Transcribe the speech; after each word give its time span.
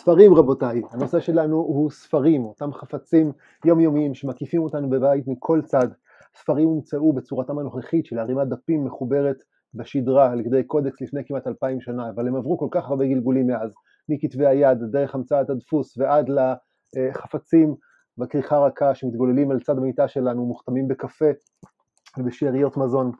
ספרים 0.00 0.34
רבותיי, 0.34 0.82
הנושא 0.90 1.20
שלנו 1.20 1.56
הוא 1.56 1.90
ספרים, 1.90 2.44
אותם 2.44 2.72
חפצים 2.72 3.32
יומיומיים 3.64 4.14
שמקיפים 4.14 4.62
אותנו 4.62 4.90
בבית 4.90 5.28
מכל 5.28 5.60
צד. 5.64 5.88
ספרים 6.36 6.68
הומצאו 6.68 7.12
בצורתם 7.12 7.58
הנוכחית 7.58 8.06
של 8.06 8.18
ערימת 8.18 8.48
דפים 8.48 8.84
מחוברת 8.84 9.36
בשדרה 9.74 10.30
על 10.30 10.40
ידי 10.40 10.62
קודקס 10.62 11.00
לפני 11.00 11.24
כמעט 11.24 11.46
אלפיים 11.46 11.80
שנה, 11.80 12.10
אבל 12.10 12.28
הם 12.28 12.36
עברו 12.36 12.58
כל 12.58 12.68
כך 12.70 12.88
הרבה 12.88 13.06
גלגולים 13.06 13.46
מאז, 13.46 13.70
מכתבי 14.08 14.46
היד, 14.46 14.78
דרך 14.90 15.14
המצאת 15.14 15.50
הדפוס 15.50 15.98
ועד 15.98 16.30
לחפצים 16.96 17.74
בכריכה 18.18 18.58
רכה 18.58 18.94
שמתגוללים 18.94 19.50
על 19.50 19.60
צד 19.60 19.78
המיטה 19.78 20.08
שלנו, 20.08 20.46
מוכתמים 20.46 20.88
בקפה 20.88 21.30
ובשאריות 22.18 22.76
מזון. 22.76 23.12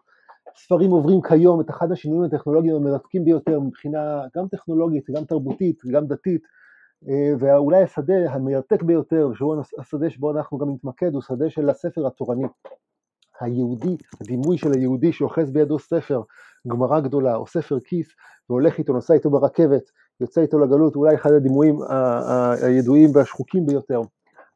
ספרים 0.56 0.90
עוברים 0.90 1.22
כיום 1.22 1.60
את 1.60 1.70
אחד 1.70 1.92
השינויים 1.92 2.24
הטכנולוגיים 2.24 2.76
המרתקים 2.76 3.24
ביותר 3.24 3.60
מבחינה 3.60 4.22
גם 4.36 4.48
טכנולוגית, 4.48 5.10
גם 5.10 5.24
תרבותית, 5.24 5.82
גם 5.92 6.06
דתית, 6.06 6.42
ואולי 7.38 7.82
השדה 7.82 8.14
המרתק 8.30 8.82
ביותר, 8.82 9.30
שהוא 9.34 9.62
השדה 9.78 10.10
שבו 10.10 10.30
אנחנו 10.30 10.58
גם 10.58 10.70
נתמקד, 10.70 11.14
הוא 11.14 11.22
שדה 11.22 11.50
של 11.50 11.70
הספר 11.70 12.06
התורני. 12.06 12.46
היהודי, 13.40 13.96
הדימוי 14.20 14.58
של 14.58 14.72
היהודי 14.72 15.12
שאוחז 15.12 15.50
בידו 15.50 15.78
ספר, 15.78 16.22
גמרא 16.68 17.00
גדולה 17.00 17.36
או 17.36 17.46
ספר 17.46 17.80
כיס, 17.80 18.08
והולך 18.50 18.78
איתו, 18.78 18.92
נוסע 18.92 19.14
איתו 19.14 19.30
ברכבת, 19.30 19.82
יוצא 20.20 20.40
איתו 20.40 20.58
לגלות, 20.58 20.96
אולי 20.96 21.14
אחד 21.14 21.32
הדימויים 21.32 21.78
הידועים 22.62 23.10
והשחוקים 23.14 23.66
ביותר. 23.66 24.00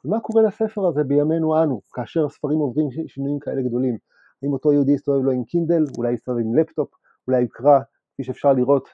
ומה 0.05 0.21
קורה 0.21 0.43
לספר 0.43 0.87
הזה 0.87 1.05
בימינו 1.05 1.63
אנו, 1.63 1.81
כאשר 1.93 2.27
הספרים 2.27 2.59
עוברים 2.59 2.89
שינויים 3.07 3.39
כאלה 3.39 3.63
גדולים? 3.63 3.97
האם 4.43 4.53
אותו 4.53 4.73
יהודי 4.73 4.93
יסתובב 4.93 5.25
לו 5.25 5.31
עם 5.31 5.45
קינדל, 5.45 5.85
אולי 5.99 6.13
יסתובב 6.13 6.39
עם 6.39 6.55
לפטופ, 6.55 6.89
אולי 7.29 7.43
יקרא, 7.43 7.81
כפי 8.15 8.25
שאפשר 8.25 8.53
לראות 8.53 8.89
אה, 8.89 8.93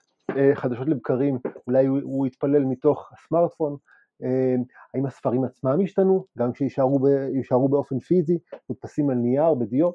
חדשות 0.55 0.88
לבקרים, 0.88 1.38
אולי 1.66 1.87
הוא, 1.87 2.27
יתפלל 2.27 2.64
מתוך 2.64 3.10
הסמארטפון, 3.12 3.77
אה, 4.23 4.54
האם 4.95 5.06
הספרים 5.06 5.45
עצמם 5.45 5.80
ישתנו, 5.80 6.24
גם 6.38 6.52
כשישארו 6.52 7.68
באופן 7.68 7.98
פיזי, 7.98 8.38
מודפסים 8.68 9.10
על 9.10 9.16
נייר, 9.16 9.54
בדיו. 9.54 9.90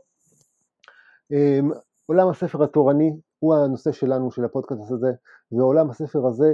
אה, 1.31 1.59
עולם 2.05 2.29
הספר 2.29 2.63
התורני 2.63 3.11
הוא 3.39 3.55
הנושא 3.55 3.91
שלנו, 3.91 4.31
של 4.31 4.45
הפודקאסט 4.45 4.91
הזה, 4.91 5.11
ועולם 5.51 5.89
הספר 5.89 6.27
הזה 6.27 6.53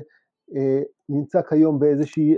נמצא 1.09 1.41
כיום 1.41 1.79
באיזושהי 1.79 2.35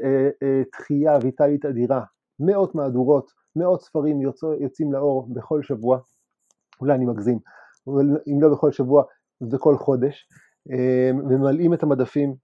תחייה 0.72 1.17
ויטלית 1.22 1.66
אדירה. 1.66 2.03
מאות 2.39 2.76
מהדורות, 2.76 3.31
מאות 3.55 3.81
ספרים 3.81 4.22
יוצאים 4.59 4.94
לאור 4.94 5.28
בכל 5.33 5.64
שבוע, 5.64 6.00
אולי 6.81 6.94
אני 6.94 7.05
מגזים, 7.05 7.39
אבל 7.88 8.05
אם 8.28 8.42
לא 8.42 8.50
בכל 8.50 8.72
שבוע, 8.72 9.03
וכל 9.52 9.78
חודש, 9.78 10.28
אה, 10.31 10.51
ממלאים 11.14 11.73
את 11.73 11.84
המדפים, 11.84 12.36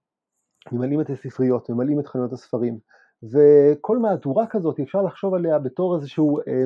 ממלאים 0.72 1.00
את 1.00 1.10
הספריות, 1.10 1.70
ממלאים 1.70 2.00
את 2.00 2.06
חנויות 2.06 2.32
הספרים, 2.32 2.78
וכל 3.32 3.98
מהדורה 3.98 4.46
כזאת 4.46 4.80
אפשר 4.80 5.02
לחשוב 5.02 5.34
עליה 5.34 5.58
בתור 5.58 5.96
איזשהו 5.96 6.38
אה, 6.38 6.64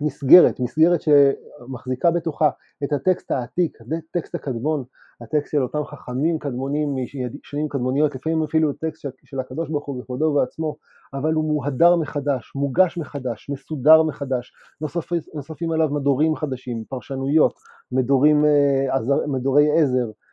מסגרת, 0.00 0.60
מסגרת 0.60 1.00
שמחזיקה 1.02 2.10
בתוכה 2.10 2.50
את 2.84 2.92
הטקסט 2.92 3.30
העתיק, 3.30 3.78
הטקסט 3.80 4.34
הקדמון, 4.34 4.84
הטקסט 5.20 5.50
של 5.50 5.62
אותם 5.62 5.84
חכמים 5.84 6.38
קדמונים 6.38 6.94
משנים 6.94 7.68
קדמוניות, 7.68 8.14
לפעמים 8.14 8.42
אפילו 8.42 8.72
טקסט 8.72 9.06
של 9.24 9.40
הקדוש 9.40 9.70
ברוך 9.70 9.86
הוא 9.86 10.00
בכבודו 10.00 10.24
ובעצמו, 10.24 10.76
אבל 11.14 11.32
הוא 11.32 11.44
מוהדר 11.44 11.96
מחדש, 11.96 12.52
מוגש 12.54 12.98
מחדש, 12.98 13.50
מסודר 13.50 14.02
מחדש, 14.02 14.52
נוספ, 14.80 15.12
נוספים 15.34 15.72
עליו 15.72 15.88
מדורים 15.88 16.36
חדשים, 16.36 16.84
פרשנויות, 16.88 17.54
מדורים, 17.92 18.44
אה, 18.44 19.00
מדורי 19.26 19.80
עזר, 19.80 20.06
אה, 20.06 20.23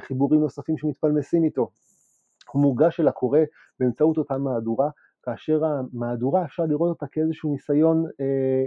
חיבורים 0.00 0.40
נוספים 0.40 0.78
שמתפלמסים 0.78 1.44
איתו. 1.44 1.70
הוא 2.52 2.62
מוגש 2.62 3.00
אל 3.00 3.08
הקורא 3.08 3.40
באמצעות 3.80 4.18
אותה 4.18 4.38
מהדורה, 4.38 4.90
כאשר 5.22 5.60
המהדורה 5.64 6.44
אפשר 6.44 6.62
לראות 6.62 6.88
אותה 6.88 7.06
כאיזשהו 7.12 7.52
ניסיון 7.52 8.04
אה, 8.20 8.24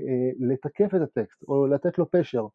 אה, 0.08 0.32
לתקף 0.40 0.96
את 0.96 1.02
הטקסט 1.02 1.44
או 1.48 1.68
לתת 1.68 1.98
לו 1.98 2.12
פשר. 2.12 2.46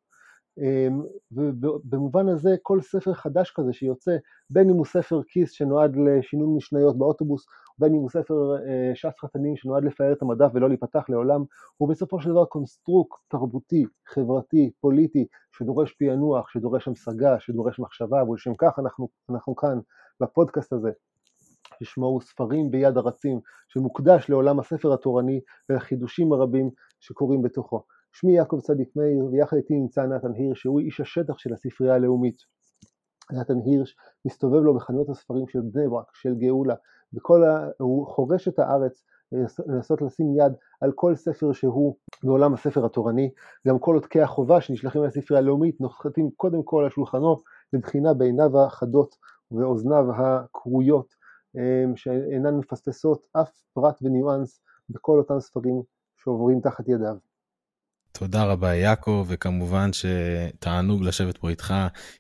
אמ, 0.59 1.03
ובמובן 1.33 2.29
הזה 2.29 2.55
כל 2.63 2.81
ספר 2.81 3.15
חדש 3.15 3.53
כזה 3.57 3.73
שיוצא, 3.73 4.17
בין 4.51 4.71
אם 4.71 4.77
הוא 4.77 4.87
ספר 4.87 5.21
כיס 5.29 5.51
שנועד 5.51 5.97
לשינון 5.97 6.57
משניות 6.57 6.99
באוטובוס, 6.99 7.47
בין 7.79 7.95
אם 7.95 8.01
הוא 8.01 8.11
ספר 8.11 8.57
אה, 8.69 8.95
ש"ס 8.95 9.19
חתנים 9.21 9.57
שנועד 9.57 9.85
לפאר 9.85 10.13
את 10.13 10.23
המדף 10.23 10.51
ולא 10.55 10.69
להיפתח 10.69 11.05
לעולם, 11.09 11.45
הוא 11.77 11.89
בסופו 11.89 12.21
של 12.21 12.31
דבר 12.31 12.45
קונסטרוקט 12.45 13.19
תרבותי, 13.29 13.87
חברתי, 14.07 14.71
פוליטי, 14.81 15.27
שדורש 15.53 15.93
פענוח, 15.93 16.49
שדורש 16.49 16.89
המשגה, 16.89 17.41
שדורש 17.41 17.79
מחשבה, 17.79 18.25
ולשם 18.25 18.55
כך 18.59 18.79
אנחנו, 18.79 19.09
אנחנו 19.31 19.57
כאן 19.57 19.79
בפודקאסט 20.21 20.73
הזה, 20.73 20.91
הוא 21.97 22.21
ספרים 22.21 22.71
ביד 22.71 22.97
הרצים, 22.97 23.41
שמוקדש 23.69 24.31
לעולם 24.31 24.61
הספר 24.61 24.93
התורני 24.93 25.41
ולחידושים 25.69 26.33
הרבים 26.33 26.71
שקורים 27.01 27.43
בתוכו. 27.43 27.83
שמי 28.15 28.33
יעקב 28.33 28.61
צדיק 28.61 28.97
מאיר, 28.97 29.25
ויחד 29.25 29.57
איתי 29.57 29.75
נמצא 29.75 30.03
נתן 30.03 30.33
הירש, 30.35 30.61
שהוא 30.61 30.81
איש 30.81 31.01
השטח 31.01 31.39
של 31.39 31.53
הספרייה 31.53 31.95
הלאומית. 31.95 32.37
נתן 33.33 33.55
הירש 33.65 33.97
מסתובב 34.25 34.63
לו 34.63 34.75
בחנויות 34.75 35.09
הספרים 35.09 35.49
של 35.49 35.61
בני 35.61 35.89
ברק, 35.89 36.07
של 36.15 36.35
גאולה, 36.35 36.75
וכל 37.15 37.45
ה... 37.45 37.69
הוא 37.79 38.07
חורש 38.07 38.49
את 38.49 38.59
הארץ 38.59 39.05
לנסות 39.67 40.03
לשים 40.03 40.37
יד 40.37 40.53
על 40.81 40.93
כל 40.93 41.15
ספר 41.15 41.53
שהוא 41.53 41.97
בעולם 42.25 42.55
הספר 42.55 42.85
התורני, 42.85 43.31
גם 43.69 43.79
כל 43.79 43.95
עותקי 43.95 44.21
החובה 44.21 44.61
שנשלחים 44.61 45.05
לספרייה 45.05 45.43
הלאומית 45.43 45.81
נוחתים 45.81 46.31
קודם 46.37 46.63
כל 46.63 46.85
על 46.85 46.91
שולחנו 46.91 47.37
לבחינה 47.73 48.15
בעיניו 48.15 48.61
החדות 48.61 49.15
ואוזניו 49.51 50.05
הכרויות, 50.17 51.15
אמ, 51.57 51.97
שאינן 51.97 52.57
מפספסות 52.57 53.27
אף 53.33 53.51
פרט 53.73 53.99
וניואנס 54.03 54.61
בכל 54.91 55.19
אותם 55.19 55.41
ספרים 55.41 55.83
שעוברים 56.17 56.61
תחת 56.61 56.89
ידיו. 56.89 57.34
תודה 58.19 58.45
רבה 58.45 58.75
יעקב, 58.75 59.27
וכמובן 59.29 59.91
שתענוג 59.93 61.03
לשבת 61.03 61.37
פה 61.37 61.51
איתך, 61.51 61.75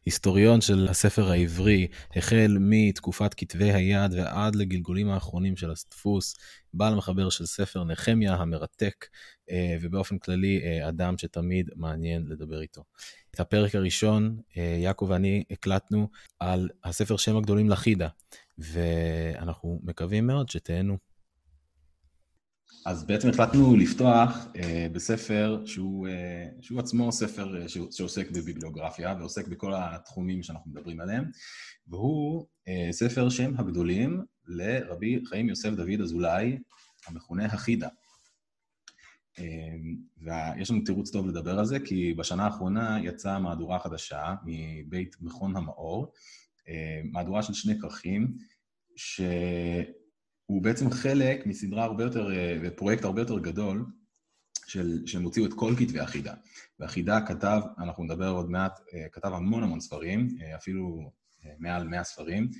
היסטוריון 0.05 0.60
של 0.60 0.88
הספר 0.91 1.31
העברי, 1.31 1.87
החל 2.16 2.56
מתקופת 2.60 3.34
כתבי 3.34 3.72
היד 3.72 4.15
ועד 4.15 4.55
לגלגולים 4.55 5.10
האחרונים 5.10 5.56
של 5.56 5.71
הדפוס, 5.71 6.34
בעל 6.75 6.94
מחבר 6.94 7.31
של 7.31 7.47
ספר 7.47 7.84
נחמיה 7.84 8.34
המרתק, 8.34 9.06
אה, 9.50 9.77
ובאופן 9.81 10.19
כללי 10.19 10.60
אה, 10.65 10.88
אדם 10.88 11.19
שתמיד 11.19 11.71
מעניין 11.77 12.26
לדבר 12.28 12.61
איתו. 12.61 12.84
את 13.31 13.41
הפרק 13.41 13.75
הראשון, 13.75 14.37
אה, 14.56 14.76
יעקב 14.81 15.06
ואני 15.11 15.44
הקלטנו 15.50 16.09
על 16.41 16.69
הספר 16.84 17.16
שם 17.16 17.37
הגדולים 17.37 17.71
לחידה, 17.71 18.09
ואנחנו 18.59 19.81
מקווים 19.82 20.26
מאוד 20.26 20.49
שתהנו. 20.50 21.13
אז 22.86 23.04
בעצם 23.04 23.28
החלטנו 23.28 23.76
לפתוח 23.76 24.46
אה, 24.56 24.86
בספר 24.92 25.62
שהוא, 25.66 26.08
אה, 26.08 26.46
שהוא 26.60 26.80
עצמו 26.80 27.12
ספר 27.12 27.62
אה, 27.62 27.68
שעוסק 27.90 28.30
בביבליוגרפיה 28.30 29.14
ועוסק 29.18 29.48
בכל 29.48 29.72
התחומים 29.76 30.42
שאנחנו 30.42 30.70
מדברים 30.70 31.00
עליהם, 31.00 31.24
והוא 31.86 32.46
אה, 32.68 32.88
ספר 32.92 33.28
שם 33.30 33.52
הגדולים 33.58 34.22
לרבי 34.46 35.20
חיים 35.26 35.48
יוסף 35.48 35.70
דוד 35.70 36.00
אזולאי, 36.00 36.58
המכונה 37.06 37.46
החידה. 37.46 37.88
אה, 39.38 39.44
ויש 40.56 40.70
לנו 40.70 40.80
תירוץ 40.84 41.10
טוב 41.10 41.28
לדבר 41.28 41.58
על 41.58 41.64
זה, 41.64 41.80
כי 41.80 42.14
בשנה 42.14 42.44
האחרונה 42.44 42.98
יצאה 43.02 43.38
מהדורה 43.38 43.78
חדשה 43.78 44.34
מבית 44.44 45.16
מכון 45.20 45.56
המאור, 45.56 46.12
אה, 46.68 47.00
מהדורה 47.12 47.42
של 47.42 47.54
שני 47.54 47.80
כרכים, 47.80 48.36
ש... 48.96 49.20
הוא 50.47 50.62
בעצם 50.62 50.91
חלק 50.91 51.47
מסדרה 51.47 51.84
הרבה 51.84 52.05
יותר, 52.05 52.32
אה, 52.32 52.71
פרויקט 52.77 53.05
הרבה 53.05 53.21
יותר 53.21 53.38
גדול, 53.38 53.87
של, 54.66 55.06
שהם 55.06 55.22
הוציאו 55.22 55.47
את 55.47 55.53
כל 55.55 55.75
כתבי 55.78 56.00
החידה. 56.00 56.34
והחידה 56.78 57.21
כתב, 57.27 57.60
אנחנו 57.78 58.05
נדבר 58.05 58.28
עוד 58.28 58.50
מעט, 58.50 58.81
אה, 58.94 59.06
כתב 59.12 59.28
המון 59.32 59.62
המון 59.62 59.81
ספרים, 59.81 60.28
אה, 60.43 60.56
אפילו 60.56 61.10
מעל 61.59 61.88
100 61.88 62.05
ספרים, 62.05 62.50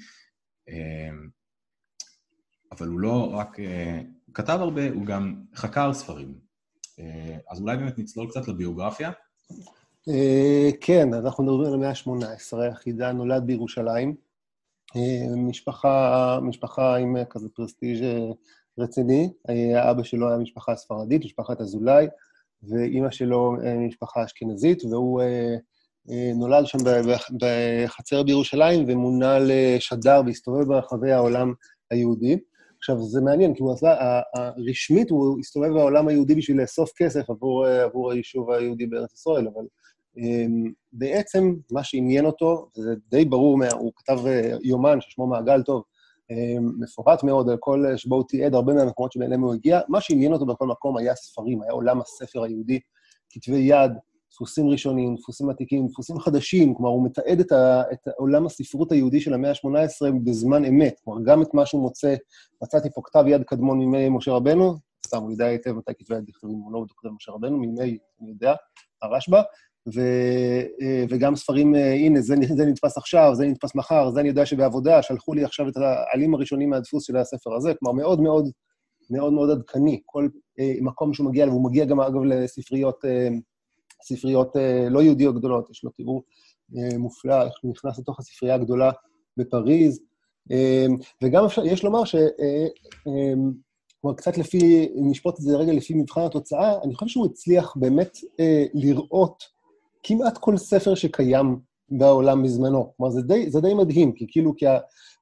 אבל 2.72 2.89
הוא 2.89 3.00
לא 3.00 3.34
רק 3.34 3.57
כתב 4.34 4.59
הרבה, 4.60 4.91
הוא 4.91 5.07
גם 5.07 5.45
חקר 5.54 5.95
ספרים. 5.95 6.34
אז 7.51 7.60
אולי 7.60 7.77
באמת 7.77 7.98
נצלול 7.98 8.30
קצת 8.30 8.48
לביוגרפיה? 8.48 9.10
כן, 10.80 11.15
אנחנו 11.15 11.45
מדברים 11.45 11.69
על 11.69 11.75
המאה 11.75 11.91
ה-18, 11.91 12.72
החידה 12.72 13.13
נולד 13.13 13.47
בירושלים. 13.47 14.15
משפחה, 15.36 16.38
משפחה 16.42 16.96
עם 16.96 17.16
כזה 17.30 17.48
פרסטיג' 17.54 18.04
רציני. 18.78 19.30
האבא 19.76 20.02
שלו 20.02 20.28
היה 20.28 20.38
משפחה 20.38 20.76
ספרדית, 20.76 21.24
משפחת 21.24 21.60
אזולאי, 21.60 22.06
ואימא 22.68 23.10
שלו 23.10 23.52
משפחה 23.88 24.24
אשכנזית, 24.24 24.84
והוא 24.84 25.22
אה, 25.22 25.56
אה, 26.10 26.32
נולד 26.34 26.66
שם 26.66 26.78
בחצר 27.41 28.22
בירושלים 28.22 28.84
ומונה 28.88 29.38
לשדר 29.41 30.22
והסתובב 30.26 30.68
ברחבי 30.68 31.12
העולם 31.12 31.52
היהודי. 31.91 32.38
עכשיו, 32.78 33.02
זה 33.02 33.20
מעניין, 33.20 33.54
כי 33.54 33.62
הוא 33.62 33.72
עשה, 33.72 34.20
רשמית 34.68 35.10
הוא 35.10 35.38
הסתובב 35.41 35.68
בעולם 35.68 36.08
היהודי 36.08 36.34
בשביל 36.34 36.60
לאסוף 36.60 36.92
כסף 36.96 37.30
עבור, 37.30 37.66
אה, 37.66 37.82
עבור 37.84 38.12
היישוב 38.12 38.50
היהודי 38.50 38.86
בארץ 38.86 39.12
ישראל, 39.12 39.48
אבל 39.54 39.64
בעצם 40.93 41.55
מה 41.71 41.84
שעניין 41.84 42.27
אותו, 42.27 42.69
זה 42.75 42.95
די 43.09 43.25
ברור, 43.25 43.59
הוא 43.72 43.93
כתב 43.97 44.19
אה, 44.27 44.57
יומן 44.63 45.01
ששמו 45.01 45.27
מעגל 45.27 45.63
טוב, 45.63 45.83
מפורט 46.81 47.22
מאוד 47.22 47.51
על 47.51 47.57
כל, 47.61 47.84
שבו 47.97 48.15
הוא 48.15 48.25
תיעד 48.28 48.55
הרבה 48.55 48.75
מהמקומות 48.75 49.13
שבהם 49.13 49.41
הוא 49.41 49.55
הגיע. 49.55 49.81
מה 49.89 50.01
שעניין 50.01 50.33
אותו 50.33 50.47
בכל 50.47 50.66
מקום 50.66 50.97
היה 50.97 51.15
ספרים, 51.15 51.63
היה 51.63 51.72
עולם 51.72 52.01
הספר 52.01 52.43
היהודי, 52.43 52.81
כתבי 53.31 53.57
יד, 53.57 53.91
דפוסים 54.34 54.69
ראשונים, 54.69 55.16
דפוסים 55.16 55.51
עתיקים, 55.51 55.87
דפוסים 55.87 56.19
חדשים, 56.19 56.75
כלומר, 56.75 56.91
הוא 56.91 57.05
מתעד 57.05 57.41
את, 57.41 57.53
ה, 57.53 57.83
את 57.93 58.09
עולם 58.16 58.47
הספרות 58.47 58.93
היהודי 58.93 59.21
של 59.21 59.34
המאה 59.34 59.51
ה-18 59.51 60.13
בזמן 60.25 60.65
אמת. 60.65 61.01
כלומר, 61.05 61.21
גם 61.25 61.43
את 61.43 61.55
מה 61.55 61.66
שהוא 61.66 61.83
מוצא, 61.83 62.15
מצאתי 62.63 62.89
פה 62.95 63.01
כתב 63.05 63.25
יד 63.27 63.43
קדמון 63.43 63.78
מימי 63.78 64.09
משה 64.09 64.33
רבנו, 64.33 64.75
סתם, 65.07 65.22
הוא 65.22 65.31
יודע 65.31 65.47
היטב 65.47 65.72
מתי 65.72 65.93
כתבי 65.99 66.16
יד 66.16 66.25
נכתבים, 66.28 66.53
הוא 66.53 66.72
לא 66.72 66.84
כותב 66.95 67.15
משה 67.15 67.33
רבנו, 67.33 67.59
מימי, 67.59 67.99
אני 68.21 68.31
יודע, 68.31 68.55
הרשב"א, 69.03 69.43
ו, 69.95 70.01
אה, 70.83 71.04
וגם 71.09 71.36
ספרים, 71.36 71.75
אה, 71.75 71.95
הנה, 71.95 72.21
זה, 72.21 72.34
זה 72.57 72.66
נתפס 72.66 72.97
עכשיו, 72.97 73.34
זה 73.34 73.47
נתפס 73.47 73.75
מחר, 73.75 74.10
זה 74.10 74.21
אני 74.21 74.28
יודע 74.28 74.47
שבעבודה, 74.47 75.03
שלחו 75.03 75.34
לי 75.34 75.45
עכשיו 75.45 75.69
את 75.69 75.75
העלים 75.77 76.34
הראשונים 76.34 76.71
מהדפוס 76.71 77.04
של 77.04 77.16
הספר 77.16 77.54
הזה, 77.54 77.72
כלומר, 77.78 78.03
מאוד 78.03 78.21
מאוד, 78.21 78.51
מאוד 79.10 79.33
מאוד 79.33 79.51
עדכני. 79.51 80.01
כל 80.07 80.28
אה, 80.60 80.72
מקום 80.81 81.15
שהוא 81.15 81.27
מגיע, 81.27 81.47
והוא 81.47 81.65
מגיע 81.65 81.84
גם, 81.84 82.01
אגב, 82.01 82.25
לספריות, 82.25 83.04
אה, 83.04 83.28
ספריות 84.03 84.57
אה, 84.57 84.89
לא 84.91 85.03
יהודיות 85.03 85.36
גדולות, 85.36 85.71
יש 85.71 85.84
לו 85.84 85.91
תיאור 85.91 86.22
אה, 86.77 86.98
מופלא, 86.98 87.42
איך 87.42 87.53
הוא 87.63 87.71
נכנס 87.71 87.98
לתוך 87.98 88.21
הספרייה 88.21 88.54
הגדולה 88.54 88.91
בפריז, 89.37 90.01
אה, 90.53 90.87
וגם 91.22 91.45
אפשר, 91.45 91.66
יש 91.66 91.84
לומר 91.84 92.04
ש... 92.04 92.15
אה, 92.15 92.66
אה, 93.07 93.34
כלומר, 94.01 94.16
קצת 94.16 94.39
לפי, 94.39 94.89
אם 95.01 95.10
נשפוט 95.10 95.34
את 95.39 95.45
זה 95.45 95.57
רגע 95.57 95.72
לפי 95.72 95.95
מבחן 95.95 96.21
התוצאה, 96.21 96.83
אני 96.83 96.95
חושב 96.95 97.10
שהוא 97.10 97.27
הצליח 97.27 97.77
באמת 97.77 98.19
אה, 98.41 98.65
לראות 98.75 99.53
כמעט 100.04 100.39
כל 100.39 100.56
ספר 100.56 100.95
שקיים 100.95 101.59
בעולם 101.91 102.42
בזמנו. 102.42 102.92
כלומר, 102.97 103.12
זה 103.12 103.22
די, 103.22 103.51
זה 103.51 103.60
די 103.60 103.74
מדהים, 103.74 104.12
כי 104.12 104.27
כאילו, 104.28 104.56
כי 104.56 104.66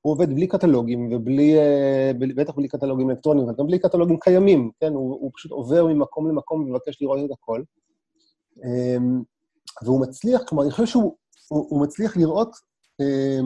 הוא 0.01 0.13
עובד 0.13 0.35
בלי 0.35 0.47
קטלוגים, 0.47 1.09
ובלי, 1.13 1.59
אה, 1.59 2.11
בטח 2.19 2.55
בלי 2.55 2.69
קטלוגים 2.69 3.11
אלקטרוניים, 3.11 3.49
וגם 3.49 3.67
בלי 3.67 3.79
קטלוגים 3.79 4.19
קיימים, 4.21 4.71
כן? 4.81 4.93
הוא, 4.93 5.11
הוא 5.21 5.31
פשוט 5.35 5.53
עובר 5.53 5.87
ממקום 5.87 6.29
למקום 6.29 6.61
ומבקש 6.61 7.03
לראות 7.03 7.19
את 7.25 7.31
הכל. 7.31 7.63
אה, 8.65 8.97
והוא 9.83 10.01
מצליח, 10.01 10.43
כלומר, 10.49 10.63
אני 10.63 10.71
חושב 10.71 10.87
שהוא 10.87 11.17
הוא, 11.49 11.67
הוא 11.69 11.83
מצליח 11.83 12.17
לראות, 12.17 12.57
אה, 13.01 13.41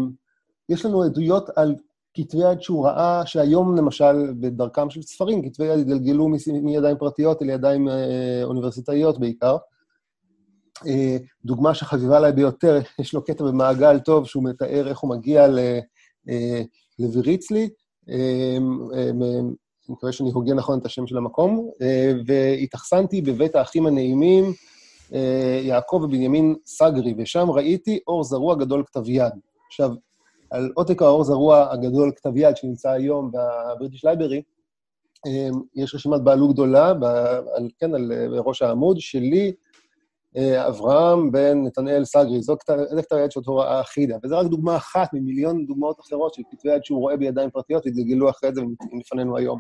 יש 0.69 0.85
לנו 0.85 1.03
עדויות 1.03 1.51
על 1.57 1.75
כתבי 2.15 2.51
יד 2.51 2.61
שהוא 2.61 2.87
ראה, 2.87 3.27
שהיום 3.27 3.77
למשל, 3.77 4.33
בדרכם 4.41 4.91
של 4.91 5.03
ספרים, 5.03 5.51
כתבי 5.51 5.65
יד 5.65 5.79
התגלגלו 5.79 6.29
מידיים 6.63 6.97
פרטיות 6.99 7.43
אל 7.43 7.51
ידיים 7.51 7.89
אה, 7.89 8.41
אוניברסיטאיות 8.45 9.19
בעיקר. 9.19 9.57
אה, 10.87 11.17
דוגמה 11.45 11.75
שחביבה 11.75 12.17
עליי 12.17 12.33
ביותר, 12.33 12.81
יש 13.01 13.15
לו 13.15 13.25
קטע 13.25 13.45
במעגל 13.45 13.99
טוב, 13.99 14.27
שהוא 14.27 14.45
מתאר 14.45 14.89
איך 14.89 14.99
הוא 14.99 15.11
מגיע 15.11 15.47
אה, 16.29 16.63
לוויריצלי, 16.99 17.69
אני 18.09 19.95
מקווה 19.95 20.13
שאני 20.13 20.31
הוגה 20.31 20.55
נכון 20.55 20.79
את 20.79 20.87
השם 20.87 21.07
של 21.07 21.17
המקום, 21.17 21.71
והתאכסנתי 22.27 23.23
בבית 23.23 23.57
האחים 23.57 23.87
הנעימים, 23.87 24.45
יעקב 25.63 26.01
ובנימין 26.05 26.55
סגרי, 26.67 27.15
ושם 27.19 27.51
ראיתי 27.51 27.99
אור 28.07 28.25
זרוע 28.25 28.55
גדול 28.55 28.85
כתב 28.87 29.09
יד. 29.09 29.33
עכשיו, 29.67 29.91
על 30.51 30.73
עותק 30.75 31.03
האור 31.03 31.25
זרוע 31.25 31.73
הגדול, 31.73 32.13
כתב 32.17 32.37
יד, 32.37 32.57
שנמצא 32.57 32.91
היום 32.91 33.31
ב 33.33 33.42
British 33.42 34.05
Library, 34.05 34.43
יש 35.77 35.95
רשימת 35.95 36.21
בעלות 36.21 36.53
גדולה, 36.53 36.93
כן, 37.79 37.95
על 37.95 38.13
ראש 38.39 38.63
העמוד, 38.63 39.01
שלי, 39.01 39.47
אה, 39.47 39.53
אברהם 40.69 41.33
בן 41.33 41.63
נתנאל 41.63 42.05
סגרי, 42.05 42.43
זו 42.43 42.57
כתב 42.59 43.17
יד 43.25 43.31
שאותו 43.31 43.57
ראה 43.57 43.85
חיד"א. 43.85 44.17
וזו 44.25 44.39
רק 44.39 44.47
דוגמה 44.47 44.77
אחת 44.77 45.09
ממיליון 45.13 45.67
דוגמאות 45.67 46.01
אחרות 46.01 46.35
של 46.35 46.43
כתבי 46.51 46.75
יד 46.75 46.85
שהוא 46.85 46.99
רואה 46.99 47.17
בידיים 47.17 47.51
פרטיות, 47.51 47.87
והתגלגלו 47.87 48.31
אחרי 48.31 48.51
זה 48.55 48.61
ונמצאים 48.61 49.01
לפנינו 49.01 49.37
היום. 49.37 49.59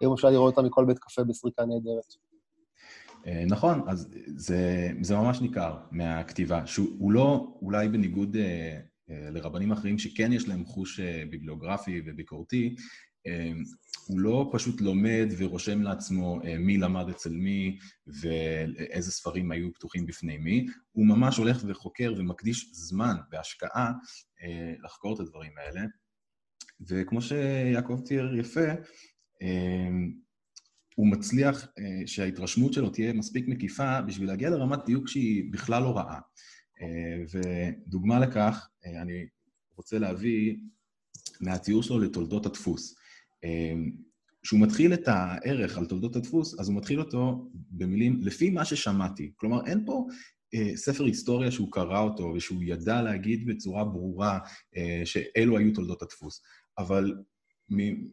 היום 0.00 0.12
אפשר 0.12 0.30
לראות 0.30 0.56
אותם 0.56 0.66
מכל 0.66 0.84
בית 0.84 0.98
קפה 0.98 1.24
בסריקה 1.24 1.64
נהדרת. 1.64 2.14
אה, 3.26 3.44
נכון, 3.46 3.80
אז 3.88 4.08
זה, 4.36 4.88
זה 5.00 5.16
ממש 5.16 5.40
ניכר 5.40 5.74
מהכתיבה, 5.90 6.66
שהוא 6.66 7.12
לא, 7.12 7.46
אולי 7.62 7.88
בניגוד 7.88 8.36
אה, 8.36 8.78
אה, 9.10 9.30
לרבנים 9.30 9.72
אחרים 9.72 9.98
שכן 9.98 10.32
יש 10.32 10.48
להם 10.48 10.64
חוש 10.64 11.00
אה, 11.00 11.22
ביבליוגרפי 11.30 12.02
וביקורתי, 12.06 12.74
אה, 12.76 12.82
הוא 14.06 14.20
לא 14.20 14.50
פשוט 14.52 14.80
לומד 14.80 15.28
ורושם 15.38 15.82
לעצמו 15.82 16.40
מי 16.58 16.76
למד 16.78 17.08
אצל 17.08 17.30
מי 17.30 17.78
ואיזה 18.06 19.12
ספרים 19.12 19.50
היו 19.50 19.72
פתוחים 19.74 20.06
בפני 20.06 20.38
מי, 20.38 20.66
הוא 20.92 21.06
ממש 21.06 21.36
הולך 21.36 21.64
וחוקר 21.66 22.14
ומקדיש 22.16 22.68
זמן 22.72 23.16
והשקעה 23.32 23.92
לחקור 24.84 25.14
את 25.14 25.20
הדברים 25.20 25.52
האלה. 25.58 25.80
וכמו 26.88 27.22
שיעקב 27.22 28.00
תיאר 28.04 28.34
יפה, 28.34 28.68
הוא 30.96 31.06
מצליח 31.06 31.66
שההתרשמות 32.06 32.72
שלו 32.72 32.90
תהיה 32.90 33.12
מספיק 33.12 33.48
מקיפה 33.48 34.00
בשביל 34.00 34.28
להגיע 34.28 34.50
לרמת 34.50 34.78
דיוק 34.86 35.08
שהיא 35.08 35.52
בכלל 35.52 35.82
לא 35.82 35.96
רעה. 35.96 36.20
אה, 36.82 37.24
ודוגמה 37.32 38.18
לכך, 38.18 38.68
אה, 38.86 39.02
אני 39.02 39.26
רוצה 39.76 39.98
להביא 39.98 40.56
מהתיאור 41.40 41.82
שלו 41.82 41.98
לתולדות 41.98 42.46
הדפוס. 42.46 42.94
אה, 43.46 43.74
כשהוא 44.42 44.60
מתחיל 44.60 44.94
את 44.94 45.08
הערך 45.08 45.78
על 45.78 45.86
תולדות 45.86 46.16
הדפוס, 46.16 46.60
אז 46.60 46.68
הוא 46.68 46.76
מתחיל 46.76 47.00
אותו 47.00 47.50
במילים, 47.70 48.20
לפי 48.22 48.50
מה 48.50 48.64
ששמעתי. 48.64 49.32
כלומר, 49.36 49.66
אין 49.66 49.82
פה 49.86 50.06
ספר 50.74 51.04
היסטוריה 51.04 51.50
שהוא 51.50 51.72
קרא 51.72 52.00
אותו 52.00 52.32
ושהוא 52.36 52.62
ידע 52.64 53.02
להגיד 53.02 53.46
בצורה 53.46 53.84
ברורה 53.84 54.38
שאלו 55.04 55.58
היו 55.58 55.72
תולדות 55.72 56.02
הדפוס. 56.02 56.42
אבל 56.78 57.14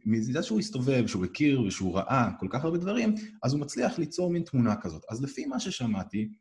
מזה 0.06 0.44
שהוא 0.44 0.59
הסתובב, 0.59 1.07
שהוא 1.07 1.25
הכיר 1.25 1.62
ושהוא 1.62 1.97
ראה 1.97 2.29
כל 2.39 2.47
כך 2.50 2.63
הרבה 2.63 2.77
דברים, 2.77 3.15
אז 3.44 3.53
הוא 3.53 3.62
מצליח 3.62 4.00
ליצור 4.00 4.31
מין 4.31 4.44
תמונה 4.44 4.75
כזאת. 4.75 5.03
אז 5.09 5.24
לפי 5.24 5.45
מה 5.45 5.59
ששמעתי, 5.59 6.31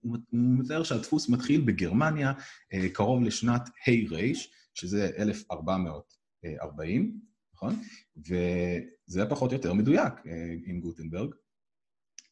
הוא 0.00 0.18
מתאר 0.32 0.82
שהדפוס 0.82 1.28
מתחיל 1.28 1.60
בגרמניה 1.60 2.32
אה, 2.72 2.88
קרוב 2.88 3.22
לשנת 3.22 3.68
ה' 3.68 4.14
ר', 4.14 4.20
שזה 4.74 5.10
1440, 5.18 7.20
נכון? 7.62 7.82
וזה 8.18 9.20
היה 9.20 9.30
פחות 9.30 9.50
או 9.50 9.56
יותר 9.56 9.72
מדויק 9.72 10.12
אה, 10.26 10.54
עם 10.66 10.80
גוטנברג. 10.80 11.34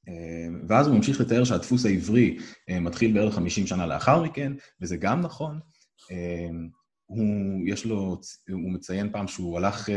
אה, 0.08 0.48
ואז 0.68 0.86
הוא 0.86 0.96
ממשיך 0.96 1.20
לתאר 1.20 1.44
שהדפוס 1.44 1.86
העברי 1.86 2.38
מתחיל 2.70 3.14
בערך 3.14 3.34
50 3.34 3.66
שנה 3.66 3.86
לאחר 3.86 4.22
מכן, 4.22 4.52
וזה 4.80 4.96
גם 4.96 5.20
נכון. 5.20 5.60
הוא, 7.06 7.68
יש 7.68 7.84
לו, 7.84 8.20
הוא 8.50 8.72
מציין 8.72 9.12
פעם 9.12 9.28
שהוא 9.28 9.58
הלך 9.58 9.88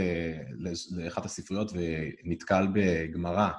לאחת 0.92 1.26
הספריות 1.26 1.72
ונתקל 1.74 2.68
בגמרא 2.74 3.52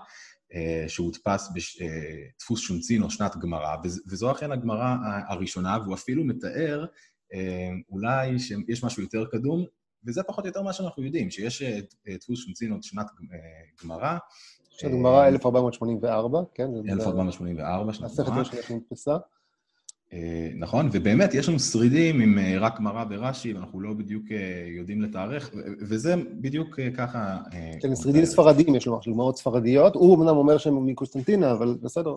אה, 0.55 0.85
שהודפס 0.89 1.49
בדפוס 1.49 2.61
אה, 2.61 2.67
שונצין 2.67 3.03
או 3.03 3.11
שנת 3.11 3.37
גמרא, 3.37 3.77
וזו 4.09 4.33
אכן 4.33 4.53
הגמרא 4.53 4.97
הראשונה, 5.29 5.79
והוא 5.83 5.95
אפילו 5.95 6.25
מתאר 6.25 6.87
אה, 7.35 7.71
אולי 7.91 8.39
שיש 8.39 8.85
משהו 8.85 9.03
יותר 9.03 9.25
קדום, 9.33 9.67
וזה 10.07 10.23
פחות 10.23 10.45
או 10.45 10.49
יותר 10.49 10.63
מה 10.63 10.73
שאנחנו 10.73 11.03
יודעים, 11.03 11.31
שיש 11.31 11.63
דפוס 12.09 12.39
שונצין 12.45 12.73
או 12.73 12.77
שנת 12.83 13.07
גמרא. 13.85 14.17
שנת 14.71 14.93
גמרא 14.93 15.29
1484, 15.29 16.41
כן? 16.55 16.69
1484, 16.89 17.93
שנת 17.93 18.01
גמרא. 18.01 18.13
הספר 18.13 18.33
הראשונה 18.33 18.63
שנתפסה. 18.63 19.17
אה, 20.15 20.49
נכון, 20.55 20.89
ובאמת, 20.93 21.35
יש 21.35 21.49
לנו 21.49 21.59
שרידים 21.59 22.21
עם 22.21 22.39
אה, 22.39 22.57
רק 22.61 22.81
מראה 22.81 23.05
ורש"י, 23.11 23.53
ואנחנו 23.53 23.81
לא 23.81 23.93
בדיוק 23.93 24.25
אה, 24.31 24.65
יודעים 24.79 25.03
לתארך, 25.03 25.51
וזה 25.81 26.15
בדיוק 26.41 26.81
ככה... 26.97 27.39
כן, 27.81 27.97
שרידים 27.97 28.25
ספרדים, 28.25 28.75
יש 28.75 28.87
לומר, 28.87 28.99
דוגמאות 29.07 29.39
ספרדיות. 29.39 29.95
הוא 29.95 30.17
אמנם 30.17 30.37
אומר 30.37 30.59
שהם 30.59 30.87
מקוסטנטינה, 30.87 31.53
אבל 31.53 31.77
בסדר, 31.83 32.15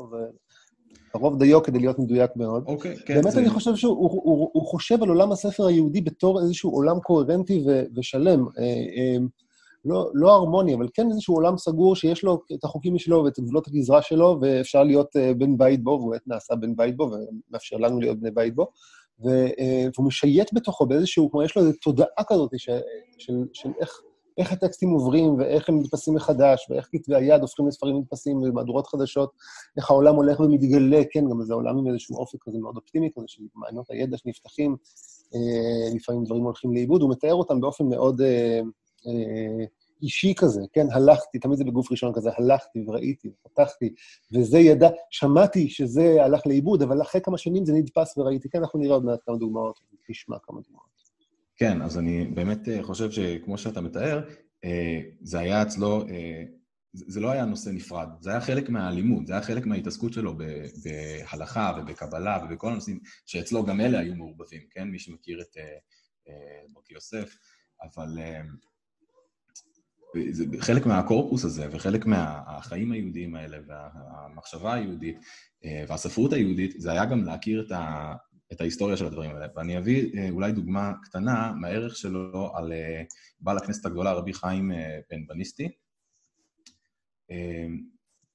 הרוב 1.14 1.40
דיו 1.40 1.64
כדי 1.64 1.80
להיות 1.80 2.00
מדויק 2.00 2.32
מאוד. 2.36 2.64
אוקיי, 2.68 2.96
כן. 3.06 3.14
באמת 3.14 3.32
זה... 3.32 3.40
אני 3.40 3.50
חושב 3.50 3.76
שהוא 3.76 3.98
הוא, 3.98 4.22
הוא, 4.24 4.50
הוא 4.54 4.68
חושב 4.68 5.04
על 5.04 5.10
עולם 5.10 5.32
הספר 5.32 5.66
היהודי 5.66 6.02
בתור 6.02 6.42
איזשהו 6.42 6.72
עולם 6.72 7.00
קוהרנטי 7.00 7.64
ו, 7.68 7.84
ושלם. 7.96 8.46
לא, 9.88 10.10
לא 10.14 10.32
הרמוני, 10.34 10.76
אבל 10.76 10.88
כן 10.94 11.08
איזשהו 11.12 11.36
עולם 11.36 11.58
סגור 11.58 11.96
שיש 11.96 12.24
לו 12.24 12.42
את 12.54 12.64
החוקים 12.64 12.94
משלו 12.94 13.24
ואת 13.24 13.40
גבולות 13.40 13.68
הגזרה 13.68 14.02
שלו, 14.02 14.38
ואפשר 14.42 14.84
להיות 14.84 15.16
uh, 15.16 15.34
בן 15.38 15.58
בית 15.58 15.84
בו, 15.84 15.92
והוא 15.92 16.12
באמת 16.12 16.28
נעשה 16.28 16.56
בן 16.56 16.76
בית 16.76 16.98
בו, 16.98 17.12
ומאפשר 17.12 17.78
לנו 17.78 18.00
להיות 18.00 18.20
בני 18.20 18.32
בית 18.32 18.56
בו. 18.56 18.68
ו, 19.26 19.48
uh, 19.48 19.52
והוא 19.96 20.08
משייט 20.08 20.54
בתוכו 20.54 20.86
באיזשהו, 20.86 21.32
כמו 21.32 21.44
יש 21.44 21.56
לו 21.56 21.62
איזו 21.62 21.74
תודעה 21.82 22.24
כזאת 22.28 22.52
ש, 22.58 22.70
של, 23.18 23.34
של 23.54 23.70
איך, 23.80 24.02
איך 24.38 24.51
הטקסטים 24.51 24.89
עוברים, 24.89 25.39
ואיך 25.39 25.70
הם 25.70 25.79
נתפסים 25.79 26.13
מחדש, 26.13 26.67
ואיך 26.70 26.89
כתבי 26.91 27.15
היד 27.15 27.41
הופכים 27.41 27.67
לספרים 27.67 27.98
נתפסים 27.98 28.38
ומהדורות 28.38 28.88
חדשות, 28.88 29.32
איך 29.77 29.91
העולם 29.91 30.15
הולך 30.15 30.39
ומתגלה, 30.39 31.01
כן, 31.12 31.29
גם 31.29 31.41
זה 31.44 31.53
עולם 31.53 31.77
עם 31.77 31.88
איזשהו 31.88 32.17
אופק 32.17 32.39
כזה 32.41 32.58
מאוד 32.58 32.75
אופטימי 32.75 33.10
כזה, 33.15 33.25
של 33.27 33.44
מעיינות 33.56 33.89
הידע 33.89 34.17
שנפתחים, 34.17 34.75
uh, 35.34 35.96
לפעמים 35.96 36.24
דברים 36.24 36.44
הולכים 36.44 36.74
לאיבוד, 36.74 37.01
הוא 37.01 37.12
מתאר 37.12 37.34
אותם 37.34 37.62
באופן 37.62 37.86
מאוד... 37.86 38.22
Uh, 38.22 39.08
אישי 40.01 40.34
כזה, 40.38 40.62
כן? 40.74 40.88
הלכתי, 40.91 41.39
תמיד 41.39 41.58
זה 41.58 41.63
בגוף 41.63 41.91
ראשון 41.91 42.13
כזה, 42.13 42.29
הלכתי 42.38 42.84
וראיתי 42.88 43.29
ופתחתי, 43.29 43.94
וזה 44.34 44.60
ידע, 44.60 44.89
שמעתי 45.10 45.70
שזה 45.70 46.24
הלך 46.24 46.48
לאיבוד, 46.48 46.82
אבל 46.82 47.01
אחרי 47.01 47.22
כמה 47.22 47.38
שנים 47.38 47.65
זה 47.65 47.74
נדפס 47.74 48.17
וראיתי. 48.17 48.50
כן, 48.50 48.60
אנחנו 48.60 48.79
נראה 48.79 48.94
עוד 48.94 49.06
מעט 49.06 49.20
כמה 49.25 49.38
דוגמאות, 49.38 49.79
נשמע 50.10 50.38
כמה 50.44 50.62
דוגמאות. 50.62 50.97
כן, 51.58 51.82
אז 51.82 51.98
אני 51.98 52.26
באמת 52.26 52.60
חושב 52.82 53.12
שכמו 53.12 53.58
שאתה 53.58 53.82
מתאר, 53.82 54.30
זה 55.22 55.40
היה 55.40 55.62
אצלו, 55.62 56.06
זה 56.94 57.20
לא 57.20 57.32
היה 57.32 57.46
נושא 57.46 57.70
נפרד, 57.70 58.08
זה 58.20 58.32
היה 58.32 58.42
חלק 58.42 58.70
מהלימוד, 58.70 59.28
זה 59.28 59.34
היה 59.34 59.42
חלק 59.42 59.66
מההתעסקות 59.66 60.14
שלו 60.14 60.38
בהלכה 60.84 61.78
ובקבלה 61.78 62.46
ובכל 62.46 62.72
הנושאים, 62.72 63.00
שאצלו 63.26 63.66
גם 63.66 63.82
אלה 63.82 64.00
היו 64.00 64.16
מעורבבים, 64.16 64.62
כן? 64.72 64.88
מי 64.88 65.00
שמכיר 65.00 65.42
את 65.42 65.58
ברכי 66.74 66.94
יוסף, 66.94 67.38
אבל 67.84 68.20
זה 70.32 70.46
חלק 70.60 70.86
מהקורפוס 70.86 71.46
הזה 71.46 71.68
וחלק 71.72 72.06
מהחיים 72.06 72.92
היהודיים 72.92 73.36
האלה 73.36 73.58
והמחשבה 73.68 74.74
היהודית 74.74 75.18
והספרות 75.88 76.34
היהודית, 76.34 76.82
זה 76.82 76.92
היה 76.92 77.06
גם 77.06 77.24
להכיר 77.24 77.66
את, 77.66 77.72
ה, 77.72 78.14
את 78.51 78.62
ההיסטוריה 78.62 78.98
של 78.98 79.06
הדברים 79.06 79.36
האלה. 79.36 79.48
ואני 79.56 79.77
אביא 79.77 80.30
אולי 80.30 80.51
דוגמה 80.51 80.94
קטנה 81.04 81.54
מהערך 81.54 81.96
שלו 81.96 82.51
על 82.56 82.74
בעל 83.39 83.58
הכנסת 83.58 83.86
הגדולה, 83.86 84.13
רבי 84.13 84.34
חיים 84.34 84.72
בן 85.10 85.27
בניסטי, 85.27 85.70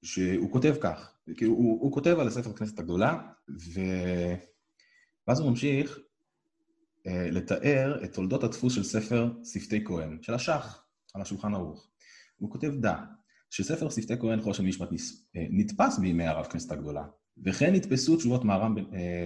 שהוא 0.03 0.53
כותב 0.53 0.75
כך, 0.81 1.15
כאילו 1.37 1.53
הוא, 1.53 1.83
הוא 1.83 1.93
כותב 1.93 2.17
על 2.21 2.29
הספר 2.29 2.51
הכנסת 2.51 2.79
הגדולה, 2.79 3.21
ו... 3.49 3.81
ואז 5.29 5.41
הוא 5.41 5.51
ממשיך 5.51 5.99
לתאר 7.07 8.05
את 8.05 8.15
תולדות 8.15 8.45
הדפוס 8.45 8.75
של 8.75 8.83
ספר 8.83 9.33
שפתי 9.45 9.85
כהן, 9.85 10.19
של 10.23 10.35
השח, 10.35 10.85
על 11.15 11.23
השולחן 11.23 11.55
ערוך. 11.55 11.89
הוא 12.37 12.51
כותב 12.51 12.73
דע, 12.81 12.97
שספר 13.51 13.91
שפתי 13.91 14.19
כהן 14.21 14.41
חושן 14.41 14.67
משפט 14.67 14.89
נתפס 15.35 15.99
בימי 15.99 16.27
הרב 16.27 16.47
כנסת 16.47 16.73
הגדולה, 16.73 17.05
וכן 17.45 17.75
נתפסו 17.75 18.17
תשובות 18.17 18.45
מהר"ם 18.45 18.75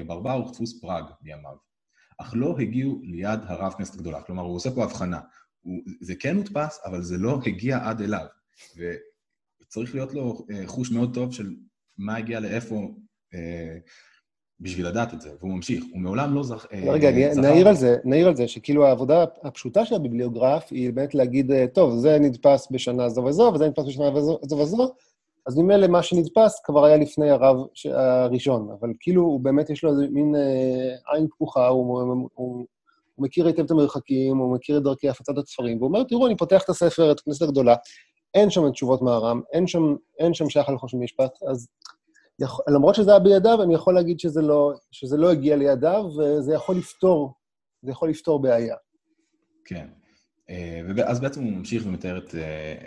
ברבר 0.07 0.43
ודפוס 0.47 0.81
פראג 0.81 1.05
בימיו, 1.21 1.57
אך 2.19 2.33
לא 2.37 2.57
הגיעו 2.59 3.01
ליד 3.03 3.41
הרב 3.43 3.73
כנסת 3.73 3.95
הגדולה. 3.95 4.23
כלומר, 4.23 4.43
הוא 4.43 4.57
עושה 4.57 4.71
פה 4.71 4.85
הבחנה. 4.85 5.21
הוא, 5.61 5.81
זה 6.01 6.15
כן 6.15 6.37
הודפס, 6.37 6.81
אבל 6.85 7.03
זה 7.03 7.19
לא 7.19 7.39
הגיע 7.47 7.79
עד 7.89 8.01
אליו. 8.01 8.27
וצריך 9.63 9.95
להיות 9.95 10.15
לו 10.15 10.47
חוש 10.67 10.91
מאוד 10.91 11.15
טוב 11.15 11.33
של 11.33 11.55
מה 11.99 12.17
הגיע 12.17 12.41
לאיפה 12.41 12.89
בשביל 14.61 14.87
לדעת 14.87 15.15
את 15.15 15.21
זה, 15.21 15.31
והוא 15.41 15.53
ממשיך, 15.53 15.85
הוא 15.93 16.01
מעולם 16.01 16.35
לא 16.35 16.43
זכ... 16.43 16.67
רגע, 16.73 17.33
זכר... 17.33 17.41
נעיר 17.41 17.69
על 17.69 17.75
זה, 17.75 17.97
נעיר 18.05 18.29
על 18.29 18.37
זה, 18.37 18.49
שכאילו 18.49 18.87
העבודה 18.87 19.25
הפשוטה 19.43 19.85
של 19.85 19.95
הביבליוגרף 19.95 20.69
היא 20.71 20.93
באמת 20.93 21.15
להגיד, 21.15 21.53
טוב, 21.75 21.99
זה 21.99 22.19
נדפס 22.21 22.69
בשנה 22.71 23.09
זו 23.09 23.21
וזו, 23.21 23.53
וזה 23.55 23.67
נדפס 23.69 23.85
בשנה 23.87 24.21
זו 24.21 24.57
וזו, 24.57 24.95
אז 25.47 25.59
ממילא 25.59 25.87
מה 25.87 26.03
שנדפס 26.03 26.61
כבר 26.65 26.85
היה 26.85 26.97
לפני 26.97 27.31
הרב 27.31 27.57
הראשון, 27.95 28.69
אבל 28.81 28.93
כאילו 29.01 29.23
הוא 29.23 29.41
באמת 29.41 29.71
יש 29.71 29.85
לו 29.85 29.91
איזה 29.91 30.07
מין 30.11 30.35
עין 31.13 31.29
פקוחה, 31.29 31.69
הוא, 31.69 32.01
הוא, 32.03 32.29
הוא, 32.35 32.67
הוא 33.15 33.25
מכיר 33.25 33.47
היטב 33.47 33.65
את 33.65 33.71
המרחקים, 33.71 34.37
הוא 34.37 34.55
מכיר 34.55 34.79
את 34.79 34.83
דרכי 34.83 35.09
הפצת 35.09 35.39
הספרים, 35.39 35.77
והוא 35.79 35.89
אומר, 35.89 36.05
תראו, 36.05 36.27
אני 36.27 36.37
פותח 36.37 36.63
את 36.65 36.69
הספר, 36.69 37.13
את 37.13 37.19
הכנסת 37.19 37.43
הגדולה, 37.43 37.75
אין 38.35 38.51
שם 38.51 38.71
תשובות 38.71 39.03
מהר"ם, 39.03 39.41
אין 39.53 39.67
שם, 39.67 39.95
אין 40.19 40.35
שם 40.35 40.51
שייך 40.51 40.67
של 40.87 40.97
משפט, 40.97 41.33
אז 41.51 41.69
יכול, 42.39 42.65
למרות 42.69 42.95
שזה 42.95 43.11
היה 43.11 43.21
בידיו, 43.21 43.63
אני 43.63 43.75
יכול 43.75 43.95
להגיד 43.95 44.21
שזה 44.21 44.43
לא, 44.43 44.73
שזה 44.91 45.17
לא 45.17 45.31
הגיע 45.31 45.57
לידיו, 45.57 46.05
וזה 46.19 46.55
יכול 46.55 46.77
לפתור, 46.77 47.33
זה 47.83 47.91
יכול 47.91 48.09
לפתור 48.11 48.43
בעיה. 48.43 48.77
כן. 49.65 49.89
ואז 50.97 51.21
בעצם 51.21 51.43
הוא 51.43 51.53
ממשיך 51.53 51.87
ומתאר 51.87 52.19
את, 52.19 52.35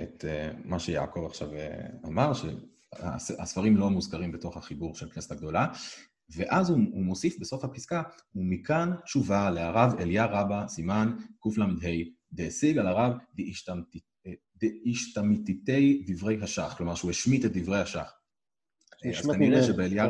את 0.03 0.25
מה 0.65 0.79
שיעקב 0.79 1.25
עכשיו 1.25 1.49
אמר, 2.05 2.31
שהספרים 2.33 3.77
לא 3.77 3.89
מוזכרים 3.89 4.31
בתוך 4.31 4.57
החיבור 4.57 4.95
של 4.95 5.09
כנסת 5.09 5.31
הגדולה, 5.31 5.67
ואז 6.35 6.69
הוא, 6.69 6.79
הוא 6.91 7.03
מוסיף 7.03 7.39
בסוף 7.39 7.63
הפסקה, 7.63 8.03
ומכאן 8.35 8.91
תשובה 9.05 9.49
להרב 9.49 9.93
אליה 9.99 10.25
רבא, 10.25 10.67
סימן 10.67 11.15
קל"ה, 11.39 11.65
דהשיג 12.31 12.77
על 12.77 12.87
הרב 12.87 13.17
דאישתמיתיתי 14.55 16.03
דברי 16.07 16.37
השח, 16.41 16.73
כלומר 16.77 16.95
שהוא 16.95 17.11
השמיט 17.11 17.45
את 17.45 17.57
דברי 17.57 17.79
השח. 17.79 18.13
אז 19.19 19.25
כנראה 19.25 19.63
שבאליה... 19.63 20.07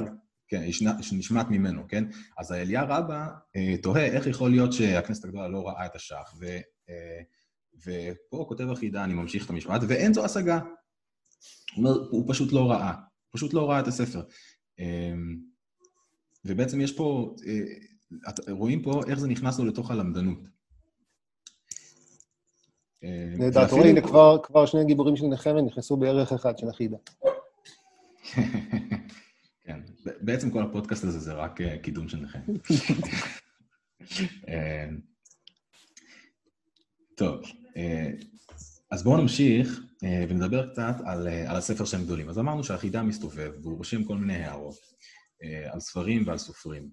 כן, 0.48 0.72
שנשמט 1.02 1.48
ממנו, 1.50 1.88
כן? 1.88 2.04
אז 2.38 2.52
האליה 2.52 2.84
רבא 2.84 3.28
אה, 3.56 3.76
תוהה 3.82 4.06
איך 4.06 4.28
יכול 4.28 4.52
להיות 4.52 4.74
שהכנסת 4.74 5.26
הגדולה 5.26 5.48
לא 5.48 5.68
ראה 5.68 5.86
את 5.86 5.96
השח, 5.96 6.34
ו, 6.40 6.46
אה, 6.90 7.22
ופה 7.86 8.46
כותב 8.48 8.70
החידה, 8.70 9.04
אני 9.04 9.14
ממשיך 9.14 9.46
את 9.46 9.50
המשפט, 9.50 9.82
ואין 9.88 10.14
זו 10.14 10.26
השגה. 10.26 10.60
הוא 10.60 10.66
אומר, 11.78 12.08
הוא 12.12 12.34
פשוט 12.34 12.52
לא 12.52 12.72
ראה, 12.72 12.94
פשוט 13.32 13.54
לא 13.54 13.70
ראה 13.70 13.80
את 13.80 13.88
הספר. 13.88 14.22
אה, 14.80 15.14
ובעצם 16.46 16.82
יש 16.82 16.98
פה, 16.98 17.36
אה, 17.48 18.54
רואים 18.54 18.82
פה 18.82 19.02
איך 19.08 19.20
זה 19.20 19.28
נכנס 19.28 19.60
לו 19.60 19.66
לתוך 19.66 19.92
הלמדנות. 19.92 20.40
נהדר, 23.38 23.66
אתה 23.66 23.76
רואה, 23.76 23.90
הנה 23.90 24.02
כבר 24.44 24.66
שני 24.66 24.86
גיבורים 24.86 25.16
של 25.16 25.26
נחמיה 25.26 25.62
נכנסו 25.62 25.98
בערך 25.98 26.32
אחד 26.32 26.58
של 26.58 26.70
החידה. 26.70 26.98
כן, 29.66 29.80
בעצם 30.22 30.52
כל 30.52 30.64
הפודקאסט 30.64 31.04
הזה 31.04 31.20
זה 31.20 31.34
רק 31.34 31.62
אה, 31.62 31.78
קידום 31.78 32.10
של 32.10 32.18
נחמיה. 32.18 32.58
אה, 34.50 34.90
טוב, 37.16 37.42
אז 38.92 39.04
בואו 39.04 39.18
נמשיך 39.18 39.82
ונדבר 40.02 40.72
קצת 40.72 40.96
על, 41.06 41.28
על 41.28 41.56
הספר 41.56 41.86
שהם 41.86 42.04
גדולים. 42.04 42.30
אז 42.30 42.40
אמרנו 42.40 42.64
שהחידה 42.64 43.04
מסתובב 43.04 43.52
והוא 43.62 43.78
רושם 43.78 44.04
כל 44.04 44.18
מיני 44.18 44.36
הערות 44.36 44.78
על 45.72 45.80
ספרים 45.80 46.24
ועל 46.28 46.38
סופרים. 46.38 46.90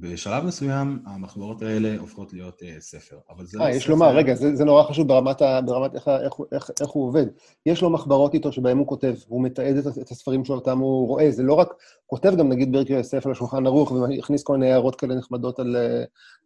בשלב 0.00 0.44
מסוים 0.44 0.98
המחברות 1.06 1.62
האלה 1.62 1.98
הופכות 1.98 2.32
להיות 2.32 2.62
uh, 2.62 2.80
ספר, 2.80 3.16
אבל 3.30 3.46
זה 3.46 3.58
아, 3.58 3.60
לא 3.60 3.68
יש 3.68 3.82
ספר... 3.82 3.92
לומר, 3.92 4.16
רגע, 4.16 4.34
זה, 4.34 4.56
זה 4.56 4.64
נורא 4.64 4.82
חשוב 4.82 5.08
ברמת, 5.08 5.42
ה, 5.42 5.60
ברמת 5.60 5.94
איך, 5.94 6.08
איך, 6.08 6.32
איך, 6.52 6.70
איך 6.80 6.88
הוא 6.88 7.08
עובד. 7.08 7.26
יש 7.66 7.82
לו 7.82 7.90
מחברות 7.90 8.34
איתו 8.34 8.52
שבהם 8.52 8.78
הוא 8.78 8.86
כותב, 8.86 9.14
הוא 9.28 9.42
מתעד 9.42 9.76
את, 9.76 9.86
את 9.86 10.10
הספרים 10.10 10.44
שלו, 10.44 10.54
אותם 10.54 10.78
הוא 10.78 11.08
רואה. 11.08 11.30
זה 11.30 11.42
לא 11.42 11.54
רק, 11.54 11.68
כותב 12.06 12.32
גם 12.38 12.48
נגיד 12.48 12.72
ברקי 12.72 12.92
יוסף 12.92 13.26
על 13.26 13.32
השולחן 13.32 13.66
ערוך, 13.66 13.92
והכניס 13.92 14.42
כל 14.42 14.52
מיני 14.52 14.72
הערות 14.72 14.96
כאלה 14.96 15.14
נחמדות 15.14 15.58
על 15.58 15.76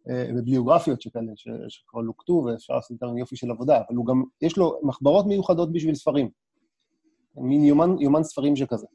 uh, 0.07 0.41
ביוגרפיות 0.45 1.01
שכאלה, 1.01 1.31
ש, 1.35 1.47
שכבר 1.67 2.01
לוקטו, 2.01 2.33
ואפשר 2.45 2.73
לעשות 2.73 2.91
איתם 2.91 3.17
יופי 3.17 3.35
של 3.35 3.51
עבודה, 3.51 3.77
אבל 3.77 3.95
הוא 3.95 4.05
גם, 4.05 4.23
יש 4.41 4.57
לו 4.57 4.79
מחברות 4.83 5.25
מיוחדות 5.25 5.71
בשביל 5.71 5.95
ספרים. 5.95 6.29
מין 7.37 7.65
יומן, 7.65 7.95
יומן 7.99 8.23
ספרים 8.23 8.55
שכזה. 8.55 8.85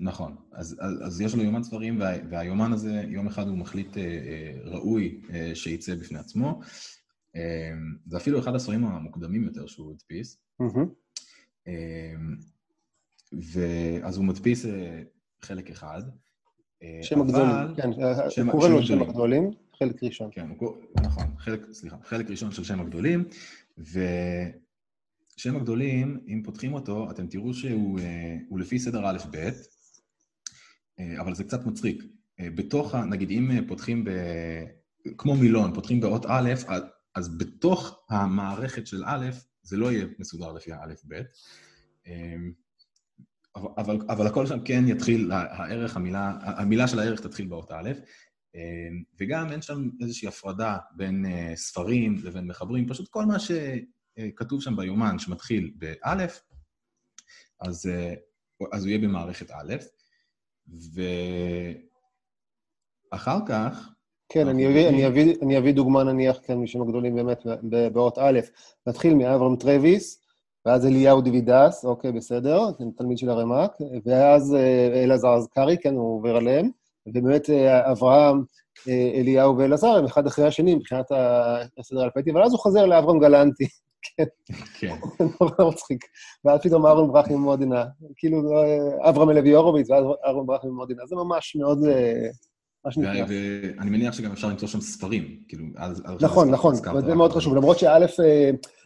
נכון. 0.00 0.36
אז, 0.52 0.76
אז, 0.80 1.06
אז 1.06 1.20
יש 1.20 1.34
לו 1.34 1.42
יומן 1.42 1.62
ספרים, 1.62 2.00
וה, 2.00 2.12
והיומן 2.30 2.72
הזה, 2.72 3.04
יום 3.08 3.26
אחד 3.26 3.48
הוא 3.48 3.58
מחליט 3.58 3.96
אה, 3.96 4.02
אה, 4.02 4.52
ראוי 4.64 5.20
אה, 5.30 5.50
שייצא 5.54 5.94
בפני 5.94 6.18
עצמו. 6.18 6.60
אה, 7.36 7.72
זה 8.06 8.16
אפילו 8.16 8.38
אחד 8.38 8.54
הספרים 8.54 8.84
המוקדמים 8.84 9.44
יותר 9.44 9.66
שהוא 9.66 9.92
הדפיס. 9.92 10.38
Mm-hmm. 10.62 10.86
אה, 11.68 12.14
ואז 13.32 14.16
הוא 14.16 14.24
מדפיס 14.24 14.66
אה, 14.66 15.02
חלק 15.40 15.70
אחד. 15.70 16.02
אה, 16.82 16.98
שם 17.02 17.20
הגדולים, 17.20 17.74
כן, 17.76 17.90
שם, 18.30 18.50
קוראים 18.50 18.72
לו 18.72 18.82
שם 18.82 19.02
הגדולים, 19.02 19.50
חלק 19.78 20.02
ראשון. 20.02 20.30
כן, 20.32 20.46
נכון, 21.02 21.24
חלק, 21.38 21.60
סליחה, 21.72 21.96
חלק 22.02 22.30
ראשון 22.30 22.52
של 22.52 22.64
שם 22.64 22.80
הגדולים, 22.80 23.24
ו... 23.78 24.00
שם 25.36 25.56
הגדולים, 25.56 26.20
אם 26.28 26.42
פותחים 26.44 26.74
אותו, 26.74 27.10
אתם 27.10 27.26
תראו 27.26 27.54
שהוא 27.54 27.98
אה, 27.98 28.36
לפי 28.58 28.78
סדר 28.78 29.06
א'-ב', 29.06 29.36
אה, 29.36 29.50
אבל 30.98 31.34
זה 31.34 31.44
קצת 31.44 31.66
מצחיק. 31.66 32.02
אה, 32.40 32.48
בתוך, 32.54 32.94
נגיד 32.94 33.30
אם 33.30 33.50
אה, 33.50 33.58
פותחים 33.68 34.04
ב... 34.04 34.10
כמו 35.18 35.36
מילון, 35.36 35.74
פותחים 35.74 36.00
באות 36.00 36.26
א', 36.28 36.54
אז 37.14 37.38
בתוך 37.38 38.04
המערכת 38.10 38.86
של 38.86 39.02
א', 39.06 39.26
זה 39.62 39.76
לא 39.76 39.92
יהיה 39.92 40.06
מסודר 40.18 40.52
לפי 40.52 40.72
האלף-ב', 40.72 41.14
אבל, 43.76 43.98
אבל 44.08 44.26
הכל 44.26 44.46
שם 44.46 44.64
כן 44.64 44.84
יתחיל, 44.88 45.32
הערך, 45.32 45.96
המילה, 45.96 46.38
המילה 46.40 46.88
של 46.88 46.98
הערך 46.98 47.20
תתחיל 47.20 47.46
באות 47.46 47.72
א', 47.72 47.90
וגם 49.20 49.52
אין 49.52 49.62
שם 49.62 49.88
איזושהי 50.00 50.28
הפרדה 50.28 50.78
בין 50.96 51.24
ספרים 51.54 52.16
לבין 52.22 52.46
מחברים, 52.46 52.88
פשוט 52.88 53.08
כל 53.08 53.24
מה 53.24 53.36
שכתוב 53.38 54.62
שם 54.62 54.76
ביומן 54.76 55.18
שמתחיל 55.18 55.74
באלף, 55.76 56.42
אז, 57.60 57.90
אז 58.72 58.84
הוא 58.84 58.88
יהיה 58.88 58.98
במערכת 58.98 59.50
א', 59.50 59.74
ואחר 63.12 63.38
כך... 63.46 63.88
כן, 64.28 64.48
אני 64.48 64.66
אביא, 64.66 64.88
אני, 64.88 65.06
אביא, 65.06 65.34
אני 65.42 65.58
אביא 65.58 65.74
דוגמה 65.74 66.04
נניח 66.04 66.38
כאן 66.42 66.54
משם 66.54 66.82
הגדולים 66.82 67.14
באמת 67.14 67.46
באות 67.92 68.18
א', 68.18 68.40
נתחיל 68.86 69.14
מאברהם 69.14 69.56
טרוויס, 69.56 70.26
ואז 70.66 70.86
אליהו 70.86 71.20
דיווידס, 71.20 71.84
אוקיי, 71.84 72.12
בסדר, 72.12 72.70
תלמיד 72.96 73.18
של 73.18 73.30
הרמ"ק, 73.30 73.72
ואז 74.04 74.54
אה, 74.54 75.04
אלעזר 75.04 75.34
אזכרי, 75.34 75.76
כן, 75.78 75.94
הוא 75.94 76.16
עובר 76.16 76.36
עליהם, 76.36 76.70
ובאמת 77.06 77.50
אה, 77.50 77.92
אברהם, 77.92 78.44
אה, 78.88 79.10
אליהו 79.14 79.58
ואלעזר 79.58 79.88
הם 79.88 80.04
אחד 80.04 80.26
אחרי 80.26 80.46
השני 80.46 80.74
מבחינת 80.74 81.06
הסדר 81.78 82.00
האלפאיטי, 82.00 82.30
אבל 82.30 82.42
אז 82.42 82.52
הוא 82.52 82.60
חוזר 82.60 82.86
לאברהם 82.86 83.18
גלנטי, 83.18 83.66
כן. 84.16 84.24
כן. 84.78 84.96
נורא 85.40 85.70
מצחיק. 85.70 86.04
ואז 86.44 86.60
פתאום 86.62 86.86
אהרון 86.86 87.12
ברכה 87.12 87.32
ממודינה. 87.32 87.84
כאילו, 88.16 88.42
אברהם 89.08 89.30
לוי 89.30 89.52
הורוביץ 89.52 89.90
ואז 89.90 90.04
אהרון 90.26 90.46
ברכה 90.46 90.66
ממודינה. 90.66 91.06
זה 91.06 91.16
ממש 91.16 91.56
מאוד, 91.56 91.84
אה. 91.84 92.28
ואני 93.28 93.90
מניח 93.90 94.14
שגם 94.14 94.32
אפשר 94.32 94.48
למצוא 94.48 94.68
שם 94.68 94.80
ספרים, 94.80 95.40
כאילו. 95.48 95.64
נכון, 96.20 96.50
נכון, 96.50 96.74
זה 97.06 97.14
מאוד 97.14 97.32
חשוב. 97.32 97.54
למרות 97.54 97.78
שא', 97.78 98.06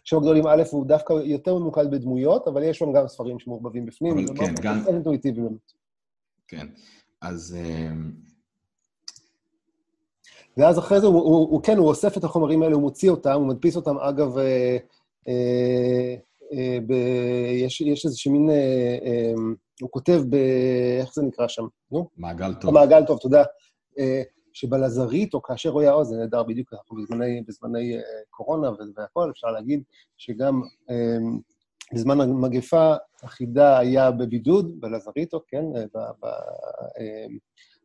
שם 0.04 0.16
הגדולים 0.16 0.46
א' 0.46 0.62
הוא 0.70 0.86
דווקא 0.86 1.12
יותר 1.12 1.54
ממוקד 1.54 1.90
בדמויות, 1.90 2.48
אבל 2.48 2.62
יש 2.62 2.78
שם 2.78 2.92
גם 2.92 3.08
ספרים 3.08 3.38
שמעורבבים 3.38 3.86
בפנים. 3.86 4.18
אבל 4.18 4.36
כן, 4.36 4.54
גם... 4.62 4.80
זה 4.84 4.90
אינטואיטיבי 4.90 5.40
באמת. 5.40 5.72
כן, 6.48 6.66
אז... 7.22 7.56
ואז 10.56 10.78
אחרי 10.78 11.00
זה 11.00 11.06
הוא, 11.06 11.22
הוא, 11.22 11.50
הוא 11.50 11.62
כן, 11.62 11.78
הוא 11.78 11.88
אוסף 11.88 12.16
את 12.16 12.24
החומרים 12.24 12.62
האלה, 12.62 12.74
הוא 12.74 12.82
מוציא 12.82 13.10
אותם, 13.10 13.32
הוא 13.32 13.46
מדפיס 13.46 13.76
אותם, 13.76 13.98
אגב, 13.98 14.38
אה, 14.38 14.44
אה, 14.44 14.76
אה, 14.76 14.78
יש, 17.64 17.80
יש 17.80 18.06
איזשהו 18.06 18.32
מין, 18.32 18.50
אה, 18.50 18.98
אה, 19.02 19.32
הוא 19.80 19.90
כותב 19.90 20.22
ב... 20.30 20.34
איך 21.00 21.14
זה 21.14 21.22
נקרא 21.22 21.48
שם? 21.48 21.64
נו? 21.90 22.08
מעגל 22.16 22.54
טוב. 22.54 22.74
מעגל 22.74 23.04
טוב, 23.06 23.18
תודה. 23.18 23.42
אה, 23.98 24.22
שבלזרית, 24.52 25.34
או 25.34 25.42
כאשר 25.42 25.68
רואי 25.70 25.86
העוז, 25.86 26.08
זה 26.08 26.16
נהדר 26.16 26.42
בדיוק, 26.42 26.72
אנחנו 26.72 26.96
בזמני, 26.96 27.42
בזמני 27.48 27.96
אה, 27.96 28.02
קורונה 28.30 28.70
והכול, 28.96 29.30
אפשר 29.30 29.46
להגיד 29.46 29.82
שגם 30.16 30.60
אה, 30.90 31.18
בזמן 31.94 32.20
המגפה 32.20 32.94
החידה 33.22 33.78
היה 33.78 34.10
בבידוד, 34.10 34.80
בלזריטו, 34.80 35.40
כן, 35.48 35.64
אה, 35.76 35.84
ב, 35.94 35.98
ב, 35.98 36.26
אה, 36.98 37.26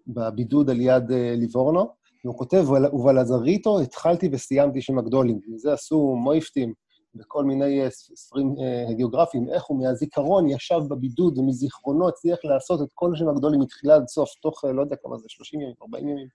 בבידוד 0.08 0.70
על 0.70 0.82
יד 0.82 1.12
אה, 1.12 1.34
ליבורנו, 1.36 1.90
והוא 2.26 2.38
כותב, 2.38 2.66
ובלזריטו 2.94 3.80
התחלתי 3.80 4.30
וסיימתי 4.32 4.82
שם 4.82 5.00
הגדולים. 5.00 5.40
וזה 5.54 5.74
עשו 5.74 6.16
מויפטים 6.16 6.74
בכל 7.16 7.44
מיני 7.44 7.82
אה, 7.82 7.90
ספרים 7.90 8.56
אה, 8.62 8.94
גיאוגרפיים, 8.94 9.50
איך 9.50 9.64
הוא 9.64 9.80
מהזיכרון 9.84 10.50
ישב 10.50 10.80
בבידוד 10.90 11.38
ומזיכרונו 11.38 12.08
הצליח 12.08 12.40
לעשות 12.44 12.82
את 12.82 12.88
כל 12.94 13.16
שם 13.16 13.30
הגדולים 13.30 13.60
מתחילה 13.60 13.96
עד 13.96 14.08
סוף, 14.08 14.30
תוך, 14.42 14.66
אה, 14.66 14.72
לא 14.72 14.82
יודע 14.82 14.96
כמה 14.96 15.18
זה, 15.18 15.26
30 15.28 15.62
ימים, 15.62 15.74
40 15.82 16.08
ימים. 16.08 16.28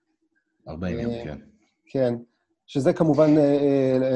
40 0.68 0.98
ימים, 0.98 1.24
כן. 1.24 1.38
כן. 1.90 2.14
שזה 2.66 2.92
כמובן 2.92 3.30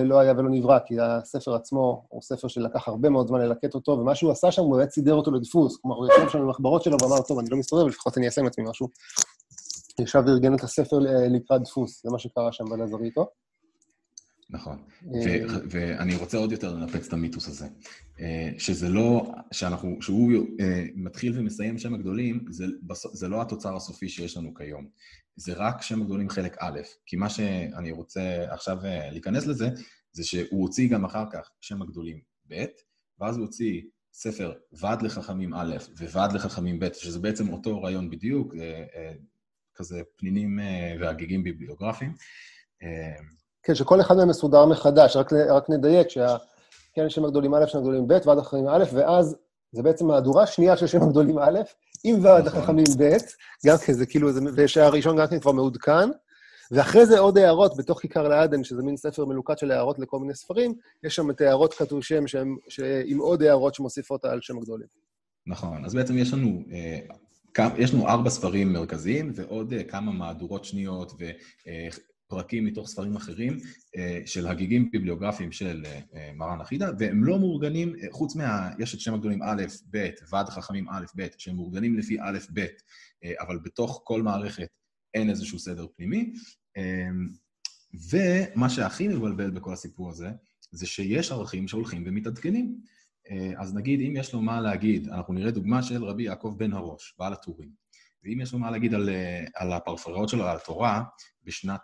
לא 0.04 0.18
היה 0.18 0.32
ולא 0.32 0.50
נברא, 0.50 0.78
כי 0.86 0.94
הספר 1.00 1.54
עצמו 1.54 2.06
הוא 2.08 2.22
ספר 2.22 2.48
שלקח 2.48 2.88
הרבה 2.88 3.08
מאוד 3.08 3.28
זמן 3.28 3.40
ללקט 3.40 3.74
אותו, 3.74 3.92
ומה 3.92 4.14
שהוא 4.14 4.32
עשה 4.32 4.52
שם, 4.52 4.62
הוא 4.62 4.76
באמת 4.76 4.90
סידר 4.90 5.14
אותו 5.14 5.30
לדפוס. 5.30 5.76
כלומר, 5.76 5.96
הוא 5.96 6.06
יושב 6.06 6.28
שם 6.28 6.38
במחברות 6.38 6.82
שלו 6.82 6.96
ואמר, 7.02 7.22
טוב, 7.22 7.38
אני 7.38 7.48
לא 7.50 7.56
מסתובב, 7.56 7.86
לפחות 7.86 8.18
אני 8.18 8.26
אעשה 8.26 8.40
עם 8.40 8.46
עצמי 8.46 8.64
משהו. 8.70 8.88
ישב 10.00 10.22
וארגן 10.26 10.54
את 10.54 10.60
הספר 10.60 10.98
לקראת 11.30 11.62
דפוס, 11.62 12.02
זה 12.02 12.10
מה 12.12 12.18
שקרה 12.18 12.52
שם 12.52 12.64
בלזריטו. 12.64 13.26
נכון, 14.50 14.78
אה, 15.14 15.46
ואני 15.70 16.16
רוצה 16.16 16.38
עוד 16.38 16.52
יותר 16.52 16.74
לנפץ 16.74 17.06
את 17.06 17.12
המיתוס 17.12 17.48
הזה. 17.48 17.66
אה, 18.20 18.50
שזה 18.58 18.88
לא, 18.88 19.34
שאנחנו, 19.52 20.02
שהוא 20.02 20.32
אה, 20.60 20.84
מתחיל 20.94 21.38
ומסיים 21.38 21.78
שם 21.78 21.94
הגדולים, 21.94 22.44
זה, 22.50 22.64
זה 23.12 23.28
לא 23.28 23.42
התוצר 23.42 23.76
הסופי 23.76 24.08
שיש 24.08 24.36
לנו 24.36 24.54
כיום. 24.54 24.88
זה 25.36 25.52
רק 25.56 25.82
שם 25.82 26.02
הגדולים 26.02 26.30
חלק 26.30 26.56
א', 26.60 26.80
כי 27.06 27.16
מה 27.16 27.30
שאני 27.30 27.90
רוצה 27.90 28.44
עכשיו 28.50 28.78
להיכנס 29.12 29.46
לזה, 29.46 29.68
זה 30.12 30.24
שהוא 30.24 30.62
הוציא 30.62 30.88
גם 30.88 31.04
אחר 31.04 31.24
כך 31.32 31.50
שם 31.60 31.82
הגדולים 31.82 32.20
ב', 32.48 32.64
ואז 33.20 33.36
הוא 33.36 33.44
הוציא 33.44 33.82
ספר 34.12 34.52
ועד 34.72 35.02
לחכמים 35.02 35.54
א' 35.54 35.76
וועד 36.12 36.32
לחכמים 36.32 36.80
ב', 36.80 36.92
שזה 36.92 37.18
בעצם 37.18 37.48
אותו 37.48 37.82
רעיון 37.82 38.10
בדיוק, 38.10 38.54
כזה 39.74 40.02
פנינים 40.16 40.58
והגיגים 41.00 41.42
ביבליוגרפיים. 41.42 42.14
כן, 43.64 43.74
שכל 43.74 44.00
אחד 44.00 44.16
מהם 44.16 44.28
מסודר 44.28 44.66
מחדש, 44.66 45.16
רק, 45.16 45.32
רק 45.32 45.70
נדייק 45.70 46.08
שהקרן 46.08 47.08
שם 47.08 47.24
הגדולים 47.24 47.54
א', 47.54 47.66
שם 47.66 47.78
הגדולים 47.78 48.08
ב', 48.08 48.18
ועד 48.24 48.38
החכמים 48.38 48.68
א', 48.68 48.84
ואז 48.92 49.36
זה 49.72 49.82
בעצם 49.82 50.06
מהדורה 50.06 50.46
שנייה 50.46 50.76
של 50.76 50.86
שם 50.86 51.02
הגדולים 51.02 51.38
א', 51.38 51.60
עם 52.04 52.24
ועד. 52.24 52.46
החכמים 52.46 52.84
ב', 52.98 53.16
גם 53.66 53.76
כן, 53.78 53.92
זה 53.92 54.06
כאילו, 54.06 54.30
ושהראשון 54.56 55.16
גם 55.16 55.26
כן 55.26 55.40
כבר 55.40 55.52
מעודכן, 55.52 56.10
ואחרי 56.70 57.06
זה 57.06 57.18
עוד 57.18 57.38
הערות 57.38 57.76
בתוך 57.76 58.00
כיכר 58.00 58.28
לעדן, 58.28 58.64
שזה 58.64 58.82
מין 58.82 58.96
ספר 58.96 59.24
מלוקד 59.24 59.58
של 59.58 59.70
הערות 59.70 59.98
לכל 59.98 60.18
מיני 60.18 60.34
ספרים, 60.34 60.74
יש 61.04 61.14
שם 61.14 61.30
את 61.30 61.40
הערות 61.40 61.74
כתוב 61.74 62.02
שם 62.02 62.26
שהם, 62.26 62.56
עם 63.04 63.18
עוד 63.18 63.42
הערות 63.42 63.74
שמוסיפות 63.74 64.24
על 64.24 64.38
שם 64.42 64.58
הגדולים. 64.58 64.86
נכון, 65.46 65.84
אז 65.84 65.94
בעצם 65.94 66.18
יש 66.18 66.32
לנו 66.32 66.62
אה, 66.72 66.98
יש 67.78 67.94
לנו 67.94 68.08
ארבע 68.08 68.30
ספרים 68.30 68.72
מרכזיים 68.72 69.32
ועוד 69.34 69.72
אה, 69.72 69.84
כמה 69.84 70.12
מהדורות 70.12 70.64
שניות 70.64 71.12
פרקים 72.28 72.64
מתוך 72.64 72.88
ספרים 72.88 73.16
אחרים 73.16 73.58
אה, 73.96 74.20
של 74.26 74.46
הגיגים 74.46 74.90
ביבליוגרפיים 74.90 75.52
של 75.52 75.82
אה, 75.86 76.00
אה, 76.14 76.32
מרן 76.34 76.60
החידה, 76.60 76.90
והם 76.98 77.24
לא 77.24 77.38
מאורגנים, 77.38 77.94
חוץ 78.10 78.36
מה... 78.36 78.70
יש 78.78 78.94
את 78.94 79.00
שם 79.00 79.14
הגדולים 79.14 79.42
א', 79.42 79.62
ב', 79.90 80.08
ועד 80.30 80.48
חכמים 80.48 80.88
א', 80.88 81.04
ב', 81.16 81.26
שהם 81.38 81.56
מאורגנים 81.56 81.98
לפי 81.98 82.20
א', 82.20 82.38
ב', 82.54 82.66
אבל 83.40 83.58
בתוך 83.58 84.02
כל 84.04 84.22
מערכת 84.22 84.68
אין 85.14 85.30
איזשהו 85.30 85.58
סדר 85.58 85.86
פנימי. 85.96 86.32
ומה 88.10 88.70
שהכי 88.70 89.08
מבלבל 89.08 89.50
בכל 89.50 89.72
הסיפור 89.72 90.10
הזה, 90.10 90.30
זה 90.70 90.86
שיש 90.86 91.32
ערכים 91.32 91.68
שהולכים 91.68 92.04
ומתעדכנים. 92.06 92.80
אז 93.56 93.74
נגיד, 93.74 94.00
אם 94.00 94.16
יש 94.16 94.32
לו 94.32 94.42
מה 94.42 94.60
להגיד, 94.60 95.08
אנחנו 95.08 95.34
נראה 95.34 95.50
דוגמה 95.50 95.82
של 95.82 96.04
רבי 96.04 96.22
יעקב 96.22 96.54
בן 96.58 96.72
הראש, 96.72 97.14
בעל 97.18 97.32
הטורים. 97.32 97.83
ואם 98.24 98.40
יש 98.40 98.52
לו 98.52 98.58
מה 98.58 98.70
להגיד 98.70 98.94
על, 98.94 99.08
אה, 99.08 99.44
על 99.54 99.72
הפרפראות 99.72 100.28
שלו, 100.28 100.44
על 100.44 100.56
התורה, 100.56 101.02
בשנת 101.44 101.80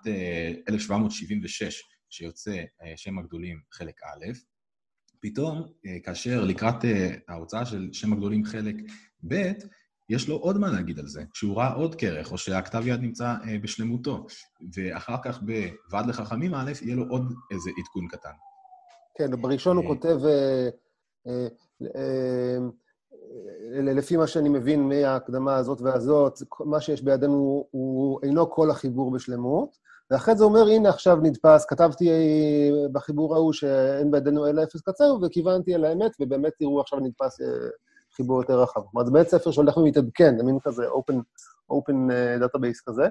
1776, 0.68 1.62
אה, 1.62 1.70
שיוצא 2.10 2.62
אה, 2.82 2.92
שם 2.96 3.18
הגדולים 3.18 3.60
חלק 3.72 4.00
א', 4.02 4.26
פתאום, 5.22 5.72
כאשר 6.04 6.44
לקראת 6.44 6.74
ההוצאה 7.28 7.66
של 7.66 7.88
שם 7.92 8.12
הגדולים 8.12 8.44
חלק 8.44 8.74
ב', 9.28 9.52
יש 10.08 10.28
לו 10.28 10.36
עוד 10.36 10.58
מה 10.58 10.70
להגיד 10.70 10.98
על 10.98 11.06
זה, 11.06 11.24
כשהוא 11.32 11.56
ראה 11.56 11.72
עוד 11.72 11.94
כרך, 11.94 12.32
או 12.32 12.38
שהכתב 12.38 12.82
יד 12.86 13.00
נמצא 13.00 13.34
בשלמותו, 13.62 14.26
ואחר 14.74 15.16
כך 15.24 15.40
בוועד 15.42 16.06
לחכמים 16.06 16.54
א', 16.54 16.72
יהיה 16.82 16.96
לו 16.96 17.04
עוד 17.08 17.34
איזה 17.50 17.70
עדכון 17.78 18.08
קטן. 18.08 18.30
כן, 19.18 19.40
בראשון 19.42 19.76
הוא 19.76 19.86
כותב... 19.86 20.16
לפי 23.72 24.16
מה 24.16 24.26
שאני 24.26 24.48
מבין 24.48 24.88
מההקדמה 24.88 25.56
הזאת 25.56 25.80
והזאת, 25.80 26.42
מה 26.60 26.80
שיש 26.80 27.02
בידינו 27.02 27.66
הוא 27.70 28.20
אינו 28.22 28.50
כל 28.50 28.70
החיבור 28.70 29.10
בשלמות, 29.10 29.78
ואחרי 30.10 30.36
זה 30.36 30.44
אומר, 30.44 30.68
הנה 30.68 30.88
עכשיו 30.88 31.16
נדפס, 31.22 31.64
כתבתי 31.64 32.10
בחיבור 32.92 33.34
ההוא 33.34 33.52
שאין 33.52 34.10
בידינו 34.10 34.46
אלא 34.46 34.62
אפס 34.62 34.80
קצר, 34.80 35.14
וכיוונתי 35.22 35.74
אל 35.74 35.84
האמת, 35.84 36.12
ובאמת 36.20 36.52
תראו 36.58 36.80
עכשיו 36.80 37.00
נדפס 37.00 37.40
אה, 37.40 37.46
חיבור 38.16 38.40
יותר 38.40 38.62
רחב. 38.62 38.80
אומרת, 38.94 39.06
זה 39.06 39.12
באמת 39.12 39.28
ספר 39.28 39.50
שהולך 39.50 39.76
ומתעדכן, 39.76 40.38
זה 40.38 40.44
מין 40.44 40.58
כזה 40.60 40.88
open, 40.88 41.14
open 41.72 42.12
אה, 42.12 42.36
database 42.36 42.82
כזה. 42.86 43.08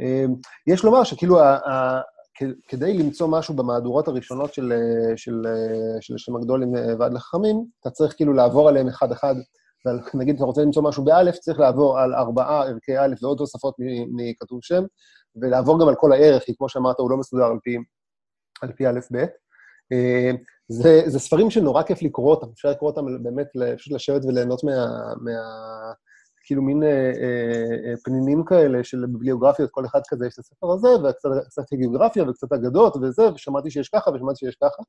אה, 0.00 0.24
יש 0.66 0.84
לומר 0.84 1.04
שכאילו 1.04 1.38
כדי 2.68 2.98
למצוא 2.98 3.28
משהו 3.28 3.54
במהדורות 3.54 4.08
הראשונות 4.08 4.54
של, 4.54 4.72
של, 5.16 5.42
של 6.00 6.18
שם 6.18 6.36
הגדולים 6.36 6.72
ועד 6.98 7.12
לחכמים, 7.12 7.64
אתה 7.80 7.90
צריך 7.90 8.16
כאילו 8.16 8.32
לעבור 8.32 8.68
עליהם 8.68 8.88
אחד-אחד, 8.88 9.34
ונגיד 10.14 10.34
אתה 10.34 10.44
רוצה 10.44 10.62
למצוא 10.62 10.82
משהו 10.82 11.04
באלף, 11.04 11.38
צריך 11.38 11.58
לעבור 11.60 11.98
על 11.98 12.14
ארבעה 12.14 12.62
ערכי 12.62 12.98
א' 12.98 13.14
ועוד 13.22 13.38
תוספות 13.38 13.74
מכתוב 14.16 14.58
שם, 14.62 14.84
ולעבור 15.42 15.80
גם 15.80 15.88
על 15.88 15.94
כל 15.94 16.12
הערך, 16.12 16.42
כי 16.42 16.56
כמו 16.56 16.68
שאמרת, 16.68 16.98
הוא 16.98 17.10
לא 17.10 17.16
מסודר 17.16 17.44
על 17.44 17.58
פי, 17.62 17.76
על 18.62 18.72
פי 18.72 18.86
א' 18.86 19.00
ב'. 19.12 19.24
זה, 20.68 21.02
זה 21.06 21.18
ספרים 21.18 21.50
שנורא 21.50 21.82
כיף 21.82 22.02
לקרוא 22.02 22.30
אותם, 22.30 22.46
אפשר 22.54 22.70
לקרוא 22.70 22.90
אותם 22.90 23.22
באמת, 23.22 23.46
פשוט 23.76 23.92
לשבת 23.92 24.24
וליהנות 24.24 24.64
מה, 24.64 24.86
מה, 25.20 25.32
כאילו 26.50 26.62
מין 26.62 26.82
אה, 26.82 26.88
אה, 26.88 27.90
אה, 27.90 27.94
פנינים 28.04 28.44
כאלה 28.44 28.84
של 28.84 29.06
ביבליוגרפיות, 29.06 29.70
כל 29.70 29.86
אחד 29.86 30.00
כזה 30.08 30.26
יש 30.26 30.34
את 30.34 30.38
הספר 30.38 30.72
הזה, 30.72 30.88
וקצת 30.88 31.62
גיאוגרפיה 31.74 32.30
וקצת 32.30 32.52
אגדות 32.52 32.96
וזה, 32.96 33.22
ושמעתי 33.34 33.70
שיש 33.70 33.88
ככה 33.88 34.10
ושמעתי 34.10 34.38
שיש 34.38 34.56
ככה, 34.62 34.82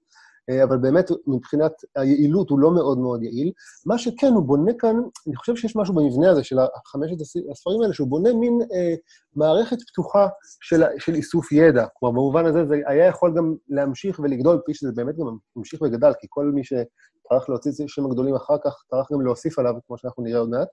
אה, 0.50 0.64
אבל 0.64 0.78
באמת 0.78 1.12
מבחינת 1.28 1.72
היעילות 1.96 2.50
הוא 2.50 2.60
לא 2.60 2.72
מאוד 2.72 2.98
מאוד 2.98 3.24
יעיל. 3.24 3.52
מה 3.86 3.98
שכן, 3.98 4.28
הוא 4.28 4.44
בונה 4.44 4.72
כאן, 4.80 4.96
אני 5.28 5.36
חושב 5.36 5.56
שיש 5.56 5.76
משהו 5.76 5.94
במבנה 5.94 6.32
הזה 6.32 6.44
של 6.44 6.58
חמשת 6.86 7.22
הספרים 7.52 7.82
האלה, 7.82 7.94
שהוא 7.94 8.08
בונה 8.08 8.34
מין 8.34 8.60
אה, 8.74 8.96
מערכת 9.36 9.78
פתוחה 9.88 10.28
של, 10.62 10.84
של 10.98 11.16
איסוף 11.16 11.52
ידע. 11.52 11.86
כלומר, 11.94 12.14
במובן 12.16 12.46
הזה 12.46 12.66
זה 12.66 12.76
היה 12.86 13.06
יכול 13.06 13.34
גם 13.38 13.56
להמשיך 13.70 14.20
ולגדול, 14.20 14.60
כפי 14.64 14.74
שזה 14.74 14.92
באמת 14.96 15.18
גם 15.18 15.26
ממשיך 15.56 15.82
וגדל, 15.82 16.12
כי 16.20 16.28
כל 16.30 16.46
מי 16.46 16.62
שטרח 16.64 17.50
להוציא 17.50 17.72
שם 17.88 18.06
הגדולים 18.06 18.36
אחר 18.36 18.56
כך, 18.64 18.84
טרח 18.90 19.12
גם 19.12 19.22
להוסיף 19.22 19.60
עליו, 19.60 19.74
כמו 19.88 19.98
שאנחנו 19.98 20.24
נראה 20.24 20.40
עוד 20.40 20.50
מעט. 20.50 20.68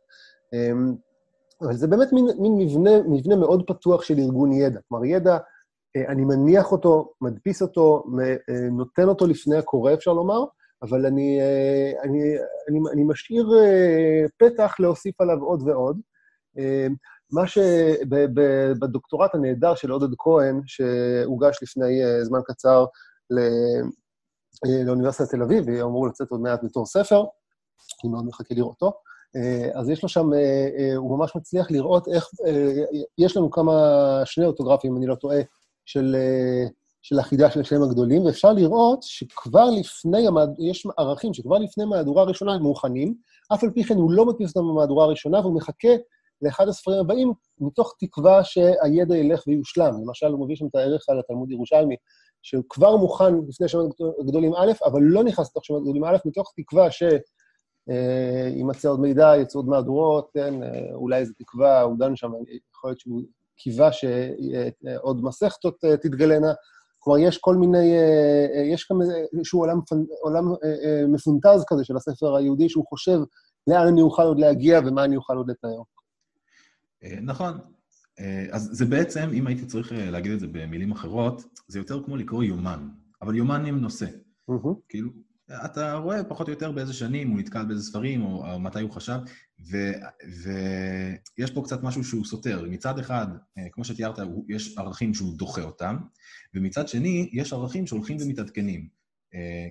אמ, 0.52 0.94
אבל 1.62 1.76
זה 1.76 1.86
באמת 1.86 2.12
מין, 2.12 2.24
מין 2.38 2.58
מבנה, 2.58 2.90
מבנה 3.08 3.36
מאוד 3.36 3.62
פתוח 3.66 4.02
של 4.02 4.18
ארגון 4.18 4.52
ידע. 4.52 4.80
כלומר, 4.88 5.04
ידע, 5.04 5.38
אה, 5.96 6.12
אני 6.12 6.24
מניח 6.24 6.72
אותו, 6.72 7.12
מדפיס 7.20 7.62
אותו, 7.62 8.04
אה, 8.48 8.68
נותן 8.70 9.08
אותו 9.08 9.26
לפני 9.26 9.56
הקורא, 9.56 9.94
אפשר 9.94 10.12
לומר, 10.12 10.44
אבל 10.82 11.06
אני, 11.06 11.40
אה, 11.40 12.02
אני, 12.02 12.18
אני, 12.68 12.78
אני 12.92 13.04
משאיר 13.04 13.48
פתח 14.38 14.74
להוסיף 14.78 15.20
עליו 15.20 15.42
עוד 15.42 15.62
ועוד. 15.62 16.00
אמ, 16.58 16.94
מה 17.32 17.46
שבדוקטורט 17.46 19.34
הנהדר 19.34 19.74
של 19.74 19.90
עודד 19.90 20.14
כהן, 20.18 20.60
שהוגש 20.66 21.58
לפני 21.62 22.00
זמן 22.22 22.40
קצר 22.44 22.84
לאוניברסיטת 24.86 25.30
תל 25.30 25.42
אביב, 25.42 25.64
והוא 25.66 25.90
אמור 25.90 26.08
לצאת 26.08 26.30
עוד 26.30 26.40
מעט 26.40 26.60
בתור 26.64 26.86
ספר, 26.86 27.24
אני 28.04 28.12
מאוד 28.12 28.26
מחכה 28.26 28.54
לראותו, 28.54 28.92
אז 29.74 29.90
יש 29.90 30.02
לו 30.02 30.08
שם, 30.08 30.30
הוא 30.96 31.18
ממש 31.18 31.36
מצליח 31.36 31.70
לראות 31.70 32.08
איך, 32.08 32.28
יש 33.18 33.36
לנו 33.36 33.50
כמה, 33.50 33.72
שני 34.24 34.46
אוטוגרפים, 34.46 34.96
אני 34.96 35.06
לא 35.06 35.14
טועה, 35.14 35.40
של, 35.84 36.16
של 37.02 37.18
החידה 37.18 37.50
של 37.50 37.60
השם 37.60 37.82
הגדולים, 37.82 38.24
ואפשר 38.24 38.52
לראות 38.52 38.98
שכבר 39.02 39.70
לפני, 39.70 40.26
יש 40.58 40.86
ערכים 40.98 41.34
שכבר 41.34 41.58
לפני 41.58 41.84
מהדורה 41.84 42.22
הראשונה 42.22 42.54
הם 42.54 42.62
מוכנים, 42.62 43.14
אף 43.54 43.64
על 43.64 43.70
פי 43.70 43.84
כן 43.84 43.94
הוא 43.94 44.12
לא 44.12 44.26
מדפיס 44.26 44.56
אותם 44.56 44.68
במהדורה 44.68 45.04
הראשונה, 45.04 45.40
והוא 45.40 45.54
מחכה 45.54 45.88
לאחד 46.42 46.68
הספרים 46.68 46.98
הבאים, 46.98 47.32
מתוך 47.60 47.94
תקווה 47.98 48.44
שהידע 48.44 49.16
ילך 49.16 49.42
ויושלם. 49.46 49.94
למשל, 50.06 50.26
הוא 50.26 50.44
מביא 50.44 50.56
שם 50.56 50.66
את 50.66 50.74
הערך 50.74 51.08
על 51.08 51.18
התלמוד 51.18 51.50
ירושלמי, 51.50 51.96
שהוא 52.42 52.64
כבר 52.68 52.96
מוכן 52.96 53.34
לפני 53.48 53.68
שמות 53.68 54.00
גדולים 54.26 54.54
א', 54.54 54.72
אבל 54.84 55.00
לא 55.02 55.24
נכנס 55.24 55.50
לתוך 55.50 55.64
שמות 55.64 55.82
גדולים 55.82 56.04
א', 56.04 56.16
מתוך 56.24 56.52
תקווה 56.56 56.90
שימצא 57.88 58.88
עוד 58.88 59.00
מידע, 59.00 59.32
יצאו 59.36 59.60
עוד 59.60 59.68
מהדורות, 59.68 60.30
כן, 60.34 60.62
אה, 60.62 60.94
אולי 60.94 61.18
איזו 61.18 61.32
תקווה, 61.38 61.80
הוא 61.80 61.98
דן 61.98 62.16
שם, 62.16 62.30
יכול 62.76 62.90
להיות 62.90 63.00
שהוא 63.00 63.22
קיווה 63.56 63.92
שעוד 63.92 65.24
מסכתות 65.24 65.84
אה, 65.84 65.96
תתגלנה. 65.96 66.52
כלומר, 66.98 67.18
יש 67.18 67.38
כל 67.38 67.56
מיני, 67.56 67.96
אה, 67.96 68.62
יש 68.72 68.88
גם 68.92 68.98
איזשהו 69.32 69.60
עולם, 69.60 69.80
עולם 70.22 70.44
מפונטז 71.08 71.64
כזה 71.68 71.84
של 71.84 71.96
הספר 71.96 72.36
היהודי, 72.36 72.68
שהוא 72.68 72.84
חושב 72.88 73.18
לאן 73.66 73.86
אני 73.86 74.00
אוכל 74.00 74.22
עוד 74.22 74.38
להגיע 74.38 74.80
ומה 74.86 75.04
אני 75.04 75.16
אוכל 75.16 75.36
עוד 75.36 75.50
לתאר. 75.50 75.82
נכון. 77.22 77.58
אז 78.50 78.70
זה 78.72 78.84
בעצם, 78.84 79.30
אם 79.32 79.46
הייתי 79.46 79.66
צריך 79.66 79.92
להגיד 79.96 80.32
את 80.32 80.40
זה 80.40 80.46
במילים 80.46 80.92
אחרות, 80.92 81.42
זה 81.68 81.78
יותר 81.78 82.02
כמו 82.04 82.16
לקרוא 82.16 82.44
יומן, 82.44 82.88
אבל 83.22 83.36
יומן 83.36 83.66
עם 83.66 83.80
נושא. 83.80 84.06
Mm-hmm. 84.50 84.74
כאילו, 84.88 85.10
אתה 85.64 85.94
רואה 85.94 86.24
פחות 86.24 86.48
או 86.48 86.52
יותר 86.52 86.72
באיזה 86.72 86.92
שנים 86.92 87.30
הוא 87.30 87.38
נתקל 87.38 87.64
באיזה 87.64 87.82
ספרים, 87.82 88.22
או, 88.22 88.52
או 88.52 88.60
מתי 88.60 88.80
הוא 88.80 88.90
חשב, 88.90 89.18
ויש 91.38 91.50
פה 91.54 91.62
קצת 91.64 91.82
משהו 91.82 92.04
שהוא 92.04 92.24
סותר. 92.24 92.64
מצד 92.70 92.98
אחד, 92.98 93.26
כמו 93.72 93.84
שתיארת, 93.84 94.18
יש 94.48 94.78
ערכים 94.78 95.14
שהוא 95.14 95.38
דוחה 95.38 95.62
אותם, 95.62 95.96
ומצד 96.54 96.88
שני, 96.88 97.30
יש 97.32 97.52
ערכים 97.52 97.86
שהולכים 97.86 98.16
ומתעדכנים. 98.20 98.88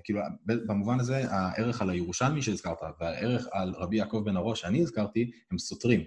כאילו, 0.04 0.20
במובן 0.46 1.00
הזה, 1.00 1.30
הערך 1.30 1.82
על 1.82 1.90
הירושלמי 1.90 2.42
שהזכרת, 2.42 2.78
והערך 3.00 3.46
על 3.52 3.74
רבי 3.76 3.96
יעקב 3.96 4.22
בן 4.24 4.36
הראש 4.36 4.60
שאני 4.60 4.82
הזכרתי, 4.82 5.30
הם 5.50 5.58
סותרים. 5.58 6.00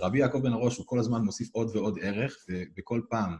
רבי 0.00 0.18
יעקב 0.18 0.38
בן 0.42 0.52
הראש 0.52 0.76
הוא 0.76 0.86
כל 0.86 0.98
הזמן 0.98 1.22
מוסיף 1.22 1.48
עוד 1.52 1.76
ועוד 1.76 1.98
ערך, 2.02 2.36
ובכל 2.48 3.00
פעם, 3.10 3.36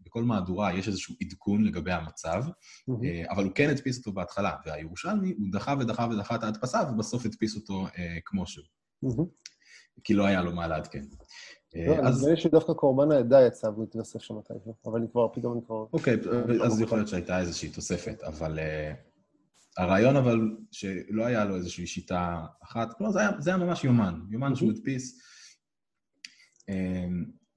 בכל 0.00 0.24
מהדורה 0.24 0.74
יש 0.74 0.88
איזשהו 0.88 1.14
עדכון 1.22 1.64
לגבי 1.64 1.92
המצב, 1.92 2.42
mm-hmm. 2.46 3.30
אבל 3.30 3.44
הוא 3.44 3.52
כן 3.52 3.70
הדפיס 3.70 3.98
אותו 3.98 4.12
בהתחלה, 4.12 4.56
והירושלמי, 4.66 5.34
הוא 5.38 5.46
דחה 5.52 5.74
ודחה 5.80 6.08
ודחה 6.10 6.34
את 6.34 6.42
ההדפסה, 6.42 6.80
ובסוף 6.92 7.26
הדפיס 7.26 7.56
אותו 7.56 7.86
כמו 8.24 8.46
שהוא. 8.46 8.64
Mm-hmm. 9.04 9.46
כי 10.04 10.14
לא 10.14 10.26
היה 10.26 10.42
לו 10.42 10.52
מה 10.52 10.66
לעדכן. 10.66 11.04
לא, 11.74 12.08
אז... 12.08 12.18
נדמה 12.18 12.34
לי 12.34 12.40
שדווקא 12.40 12.72
קורבן 12.72 13.12
העדה 13.12 13.46
יצא 13.46 13.66
והוא 13.66 13.84
התווסף 13.84 14.22
שם 14.22 14.34
מתישהו, 14.38 14.74
אבל 14.86 14.98
אני 14.98 15.06
כבר, 15.12 15.28
פתאום 15.34 15.52
אני 15.52 15.62
כבר... 15.66 15.86
אוקיי, 15.92 16.16
אז 16.64 16.80
יכול 16.80 16.98
להיות 16.98 17.08
שהייתה 17.08 17.40
איזושהי 17.40 17.70
תוספת, 17.70 18.22
אבל 18.22 18.58
הרעיון 19.76 20.16
אבל 20.16 20.56
שלא 20.70 21.24
היה 21.24 21.44
לו 21.44 21.56
איזושהי 21.56 21.86
שיטה 21.86 22.44
אחת, 22.64 22.92
כלומר 22.98 23.12
זה 23.12 23.20
היה, 23.20 23.30
זה 23.38 23.50
היה 23.50 23.56
ממש 23.56 23.84
יומן, 23.84 24.20
יומן 24.30 24.54
שהוא 24.54 24.70
הדפיס. 24.70 25.20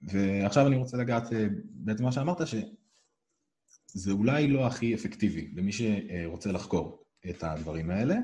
ועכשיו 0.02 0.68
אני 0.68 0.76
רוצה 0.76 0.98
לגעת 0.98 1.34
אה, 1.34 1.48
בעצם 1.64 2.04
מה 2.04 2.12
שאמרת, 2.12 2.48
שזה 2.48 4.12
אולי 4.12 4.48
לא 4.48 4.68
הכי 4.68 4.96
אפקטיבי 4.96 5.52
למי 5.56 5.72
שרוצה 5.72 6.52
לחקור 6.52 7.04
את 7.30 7.44
הדברים 7.44 7.90
האלה, 7.90 8.16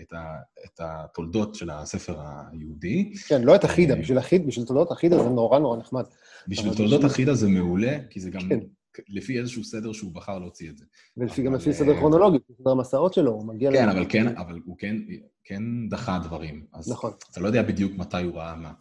את, 0.00 0.12
ה, 0.12 0.36
את 0.64 0.80
התולדות 0.80 1.54
של 1.54 1.70
הספר 1.70 2.20
היהודי. 2.52 3.12
כן, 3.28 3.42
לא 3.42 3.54
את 3.54 3.64
החידה, 3.64 3.94
אה, 3.94 4.00
בשביל 4.00 4.18
החיד, 4.18 4.46
בשביל 4.46 4.66
תולדות 4.66 4.90
החידה 4.90 5.18
זה 5.18 5.28
נורא 5.28 5.58
נורא 5.58 5.76
נחמד. 5.76 6.04
בשביל 6.48 6.74
תולדות 6.74 6.98
בשביל... 6.98 7.10
החידה 7.10 7.34
זה 7.34 7.48
מעולה, 7.48 7.98
כי 8.10 8.20
זה 8.20 8.30
גם... 8.30 8.48
כן. 8.48 8.60
לפי 9.08 9.38
איזשהו 9.38 9.64
סדר 9.64 9.92
שהוא 9.92 10.14
בחר 10.14 10.38
להוציא 10.38 10.70
את 10.70 10.78
זה. 10.78 10.84
ולפי 11.16 11.42
גם 11.42 11.54
לפי 11.54 11.72
סדר 11.72 11.96
כרונולוגי, 11.96 12.38
סדר 12.60 12.70
המסעות 12.70 13.14
שלו, 13.14 13.30
הוא 13.30 13.46
מגיע... 13.46 13.72
כן, 13.72 13.88
אבל 13.88 14.06
כן, 14.08 14.36
אבל 14.36 14.60
הוא 14.64 14.76
כן, 14.78 14.96
כן 15.44 15.62
דחה 15.88 16.18
דברים. 16.24 16.66
אז 16.72 16.92
נכון. 16.92 17.12
אתה 17.30 17.40
לא 17.40 17.46
יודע 17.46 17.62
בדיוק 17.62 17.92
מתי 17.96 18.22
הוא 18.22 18.34
ראה 18.34 18.56
מה, 18.56 18.72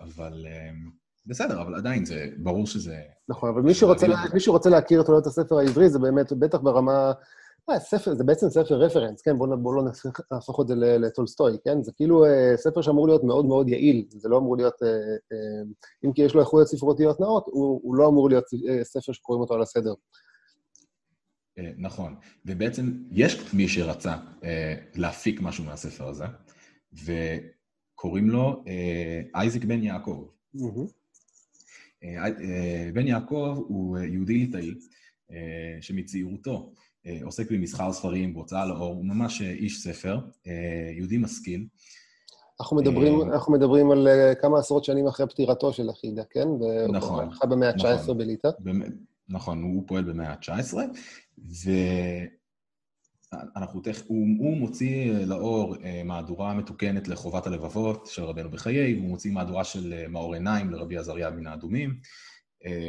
אבל 0.00 0.46
אה, 0.46 0.70
בסדר, 1.26 1.62
אבל 1.62 1.74
עדיין 1.74 2.04
זה, 2.04 2.26
ברור 2.36 2.66
שזה... 2.66 2.96
נכון, 3.28 3.48
אבל 3.48 3.62
מי 3.62 3.74
שרוצה, 3.74 4.06
מי 4.34 4.40
שרוצה 4.40 4.70
להכיר 4.70 5.00
את 5.00 5.08
עולת 5.08 5.26
הספר 5.26 5.58
העברי, 5.58 5.90
זה 5.90 5.98
באמת, 5.98 6.32
בטח 6.32 6.58
ברמה... 6.58 7.12
אה, 7.70 7.80
ספר, 7.80 8.14
זה 8.14 8.24
בעצם 8.24 8.50
ספר 8.50 8.74
רפרנס, 8.74 9.22
כן? 9.22 9.38
בואו 9.38 9.58
בוא 9.58 9.74
לא 9.74 9.82
נהפוך 10.32 10.60
את 10.60 10.68
זה 10.68 10.74
לטולסטוי, 10.76 11.56
כן? 11.64 11.82
זה 11.82 11.92
כאילו 11.96 12.24
אה, 12.24 12.56
ספר 12.56 12.82
שאמור 12.82 13.06
להיות 13.06 13.24
מאוד 13.24 13.46
מאוד 13.46 13.68
יעיל, 13.68 14.04
זה 14.08 14.28
לא 14.28 14.38
אמור 14.38 14.56
להיות... 14.56 14.82
אה, 14.82 14.88
אה, 15.32 15.62
אם 16.04 16.12
כי 16.12 16.22
יש 16.22 16.34
לו 16.34 16.40
איכויות 16.40 16.68
ספרותיות 16.68 17.20
נאות, 17.20 17.44
הוא, 17.46 17.80
הוא 17.82 17.94
לא 17.94 18.08
אמור 18.08 18.28
להיות 18.28 18.44
אה, 18.68 18.84
ספר 18.84 19.12
שקוראים 19.12 19.40
אותו 19.40 19.54
על 19.54 19.62
הסדר. 19.62 19.94
אה, 21.58 21.70
נכון, 21.78 22.14
ובעצם 22.46 22.92
יש 23.10 23.54
מי 23.54 23.68
שרצה 23.68 24.16
אה, 24.44 24.74
להפיק 24.94 25.40
משהו 25.40 25.64
מהספר 25.64 26.08
הזה, 26.08 26.24
וקוראים 26.92 28.30
לו 28.30 28.64
אה, 28.66 29.20
אייזיק 29.34 29.64
בן 29.64 29.82
יעקב. 29.82 30.26
Mm-hmm. 30.56 30.99
אה, 32.04 32.26
אה, 32.26 32.90
בן 32.94 33.06
יעקב 33.06 33.64
הוא 33.68 33.98
אה, 33.98 34.04
יהודי 34.04 34.34
ליטאי 34.34 34.74
שמצעירותו 35.80 36.72
עוסק 37.22 37.52
במסחר 37.52 37.92
ספרים, 37.92 38.34
בהוצאה 38.34 38.66
לאור, 38.66 38.94
הוא 38.94 39.04
ממש 39.04 39.42
איש 39.42 39.82
ספר, 39.82 40.18
יהודי 40.96 41.18
משכיל. 41.18 41.66
אנחנו 42.60 42.76
מדברים, 42.76 43.22
אנחנו 43.22 43.52
מדברים 43.52 43.90
על 43.90 44.08
כמה 44.40 44.58
עשרות 44.58 44.84
שנים 44.84 45.06
אחרי 45.06 45.26
פטירתו 45.26 45.72
של 45.72 45.90
אחידה, 45.90 46.22
כן? 46.30 46.48
נכון. 46.92 47.24
הוא 47.24 47.32
חי 47.32 47.46
במאה 47.46 47.68
ה-19 47.68 47.84
נכון, 47.84 48.18
בליטא. 48.18 48.48
נכון, 49.28 49.62
הוא 49.62 49.84
פועל 49.86 50.04
במאה 50.04 50.30
ה-19, 50.32 50.74
אנחנו 53.56 53.80
תכף, 53.80 54.02
הוא, 54.06 54.26
הוא 54.38 54.56
מוציא 54.56 55.12
לאור 55.26 55.76
מהדורה 56.04 56.54
מתוקנת 56.54 57.08
לחובת 57.08 57.46
הלבבות 57.46 58.06
של 58.06 58.22
רבנו 58.22 58.50
בחיי, 58.50 58.94
הוא 58.94 59.08
מוציא 59.08 59.32
מהדורה 59.32 59.64
של 59.64 60.06
מאור 60.08 60.34
עיניים 60.34 60.70
לרבי 60.70 60.96
עזריה 60.98 61.30
מן 61.30 61.46
האדומים. 61.46 61.94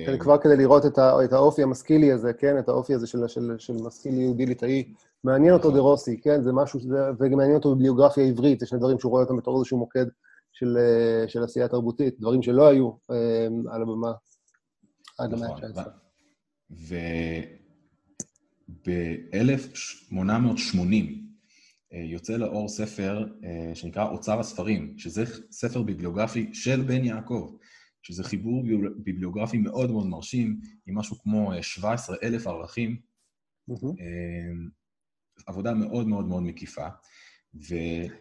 כן, 0.06 0.18
כבר 0.20 0.38
כדי 0.38 0.58
לראות 0.58 0.86
את, 0.86 0.98
ה, 0.98 1.24
את 1.24 1.34
האופי 1.34 1.64
המשכילי 1.64 2.12
הזה, 2.12 2.34
כן? 2.34 2.60
את 2.60 2.70
האופי 2.70 2.94
הזה 2.94 3.08
של, 3.08 3.28
של, 3.28 3.56
של 3.58 3.74
משכיל 3.74 4.14
יהודי 4.14 4.46
ליטאי. 4.46 4.94
מעניין 5.24 5.54
אותו 5.54 5.68
נכון. 5.68 5.74
דה 5.80 5.82
רוסי, 5.82 6.22
כן? 6.22 6.42
זה 6.42 6.52
משהו, 6.54 6.80
שזה, 6.80 7.10
וגם 7.20 7.38
מעניין 7.38 7.56
אותו 7.56 7.76
בביוגרפיה 7.76 8.24
עברית, 8.24 8.60
זה 8.60 8.66
שני 8.66 8.80
דברים 8.80 9.00
שהוא 9.00 9.10
רואה 9.10 9.24
אותם 9.24 9.38
בתור 9.38 9.58
איזשהו 9.58 9.78
מוקד 9.78 10.06
של, 10.52 10.78
של 11.28 11.44
עשייה 11.44 11.68
תרבותית, 11.68 12.20
דברים 12.20 12.42
שלא 12.42 12.68
היו 12.68 12.92
על 13.72 13.82
הבמה 13.82 14.12
עד 15.20 15.34
המאה 15.34 15.50
ה-19. 15.50 15.90
נכון, 18.72 20.34
ב-1880 20.92 21.22
אה, 21.94 22.00
יוצא 22.00 22.38
לאור 22.38 22.68
ספר 22.70 23.28
אה, 23.44 23.76
שנקרא 23.76 24.10
אוצר 24.10 24.40
הספרים, 24.40 24.98
שזה 24.98 25.24
ספר 25.52 25.82
ביבליוגרפי 25.82 26.50
של 26.54 26.82
בן 26.82 27.04
יעקב, 27.04 27.56
שזה 28.02 28.24
חיבור 28.24 28.64
ביבליוגרפי 28.98 29.58
מאוד 29.58 29.92
מאוד 29.92 30.08
מרשים, 30.08 30.60
עם 30.88 30.98
משהו 30.98 31.20
כמו 31.20 31.52
17 31.62 32.16
אה, 32.16 32.28
אלף 32.28 32.48
ערכים. 32.48 32.98
Mm-hmm. 33.72 33.96
עבודה 35.48 35.74
מאוד 35.74 36.08
מאוד 36.08 36.26
מאוד 36.26 36.44
מקיפה. 36.44 36.88
ו... 37.56 37.76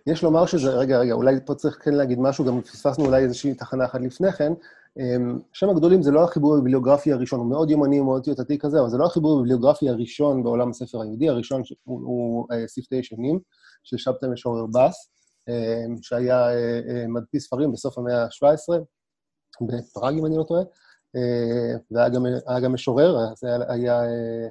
יש 0.06 0.22
לומר 0.22 0.46
שזה, 0.46 0.70
רגע, 0.70 0.98
רגע, 0.98 1.12
אולי 1.12 1.34
פה 1.46 1.54
צריך 1.54 1.78
כן 1.84 1.94
להגיד 1.94 2.18
משהו, 2.18 2.44
גם 2.44 2.62
פספסנו 2.62 3.04
אולי 3.04 3.22
איזושהי 3.22 3.54
תחנה 3.54 3.84
אחת 3.84 4.00
לפני 4.00 4.32
כן, 4.32 4.52
שם 5.52 5.70
הגדולים 5.70 6.02
זה 6.02 6.10
לא 6.10 6.24
החיבור 6.24 6.54
הביבליוגרפי 6.54 7.12
הראשון, 7.12 7.40
הוא 7.40 7.48
מאוד 7.48 7.70
יומני, 7.70 8.00
מאוד 8.00 8.24
טיוטתי 8.24 8.58
כזה, 8.58 8.80
אבל 8.80 8.88
זה 8.88 8.98
לא 8.98 9.06
החיבור 9.06 9.38
הביבליוגרפי 9.38 9.88
הראשון 9.88 10.42
בעולם 10.42 10.70
הספר 10.70 11.02
היהודי, 11.02 11.28
הראשון 11.28 11.62
הוא, 11.84 12.46
uh, 12.52 12.54
שפתי 12.68 12.96
ישנים, 12.96 13.40
של 13.82 13.96
שבתאי 13.96 14.28
משורר 14.28 14.66
בס, 14.66 15.10
um, 15.50 15.98
שהיה 16.02 16.48
uh, 16.48 17.08
מדפיס 17.08 17.46
ספרים 17.46 17.72
בסוף 17.72 17.98
המאה 17.98 18.22
ה-17, 18.22 18.74
בפראג, 19.60 20.18
אם 20.18 20.26
אני 20.26 20.36
לא 20.36 20.42
טועה, 20.42 20.62
והיה 21.90 22.60
גם, 22.60 22.72
משורר, 22.72 23.16
זה 23.36 23.48
היה, 23.68 24.00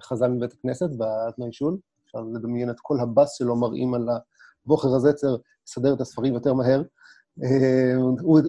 חזן 0.01 0.31
מבית 0.31 0.53
הכנסת, 0.53 0.89
באדמי 0.97 1.53
שול, 1.53 1.77
אפשר 2.05 2.19
לדמיין 2.33 2.69
את 2.69 2.75
כל 2.81 2.99
הבס 2.99 3.37
שלו 3.37 3.55
מראים 3.55 3.93
על 3.93 4.07
הבוכר 4.65 4.95
הזצר, 4.95 5.35
לסדר 5.67 5.93
את 5.93 6.01
הספרים 6.01 6.33
יותר 6.33 6.53
מהר. 6.53 6.81
אה, 7.43 7.95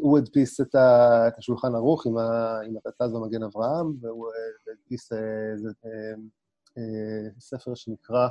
הוא 0.01 0.19
הדפיס 0.19 0.61
את 0.61 0.75
השולחן 1.39 1.75
ערוך 1.75 2.07
עם 2.07 2.77
התת"ז 2.77 3.13
במגן 3.13 3.43
אברהם, 3.43 3.93
והוא 4.01 4.27
אה, 4.27 4.73
הדפיס 4.73 5.13
אה, 5.13 6.79
ספר 7.41 7.75
שנקרא, 7.75 8.29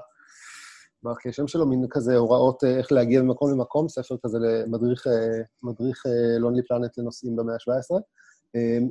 מה 1.03 1.11
הכי 1.11 1.29
השם 1.29 1.47
שלו? 1.47 1.67
מין 1.67 1.85
כזה 1.89 2.17
הוראות 2.17 2.63
איך 2.63 2.91
להגיע 2.91 3.21
ממקום 3.21 3.51
למקום, 3.51 3.89
ספר 3.89 4.15
כזה 4.25 4.37
למדריך 4.39 5.07
מדריך 5.63 6.03
לונלי 6.39 6.61
פלנט 6.63 6.97
לנוסעים 6.97 7.35
במאה 7.35 7.53
ה-17. 7.53 8.01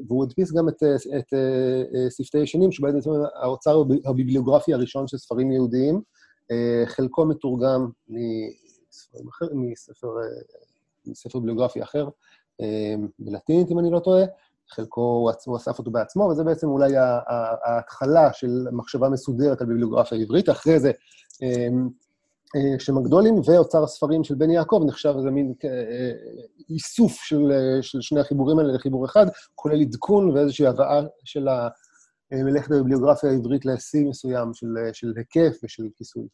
והוא 0.09 0.25
הדפיס 0.25 0.53
גם 0.53 0.69
את, 0.69 0.83
את 1.19 1.35
שפתי 2.11 2.39
ישנים, 2.39 2.73
שבעצם 2.73 3.11
האוצר 3.43 3.83
הביבליוגרפי 4.05 4.75
הראשון 4.75 5.09
של 5.09 5.19
ספרים 5.19 5.53
יהודיים, 5.53 6.03
חלקו 6.87 7.27
מתורגם 7.27 7.91
מספר 9.53 10.09
ספר 11.15 11.39
ביוגרפי 11.39 11.83
אחר, 11.83 12.09
בלטינית, 13.19 13.71
אם 13.71 13.79
אני 13.79 13.91
לא 13.91 13.99
טועה, 13.99 14.25
חלקו 14.71 15.31
הוא 15.45 15.57
אסף 15.57 15.79
אותו 15.79 15.91
בעצמו, 15.91 16.23
וזה 16.23 16.45
בעצם 16.45 16.69
אולי 16.69 16.93
ההתחלה 17.65 18.33
של 18.33 18.67
מחשבה 18.73 19.09
מסודרת 19.09 19.61
על 19.61 19.67
ביבליוגרפיה 19.67 20.19
עברית. 20.19 20.49
אחרי 20.49 20.81
זה, 20.81 20.91
שם 22.79 22.99
הגדולים 22.99 23.35
ואוצר 23.45 23.85
הספרים 23.85 24.25
של 24.25 24.35
בן 24.35 24.51
יעקב 24.51 24.83
נחשב 24.87 25.15
איזה 25.17 25.31
מין 25.31 25.55
איסוף 26.71 27.13
של, 27.13 27.53
של 27.81 28.01
שני 28.01 28.21
החיבורים 28.21 28.59
האלה 28.59 28.73
לחיבור 28.73 29.07
אחד, 29.07 29.27
כולל 29.55 29.81
עדכון 29.81 30.31
ואיזושהי 30.31 30.67
הבאה 30.67 31.01
של 31.25 31.49
מלאכת 32.33 32.71
הביבליוגרפיה 32.71 33.31
העברית 33.31 33.67
לשיא 33.67 34.09
מסוים 34.09 34.55
של, 34.55 34.67
של 34.93 35.13
היקף 35.17 35.59
ושל 35.65 35.89
כיסוי. 35.97 36.27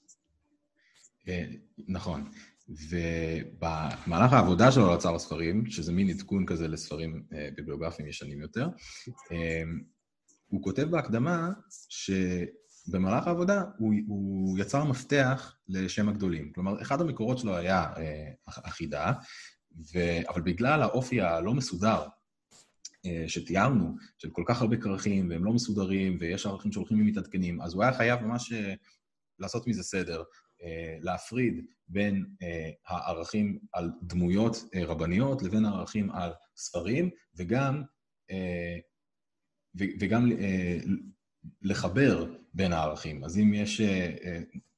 נכון. 1.88 2.24
ובמהלך 2.68 4.32
העבודה 4.32 4.72
שלו 4.72 4.84
על 4.84 4.90
אוצר 4.90 5.14
הספרים, 5.14 5.66
שזה 5.66 5.92
מין 5.92 6.10
עדכון 6.10 6.46
כזה 6.46 6.68
לספרים 6.68 7.24
ביבליוגרפיים 7.56 8.08
ישנים 8.08 8.40
יותר, 8.40 8.68
הוא 10.48 10.62
כותב 10.62 10.82
בהקדמה 10.82 11.50
שבמהלך 11.88 13.26
העבודה 13.26 13.62
הוא, 13.78 13.94
הוא 14.06 14.58
יצר 14.58 14.84
מפתח 14.84 15.56
לשם 15.68 16.08
הגדולים. 16.08 16.52
כלומר, 16.52 16.82
אחד 16.82 17.00
המקורות 17.00 17.38
שלו 17.38 17.56
היה 17.56 17.92
החידה, 18.46 19.12
ו... 19.94 19.98
אבל 20.28 20.42
בגלל 20.42 20.82
האופי 20.82 21.20
הלא 21.20 21.54
מסודר 21.54 22.06
שתיארנו, 23.26 23.96
של 24.18 24.30
כל 24.30 24.42
כך 24.46 24.62
הרבה 24.62 24.76
כרכים, 24.76 25.30
והם 25.30 25.44
לא 25.44 25.52
מסודרים, 25.52 26.18
ויש 26.20 26.46
ערכים 26.46 26.72
שהולכים 26.72 27.00
ומתעדכנים, 27.00 27.62
אז 27.62 27.74
הוא 27.74 27.82
היה 27.82 27.92
חייב 27.92 28.20
ממש 28.20 28.52
לעשות 29.38 29.66
מזה 29.66 29.82
סדר, 29.82 30.22
להפריד 31.00 31.64
בין 31.88 32.24
הערכים 32.86 33.58
על 33.72 33.90
דמויות 34.02 34.56
רבניות 34.86 35.42
לבין 35.42 35.64
הערכים 35.64 36.10
על 36.10 36.32
ספרים, 36.56 37.10
וגם, 37.36 37.82
וגם 40.00 40.30
לחבר 41.62 42.26
בין 42.54 42.72
הערכים. 42.72 43.24
אז 43.24 43.38
אם 43.38 43.54
יש, 43.54 43.80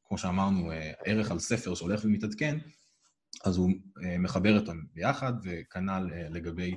כמו 0.05 0.18
שאמרנו, 0.18 0.70
ערך 1.05 1.31
על 1.31 1.38
ספר 1.38 1.75
שהולך 1.75 2.05
ומתעדכן, 2.05 2.59
אז 3.44 3.57
הוא 3.57 3.70
מחבר 4.18 4.61
אותם 4.61 4.77
ביחד, 4.94 5.33
וכנ"ל 5.44 6.11
לגבי... 6.31 6.75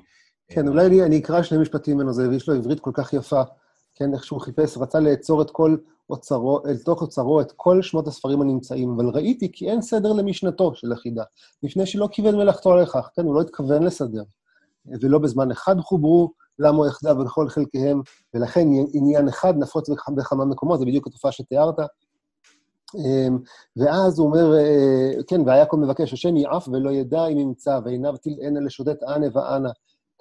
כן, 0.52 0.68
אולי 0.68 0.86
אני, 0.86 1.04
אני 1.04 1.20
אקרא 1.20 1.44
שני 1.44 1.58
משפטים 1.58 1.98
ממנו, 1.98 2.14
זה, 2.14 2.30
ויש 2.30 2.50
לו 2.50 2.56
עברית 2.56 2.80
כל 2.80 2.92
כך 2.94 3.14
יפה, 3.14 3.42
כן, 3.96 4.14
איך 4.14 4.24
שהוא 4.24 4.42
חיפש, 4.42 4.78
רצה 4.78 5.00
לאצור 5.00 5.42
את 5.42 5.48
כל 5.52 5.78
אוצרו, 6.10 6.60
אל 6.66 6.78
תוך 6.78 7.02
אוצרו 7.02 7.42
את 7.42 7.52
כל 7.56 7.82
שמות 7.82 8.08
הספרים 8.08 8.42
הנמצאים, 8.42 8.94
אבל 8.96 9.10
ראיתי 9.10 9.52
כי 9.52 9.72
אין 9.72 9.82
סדר 9.82 10.14
למשנתו 10.14 10.76
של 10.76 10.92
החידה, 10.92 11.24
לפני 11.64 11.86
שלא 11.86 12.08
כיוון 12.12 12.36
מלאכתו 12.36 12.76
לכך, 12.76 13.10
כן, 13.16 13.26
הוא 13.26 13.36
לא 13.36 13.42
התכוון 13.42 13.84
לסדר, 13.84 14.24
ולא 15.02 15.20
בזמן 15.20 15.52
אחד 15.52 15.80
חוברו, 15.80 16.32
למו 16.60 16.88
יחדיו 16.88 17.16
ולכל 17.20 17.50
חלקיהם, 17.50 18.02
ולכן 18.34 18.68
עניין 18.94 19.28
אחד 19.28 19.54
נפוץ 19.58 19.90
בכמה 20.18 20.46
מקומות, 20.46 20.80
זה 20.80 20.86
בדיוק 20.86 21.08
התופעה 21.08 21.32
שתיארת. 21.32 21.76
ואז 23.78 24.20
הוא 24.20 24.28
אומר, 24.28 24.54
כן, 25.28 25.42
ויעקב 25.46 25.78
מבקש, 25.78 26.14
השם 26.14 26.38
יעף 26.38 26.68
ולא 26.68 26.90
ידע 26.90 27.26
אם 27.26 27.38
ימצא, 27.38 27.80
ועיניו 27.86 28.14
תלענה 28.22 28.60
לשוטט 28.60 29.04
אנה 29.04 29.28
ואנה. 29.34 29.70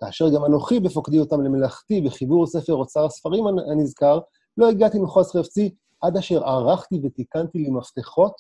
כאשר 0.01 0.29
גם 0.29 0.45
אנוכי 0.45 0.81
בפוקדי 0.81 1.21
אותם 1.21 1.43
למלאכתי 1.43 2.01
בחיבור 2.01 2.47
ספר 2.47 2.75
אוצר 2.75 3.05
הספרים 3.05 3.47
הנזכר, 3.47 4.19
לא 4.59 4.69
הגעתי 4.69 4.99
מחוז 4.99 5.31
חפצי 5.31 5.75
עד 6.03 6.17
אשר 6.17 6.45
ערכתי 6.45 7.01
ותיקנתי 7.03 7.59
לי 7.59 7.71
מפתחות 7.71 8.33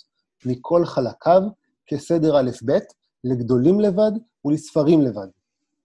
מכל 0.46 0.84
חלקיו 0.84 1.42
כסדר 1.86 2.40
א'-ב', 2.40 2.78
לגדולים 3.24 3.80
לבד 3.80 4.12
ולספרים 4.44 5.02
לבד. 5.02 5.26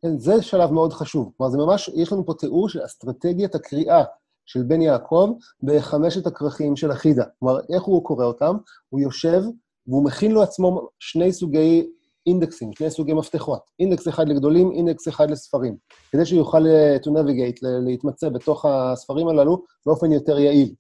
כן, 0.01 0.17
זה 0.17 0.41
שלב 0.41 0.71
מאוד 0.71 0.93
חשוב. 0.93 1.31
כלומר, 1.37 1.51
זה 1.51 1.57
ממש, 1.57 1.89
יש 1.95 2.11
לנו 2.11 2.25
פה 2.25 2.33
תיאור 2.33 2.69
של 2.69 2.85
אסטרטגיית 2.85 3.55
הקריאה 3.55 4.03
של 4.45 4.63
בן 4.63 4.81
יעקב 4.81 5.31
בחמשת 5.63 6.27
הכרכים 6.27 6.75
של 6.75 6.91
החידה. 6.91 7.23
כלומר, 7.39 7.59
איך 7.73 7.83
הוא 7.83 8.03
קורא 8.03 8.25
אותם? 8.25 8.57
הוא 8.89 8.99
יושב 8.99 9.41
והוא 9.87 10.05
מכין 10.05 10.31
לו 10.31 10.43
עצמו 10.43 10.87
שני 10.99 11.33
סוגי 11.33 11.87
אינדקסים, 12.27 12.73
שני 12.73 12.89
סוגי 12.89 13.13
מפתחות. 13.13 13.61
אינדקס 13.79 14.07
אחד 14.07 14.29
לגדולים, 14.29 14.71
אינדקס 14.71 15.07
אחד 15.07 15.31
לספרים. 15.31 15.77
כדי 16.11 16.25
שהוא 16.25 16.39
יוכל 16.39 16.65
to 17.03 17.07
navigate, 17.07 17.59
להתמצא 17.61 18.29
בתוך 18.29 18.65
הספרים 18.65 19.27
הללו 19.27 19.63
באופן 19.85 20.11
יותר 20.11 20.39
יעיל. 20.39 20.73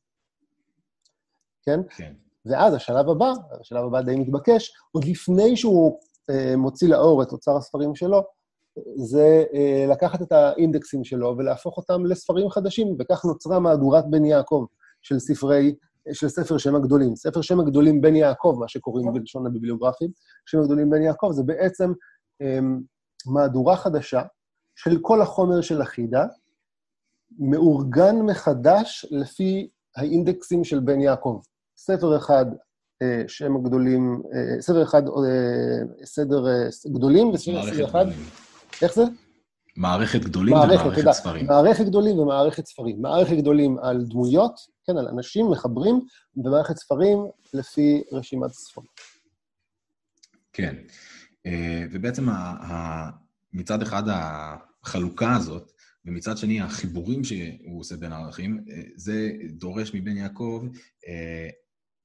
כן? 1.65 1.79
כן. 1.89 2.13
ואז 2.45 2.73
השלב 2.73 3.09
הבא, 3.09 3.33
השלב 3.61 3.85
הבא 3.85 4.01
די 4.01 4.15
מתבקש, 4.15 4.73
עוד 4.91 5.05
לפני 5.05 5.57
שהוא 5.57 5.99
אה, 6.29 6.55
מוציא 6.57 6.87
לאור 6.87 7.23
את 7.23 7.31
אוצר 7.31 7.57
הספרים 7.57 7.95
שלו, 7.95 8.23
זה 8.95 9.43
אה, 9.53 9.85
לקחת 9.89 10.21
את 10.21 10.31
האינדקסים 10.31 11.03
שלו 11.03 11.35
ולהפוך 11.37 11.77
אותם 11.77 12.05
לספרים 12.05 12.49
חדשים, 12.49 12.95
וכך 12.99 13.25
נוצרה 13.25 13.59
מהדורת 13.59 14.09
בן 14.09 14.25
יעקב 14.25 14.65
של 15.01 15.19
ספרי 15.19 15.75
של 16.13 16.29
ספר 16.29 16.57
שם 16.57 16.75
הגדולים. 16.75 17.15
ספר 17.15 17.41
שם 17.41 17.59
הגדולים 17.59 18.01
בן 18.01 18.15
יעקב, 18.15 18.55
מה 18.59 18.67
שקוראים 18.67 19.13
בלשון 19.13 19.47
הביבליוגרפים, 19.47 20.11
שם 20.45 20.59
הגדולים 20.59 20.89
בן 20.89 21.01
יעקב, 21.01 21.29
זה 21.31 21.43
בעצם 21.43 21.91
um, 22.43 22.45
מהדורה 23.33 23.77
חדשה 23.77 24.21
של 24.75 24.97
כל 25.01 25.21
החומר 25.21 25.61
של 25.61 25.81
החידה, 25.81 26.25
מאורגן 27.39 28.15
מחדש 28.15 29.05
לפי 29.11 29.69
האינדקסים 29.97 30.63
של 30.63 30.79
בן 30.79 31.01
יעקב. 31.01 31.41
ספר 31.77 32.17
אחד, 32.17 32.45
uh, 32.51 33.05
שם 33.27 33.55
הגדולים, 33.55 34.21
uh, 34.25 34.61
ספר 34.61 34.83
אחד, 34.83 35.07
uh, 35.07 36.05
סדר 36.05 36.45
גדולים, 36.87 37.29
וספר 37.29 37.85
אחד... 37.85 38.05
איך 38.81 38.93
זה? 38.93 39.03
מערכת 39.75 40.19
גדולים 40.19 40.53
מערכת, 40.53 40.81
ומערכת 40.81 40.99
תודה. 40.99 41.13
ספרים. 41.13 41.47
מערכת 41.47 41.85
גדולים 41.85 42.19
ומערכת 42.19 42.65
ספרים. 42.65 43.01
מערכת 43.01 43.37
גדולים 43.37 43.77
על 43.77 44.03
דמויות, 44.05 44.55
כן, 44.87 44.97
על 44.97 45.07
אנשים, 45.07 45.51
מחברים, 45.51 45.99
ומערכת 46.37 46.77
ספרים 46.77 47.17
לפי 47.53 48.03
רשימת 48.11 48.51
ספרים. 48.51 48.87
כן, 50.53 50.75
אה, 51.45 51.85
ובעצם 51.91 52.25
מצד 53.53 53.81
אחד 53.81 54.03
החלוקה 54.07 55.35
הזאת, 55.35 55.71
ומצד 56.05 56.37
שני 56.37 56.61
החיבורים 56.61 57.23
שהוא 57.23 57.79
עושה 57.79 57.95
בין 57.97 58.11
הערכים, 58.11 58.65
אה, 58.69 58.81
זה 58.95 59.31
דורש 59.49 59.91
מבן 59.93 60.17
יעקב 60.17 60.67
אה, 61.07 61.49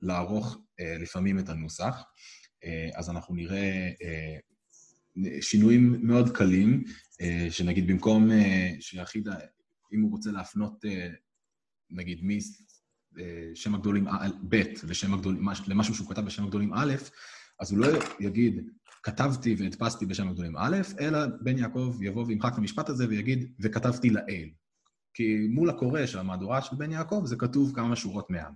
לערוך 0.02 0.58
לפעמים 1.00 1.38
את 1.38 1.48
הנוסח. 1.48 2.04
אז 2.94 3.10
אנחנו 3.10 3.34
נראה 3.34 3.90
שינויים 5.40 5.98
מאוד 6.02 6.36
קלים, 6.36 6.84
אה, 7.20 7.46
שנגיד 7.50 7.86
במקום 7.86 8.30
אה, 8.30 8.72
שיחיד, 8.80 9.28
אם 9.92 10.02
הוא 10.02 10.10
רוצה 10.10 10.30
להפנות, 10.30 10.84
אה, 10.84 11.08
נגיד, 11.90 12.20
משם 12.24 13.74
הגדולים 13.74 14.06
ב' 14.48 14.62
לשם 14.88 15.14
הגדולים, 15.14 15.48
למשהו 15.66 15.94
שהוא 15.94 16.08
כתב 16.08 16.20
בשם 16.20 16.44
הגדולים 16.44 16.74
א', 16.74 16.94
אז 17.60 17.70
הוא 17.70 17.78
לא 17.78 17.88
יגיד, 18.20 18.70
כתבתי 19.02 19.54
והדפסתי 19.58 20.06
בשם 20.06 20.28
הגדולים 20.28 20.56
א', 20.56 20.76
אלא 21.00 21.18
בן 21.40 21.58
יעקב 21.58 21.96
יבוא 22.00 22.26
וימחק 22.26 22.52
את 22.52 22.58
המשפט 22.58 22.88
הזה 22.88 23.08
ויגיד, 23.08 23.52
וכתבתי 23.60 24.10
לאל. 24.10 24.48
כי 25.14 25.46
מול 25.50 25.70
הקורא 25.70 26.06
של 26.06 26.18
המהדורה 26.18 26.62
של 26.62 26.76
בן 26.76 26.92
יעקב 26.92 27.22
זה 27.26 27.36
כתוב 27.36 27.72
כמה 27.74 27.96
שורות 27.96 28.30
מעם. 28.30 28.52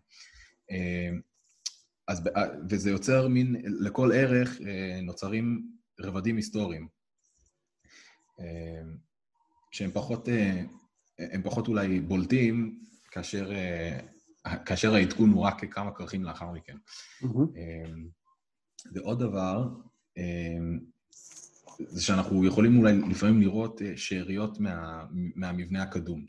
אז, 2.08 2.28
וזה 2.70 2.90
יוצר 2.90 3.28
מין, 3.28 3.56
לכל 3.64 4.12
ערך 4.12 4.58
נוצרים 5.02 5.72
רבדים 6.04 6.36
היסטוריים, 6.36 6.88
אה, 8.40 8.82
שהם 9.70 9.90
פחות, 9.92 10.28
אה, 10.28 10.62
הם 11.18 11.42
פחות 11.42 11.68
אולי 11.68 12.00
בולטים 12.00 12.78
כאשר, 13.10 13.52
אה, 13.52 13.98
כאשר 14.66 14.94
העדכון 14.94 15.30
הוא 15.30 15.42
רק 15.42 15.74
כמה 15.74 15.94
כרכים 15.94 16.24
לאחר 16.24 16.50
מכן. 16.50 16.76
Mm-hmm. 17.22 17.58
ועוד 18.94 19.20
דבר, 19.20 19.68
זה 21.78 22.02
שאנחנו 22.02 22.46
יכולים 22.46 22.78
אולי 22.78 22.92
לפעמים 23.10 23.40
לראות 23.40 23.80
שאריות 23.96 24.60
מה, 24.60 25.06
מהמבנה 25.12 25.82
הקדום. 25.82 26.26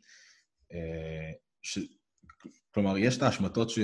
ש... 1.62 1.80
כלומר, 2.74 2.98
יש 2.98 3.18
את 3.18 3.22
ההשמטות 3.22 3.70
ש... 3.70 3.80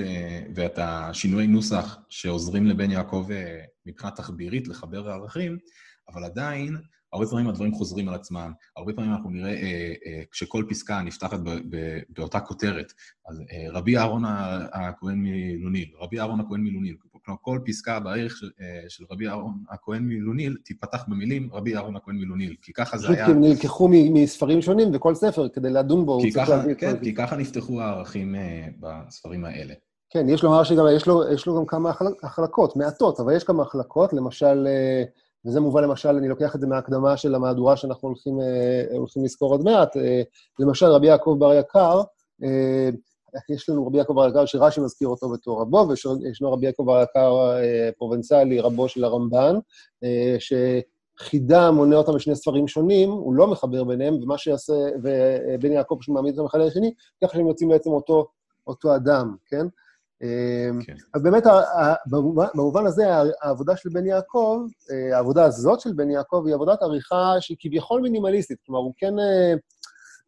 ואת 0.54 0.78
השינויי 0.78 1.46
נוסח 1.46 1.98
שעוזרים 2.08 2.66
לבן 2.66 2.90
יעקב 2.90 3.28
מבחינה 3.90 4.10
תחבירית 4.12 4.68
לחבר 4.68 5.08
ערכים, 5.08 5.58
אבל 6.08 6.24
עדיין, 6.24 6.76
הרבה 7.12 7.26
פעמים 7.26 7.48
הדברים 7.48 7.74
חוזרים 7.74 8.08
על 8.08 8.14
עצמם, 8.14 8.52
הרבה 8.76 8.92
פעמים 8.92 9.12
אנחנו 9.12 9.30
נראה, 9.30 9.50
אה, 9.50 9.94
אה, 10.06 10.22
כשכל 10.30 10.64
פסקה 10.68 11.02
נפתחת 11.02 11.40
ב, 11.40 11.50
ב, 11.70 11.98
באותה 12.08 12.40
כותרת, 12.40 12.92
אז 13.28 13.40
אה, 13.40 13.66
רבי 13.70 13.96
אהרון 13.96 14.22
הכהן 14.72 15.18
מלוניל, 15.22 15.88
רבי 16.00 16.20
אהרון 16.20 16.40
הכהן 16.40 16.60
מלוניל, 16.60 16.96
כלומר 17.24 17.38
כל 17.42 17.60
פסקה 17.64 18.00
בערך 18.00 18.36
של, 18.36 18.50
אה, 18.60 18.84
של 18.88 19.04
רבי 19.10 19.28
אהרון 19.28 19.54
הכהן 19.70 20.02
מלוניל 20.02 20.56
תיפתח 20.64 21.04
במילים 21.08 21.48
רבי 21.52 21.76
אהרון 21.76 21.96
הכהן 21.96 22.16
מלוניל, 22.16 22.54
כי 22.62 22.72
ככה 22.72 22.98
זה 22.98 23.08
היה... 23.08 23.26
כי 23.26 23.32
הם 23.32 23.40
נלקחו 23.40 23.88
מספרים 23.88 24.62
שונים 24.62 24.88
וכל 24.94 25.14
ספר 25.14 25.48
כדי 25.48 25.70
לדון 25.70 26.06
בו. 26.06 26.20
כי 26.20 26.32
ככה, 26.32 26.62
כן, 26.78 26.98
כי 27.02 27.14
ככה 27.14 27.36
נפתחו 27.36 27.80
הערכים 27.80 28.34
אה, 28.34 28.68
בספרים 28.80 29.44
האלה. 29.44 29.74
כן, 30.10 30.28
יש 30.28 30.42
לומר 30.42 30.62
שגם, 30.62 30.84
יש 30.96 31.06
לו, 31.06 31.32
יש 31.32 31.46
לו 31.46 31.56
גם 31.56 31.66
כמה 31.66 31.92
החלקות, 32.22 32.76
מעטות, 32.76 33.20
אבל 33.20 33.36
יש 33.36 33.44
כמה 33.44 33.62
החלקות, 33.62 34.12
למשל... 34.12 34.66
אה, 34.66 35.04
וזה 35.44 35.60
מובן 35.60 35.82
למשל, 35.82 36.08
אני 36.08 36.28
לוקח 36.28 36.54
את 36.54 36.60
זה 36.60 36.66
מההקדמה 36.66 37.16
של 37.16 37.34
המהדורה 37.34 37.76
שאנחנו 37.76 38.08
הולכים, 38.08 38.38
הולכים 38.92 39.24
לזכור 39.24 39.52
עוד 39.52 39.62
מעט, 39.64 39.96
למשל 40.58 40.86
רבי 40.86 41.06
יעקב 41.06 41.36
בר 41.38 41.54
יקר, 41.54 42.02
יש 43.50 43.68
לנו 43.68 43.86
רבי 43.86 43.98
יעקב 43.98 44.12
בר 44.12 44.28
יקר 44.28 44.46
שרש"י 44.46 44.80
מזכיר 44.80 45.08
אותו 45.08 45.28
בתור 45.28 45.60
רבו, 45.60 45.88
וישנו 45.88 46.52
רבי 46.52 46.66
יעקב 46.66 46.82
בר 46.86 47.02
יקר 47.02 47.34
פרובנציאלי, 47.98 48.60
רבו 48.60 48.88
של 48.88 49.04
הרמב"ן, 49.04 49.54
שחידה 50.38 51.70
מונה 51.70 51.96
אותם 51.96 52.14
בשני 52.14 52.36
ספרים 52.36 52.68
שונים, 52.68 53.10
הוא 53.10 53.34
לא 53.34 53.46
מחבר 53.46 53.84
ביניהם, 53.84 54.14
ומה 54.22 54.38
שיעשה, 54.38 54.74
ובן 55.02 55.72
יעקב 55.72 55.96
פשוט 56.00 56.14
מעמיד 56.14 56.38
אותם 56.38 56.46
אחד 56.46 56.58
לשני, 56.60 56.94
ככה 57.24 57.32
שהם 57.32 57.46
יוצאים 57.48 57.68
בעצם 57.68 57.90
אותו, 57.90 58.26
אותו 58.66 58.96
אדם, 58.96 59.36
כן? 59.46 59.66
כן. 60.86 60.94
אז 61.14 61.22
באמת, 61.22 61.42
במובן 62.54 62.86
הזה, 62.86 63.04
העבודה 63.42 63.76
של 63.76 63.88
בן 63.92 64.06
יעקב, 64.06 64.66
העבודה 65.14 65.44
הזאת 65.44 65.80
של 65.80 65.92
בן 65.92 66.10
יעקב 66.10 66.42
היא 66.46 66.54
עבודת 66.54 66.82
עריכה 66.82 67.34
שהיא 67.40 67.56
כביכול 67.60 68.00
מינימליסטית, 68.00 68.58
כלומר, 68.66 68.80
הוא 68.80 68.92
כן, 68.96 69.14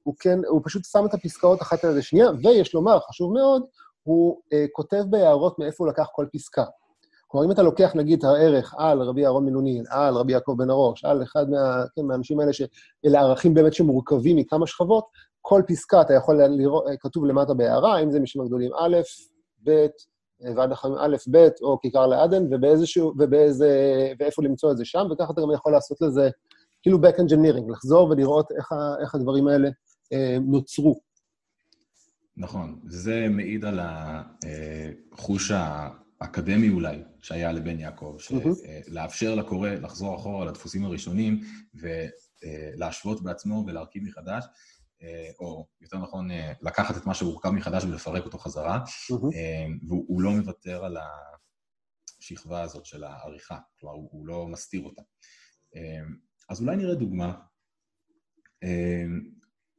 הוא 0.02 0.14
כן, 0.20 0.38
הוא 0.48 0.60
פשוט 0.64 0.84
שם 0.84 1.06
את 1.06 1.14
הפסקאות 1.14 1.62
אחת 1.62 1.84
על 1.84 1.98
השנייה, 1.98 2.28
ויש 2.42 2.74
לומר, 2.74 2.98
חשוב 3.08 3.32
מאוד, 3.32 3.62
הוא 4.02 4.40
כותב 4.72 5.02
בהערות 5.10 5.58
מאיפה 5.58 5.84
הוא 5.84 5.92
לקח 5.92 6.06
כל 6.12 6.26
פסקה. 6.32 6.64
כלומר, 7.28 7.46
אם 7.46 7.50
אתה 7.52 7.62
לוקח, 7.62 7.92
נגיד, 7.94 8.18
את 8.18 8.24
הערך 8.24 8.74
על 8.78 9.02
רבי 9.02 9.24
אהרון 9.24 9.44
מילונין, 9.44 9.84
על 9.90 10.14
רבי 10.14 10.32
יעקב 10.32 10.54
בן 10.58 10.70
הראש, 10.70 11.04
על 11.04 11.22
אחד 11.22 11.50
מה, 11.50 11.84
כן, 11.94 12.02
מהאנשים 12.02 12.40
האלה, 12.40 12.52
שאלה 12.52 13.20
ערכים 13.20 13.54
באמת 13.54 13.72
שמורכבים 13.72 14.36
מכמה 14.36 14.66
שכבות, 14.66 15.04
כל 15.40 15.62
פסקה 15.66 16.00
אתה 16.00 16.14
יכול 16.14 16.42
לראות, 16.44 16.84
כתוב 17.00 17.24
למטה 17.24 17.54
בהערה, 17.54 17.98
אם 18.02 18.10
זה 18.10 18.20
משם 18.20 18.40
הגדולים 18.40 18.70
א', 18.74 18.96
ב', 19.64 19.86
ועד 20.56 20.72
החיים 20.72 20.94
א', 20.94 21.16
ב', 21.30 21.48
או 21.62 21.80
כיכר 21.80 22.06
לעדן, 22.06 22.54
ובאיזשהו, 22.54 23.12
ובאיזה, 23.18 23.68
ואיפה 24.18 24.42
למצוא 24.42 24.72
את 24.72 24.76
זה 24.76 24.84
שם, 24.84 25.06
וככה 25.12 25.32
אתה 25.32 25.40
גם 25.40 25.50
יכול 25.54 25.72
לעשות 25.72 26.00
לזה, 26.00 26.30
כאילו 26.82 26.98
back 26.98 27.16
engineering, 27.16 27.72
לחזור 27.72 28.10
ולראות 28.10 28.52
איך, 28.58 28.72
איך 29.02 29.14
הדברים 29.14 29.48
האלה 29.48 29.68
אה, 30.12 30.36
נוצרו. 30.40 31.00
נכון, 32.36 32.80
זה 32.88 33.26
מעיד 33.30 33.64
על 33.64 33.80
החוש 33.82 35.52
האקדמי 36.20 36.68
אולי 36.68 37.02
שהיה 37.22 37.52
לבן 37.52 37.80
יעקב, 37.80 38.16
שלאפשר 38.18 39.34
לקורא 39.34 39.68
לחזור 39.68 40.16
אחורה 40.16 40.44
לדפוסים 40.44 40.84
הראשונים 40.84 41.40
ולהשוות 41.74 43.22
בעצמו 43.22 43.64
ולהרכיב 43.66 44.02
מחדש. 44.04 44.44
אה, 45.02 45.30
או 45.40 45.66
יותר 45.80 45.98
נכון, 45.98 46.30
אה, 46.30 46.52
לקחת 46.62 46.96
את 46.96 47.06
מה 47.06 47.14
שהורכב 47.14 47.50
מחדש 47.50 47.84
ולפרק 47.84 48.24
אותו 48.24 48.38
חזרה, 48.38 48.78
mm-hmm. 48.84 49.86
והוא 49.88 50.22
לא 50.22 50.30
מוותר 50.30 50.84
על 50.84 50.96
השכבה 52.20 52.62
הזאת 52.62 52.86
של 52.86 53.04
העריכה, 53.04 53.58
כלומר, 53.80 53.94
הוא 53.94 54.26
לא 54.26 54.46
מסתיר 54.46 54.82
אותה. 54.82 55.02
אז 56.48 56.60
אולי 56.60 56.76
נראה 56.76 56.94
דוגמה. 56.94 57.34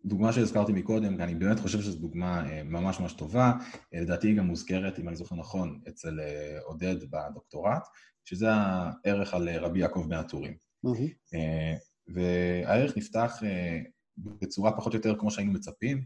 דוגמה 0.06 0.34
שהזכרתי 0.34 0.72
מקודם, 0.72 1.22
אני 1.22 1.36
באמת 1.36 1.60
חושב 1.60 1.82
שזו 1.82 2.00
דוגמה 2.00 2.64
ממש 2.64 3.00
ממש 3.00 3.14
טובה, 3.14 3.54
לדעתי 3.94 4.28
היא 4.28 4.38
גם 4.38 4.46
מוזכרת, 4.46 5.00
אם 5.00 5.08
אני 5.08 5.16
זוכר 5.16 5.36
נכון, 5.36 5.82
אצל 5.88 6.20
עודד 6.64 6.96
בדוקטורט, 7.12 7.88
שזה 8.26 8.48
הערך 8.52 9.34
על 9.34 9.50
רבי 9.50 9.80
יעקב 9.80 10.06
בן 10.10 10.18
הטורים. 10.18 10.58
Mm-hmm. 10.86 11.38
והערך 12.08 12.98
נפתח 12.98 13.42
בצורה 14.18 14.78
פחות 14.78 14.94
או 14.94 14.98
יותר 14.98 15.16
כמו 15.20 15.32
שהיינו 15.32 15.54
מצפים. 15.54 16.06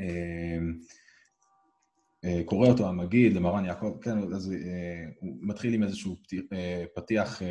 אמ, 0.00 0.78
אה, 2.24 2.42
קורא 2.44 2.68
אותו 2.68 2.88
המגיד 2.88 3.32
למרן 3.32 3.64
יעקב, 3.64 3.98
כן, 4.02 4.18
אז 4.34 4.52
אה, 4.52 5.04
הוא 5.20 5.36
מתחיל 5.40 5.74
עם 5.74 5.82
איזשהו 5.82 6.16
אה, 6.52 6.84
פתיח 6.94 7.42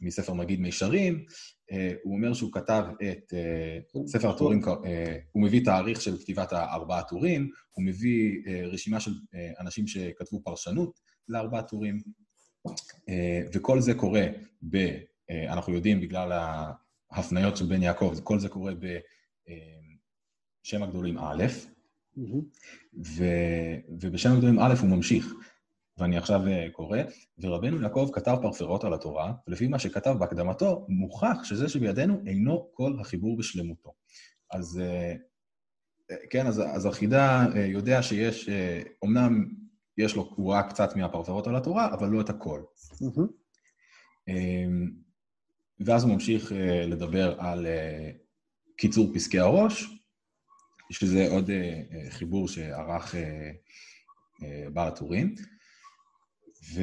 מספר 0.00 0.32
מגיד 0.32 0.60
מישרים, 0.60 1.24
הוא 2.02 2.16
אומר 2.16 2.34
שהוא 2.34 2.52
כתב 2.52 2.84
את 3.02 3.34
ספר 4.06 4.30
הטורים, 4.30 4.60
הוא 5.32 5.42
מביא 5.42 5.64
תאריך 5.64 6.00
של 6.00 6.18
כתיבת 6.18 6.52
הארבעה 6.52 7.02
טורים, 7.02 7.50
הוא 7.70 7.84
מביא 7.84 8.42
רשימה 8.72 9.00
של 9.00 9.10
אנשים 9.60 9.86
שכתבו 9.86 10.40
פרשנות 10.44 11.00
לארבעה 11.28 11.62
טורים, 11.62 11.98
וכל 13.54 13.80
זה 13.80 13.94
קורה 13.94 14.26
ב... 14.70 14.96
אנחנו 15.48 15.72
יודעים 15.72 16.00
בגלל 16.00 16.32
ההפניות 17.10 17.56
של 17.56 17.66
בן 17.66 17.82
יעקב, 17.82 18.14
כל 18.22 18.38
זה 18.38 18.48
קורה 18.48 18.72
בשם 20.64 20.82
הגדולים 20.82 21.18
א', 21.18 21.44
ו, 23.04 23.24
ובשם 24.00 24.32
הגדולים 24.32 24.58
א' 24.58 24.74
הוא 24.80 24.90
ממשיך. 24.90 25.34
ואני 25.98 26.16
עכשיו 26.16 26.48
אה, 26.48 26.66
קורא, 26.72 26.98
ורבנו 27.38 27.82
יעקב 27.82 28.10
כתב 28.12 28.36
פרפרות 28.42 28.84
על 28.84 28.94
התורה, 28.94 29.32
ולפי 29.48 29.68
מה 29.68 29.78
שכתב 29.78 30.16
בהקדמתו, 30.18 30.86
מוכח 30.88 31.44
שזה 31.44 31.68
שבידינו 31.68 32.22
אינו 32.26 32.70
כל 32.72 32.96
החיבור 33.00 33.36
בשלמותו. 33.36 33.92
אז 34.50 34.80
אה, 34.82 35.14
אה, 36.10 36.16
כן, 36.30 36.46
אז, 36.46 36.60
אז 36.60 36.86
החידה 36.86 37.46
יודע 37.54 38.02
שיש, 38.02 38.48
אמנם 39.04 39.48
יש 39.98 40.16
לו, 40.16 40.32
הוא 40.36 40.52
ראה 40.52 40.62
קצת 40.62 40.96
מהפרפרות 40.96 41.46
על 41.46 41.56
התורה, 41.56 41.94
אבל 41.94 42.08
לא 42.08 42.20
את 42.20 42.30
הכל. 42.30 42.62
Mm-hmm. 42.92 43.26
ואז 45.80 46.04
הוא 46.04 46.12
ממשיך 46.12 46.52
uh, 46.52 46.54
לדבר 46.86 47.34
על 47.38 47.66
uh, 47.66 48.16
קיצור 48.76 49.10
פסקי 49.14 49.38
הראש, 49.38 49.84
שזה 50.92 51.28
עוד 51.30 51.50
uh, 51.50 52.10
חיבור 52.10 52.48
שערך 52.48 53.14
בעל 54.72 54.88
הטורים, 54.88 55.34
ו... 56.74 56.80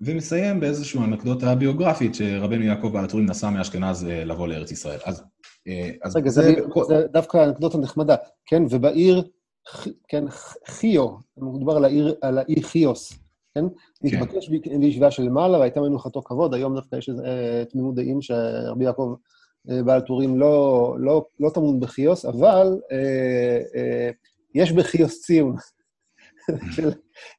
ומסיים 0.00 0.60
באיזושהי 0.60 1.00
אנקדוטה 1.00 1.54
ביוגרפית 1.54 2.14
שרבנו 2.14 2.64
יעקב 2.64 2.90
בעל 2.92 3.04
הטורים 3.04 3.26
נסע 3.26 3.50
מאשכנז 3.50 4.04
לבוא 4.04 4.48
לארץ 4.48 4.70
ישראל. 4.70 4.98
אז, 5.04 5.24
אז 6.02 6.16
רגע, 6.16 6.30
זה, 6.30 6.42
זה, 6.42 6.84
זה 6.88 7.06
דווקא 7.12 7.44
אנקדוטה 7.44 7.78
נחמדה, 7.78 8.16
כן? 8.46 8.62
ובעיר, 8.70 9.28
כן, 10.08 10.24
חיו, 10.66 11.08
מדובר 11.36 11.76
על 11.76 11.84
העיר, 11.84 12.14
על 12.22 12.38
האי 12.38 12.62
חיוס, 12.62 13.12
כן? 13.54 13.64
נתבקש 14.02 14.50
כן. 14.64 14.80
בישיבה 14.80 15.10
של 15.10 15.28
מעלה, 15.28 15.58
והייתה 15.58 15.80
מנוחתו 15.80 16.22
כבוד, 16.22 16.54
היום 16.54 16.74
דווקא 16.74 16.96
יש 16.96 17.08
אה, 17.08 17.64
תמימות 17.64 17.94
דעים 17.94 18.22
שרבי 18.22 18.84
יעקב 18.84 19.14
אה, 19.70 19.82
בעל 19.82 20.00
טורים 20.00 20.40
לא, 20.40 20.96
לא, 20.98 21.26
לא 21.40 21.50
טמון 21.54 21.80
בחיוס, 21.80 22.24
אבל 22.24 22.80
אה, 22.92 23.60
אה, 23.76 24.10
יש 24.54 24.72
בחיוס 24.72 25.22
ציון. 25.22 25.56
של, 26.74 26.90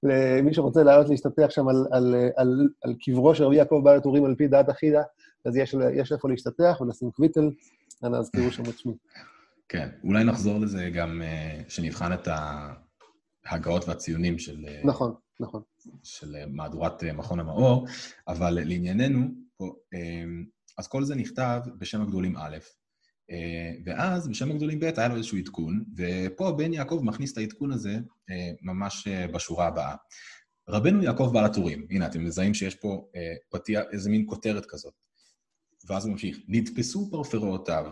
למי 0.03 0.53
שרוצה 0.53 0.83
לעלות 0.83 1.09
להשתטח 1.09 1.49
שם 1.49 1.67
על, 1.67 1.87
על, 1.91 2.15
על, 2.35 2.69
על 2.81 2.95
קברו 3.05 3.35
של 3.35 3.43
רבי 3.43 3.55
יעקב 3.55 3.81
בעל 3.83 3.97
הטורים 3.97 4.25
על 4.25 4.35
פי 4.35 4.47
דעת 4.47 4.69
אחידה, 4.69 5.01
אז 5.45 5.57
יש, 5.57 5.75
יש 5.93 6.11
איפה 6.11 6.29
להשתטח 6.29 6.81
ולשים 6.81 7.11
קוויטל, 7.11 7.49
אנא 8.03 8.17
הזכירו 8.17 8.51
שם 8.51 8.63
את 8.63 8.77
שמי. 8.77 8.93
כן, 9.69 9.89
אולי 10.03 10.23
נחזור 10.23 10.59
לזה 10.59 10.89
גם, 10.93 11.21
שנבחן 11.67 12.13
את 12.13 12.27
ההגאות 13.45 13.87
והציונים 13.87 14.39
של... 14.39 14.65
נכון. 14.83 15.13
נכון. 15.39 15.61
של 16.03 16.35
אה, 16.35 16.45
מהדורת 16.45 17.03
אה, 17.03 17.13
מכון 17.13 17.39
המאור, 17.39 17.87
אבל 18.27 18.49
לענייננו, 18.49 19.27
אמ, 19.61 20.45
אז 20.77 20.87
כל 20.87 21.03
זה 21.03 21.15
נכתב 21.15 21.61
בשם 21.77 22.01
הגדולים 22.01 22.37
א', 22.37 22.57
אה, 23.31 23.71
ואז 23.85 24.27
בשם 24.27 24.51
הגדולים 24.51 24.79
ב' 24.79 24.83
היה 24.83 25.07
לו 25.07 25.15
איזשהו 25.15 25.37
עדכון, 25.37 25.83
ופה 25.97 26.51
בן 26.51 26.73
יעקב 26.73 27.01
מכניס 27.03 27.33
את 27.33 27.37
העדכון 27.37 27.71
הזה 27.71 27.99
ממש 28.61 29.07
בשורה 29.07 29.67
הבאה. 29.67 29.95
רבנו 30.69 31.03
יעקב 31.03 31.29
בעל 31.33 31.45
הטורים, 31.45 31.87
הנה, 31.89 32.07
אתם 32.07 32.25
מזהים 32.25 32.53
שיש 32.53 32.75
פה 32.75 33.07
פתיע, 33.49 33.81
איזה 33.91 34.09
מין 34.09 34.25
כותרת 34.29 34.65
כזאת. 34.65 34.93
ואז 35.87 36.05
הוא 36.05 36.11
ממשיך, 36.11 36.37
נתפסו 36.47 37.09
פרפראותיו. 37.11 37.91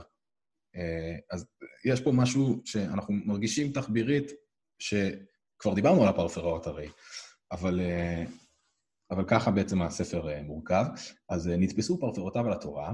אז 1.31 1.45
יש 1.85 2.01
פה 2.01 2.11
משהו 2.11 2.61
שאנחנו 2.65 3.13
מרגישים 3.13 3.71
תחבירית, 3.71 4.31
שכבר 4.79 5.73
דיברנו 5.73 6.01
על 6.01 6.07
הפרפראות 6.07 6.67
הרי. 6.67 6.87
אבל, 7.51 7.79
אה, 7.79 8.23
אבל 9.11 9.23
ככה 9.27 9.51
בעצם 9.51 9.81
הספר 9.81 10.29
אה, 10.29 10.41
מורכב. 10.41 10.85
אז 11.29 11.47
אה, 11.47 11.57
נתפסו 11.57 11.99
פרפרותיו 11.99 12.47
על 12.47 12.53
התורה, 12.53 12.93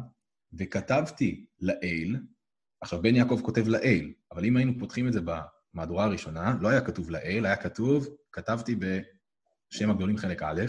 וכתבתי 0.53 1.45
לאל, 1.61 2.15
עכשיו 2.81 3.01
בן 3.01 3.15
יעקב 3.15 3.39
כותב 3.43 3.67
לאל, 3.67 4.11
אבל 4.31 4.45
אם 4.45 4.57
היינו 4.57 4.73
פותחים 4.79 5.07
את 5.07 5.13
זה 5.13 5.19
במהדורה 5.21 6.05
הראשונה, 6.05 6.57
לא 6.61 6.67
היה 6.67 6.81
כתוב 6.81 7.09
לאל, 7.09 7.45
היה 7.45 7.55
כתוב, 7.55 8.07
כתבתי 8.31 8.75
בשם 8.75 9.89
הגדולים 9.89 10.17
חלק 10.17 10.43
א'. 10.43 10.61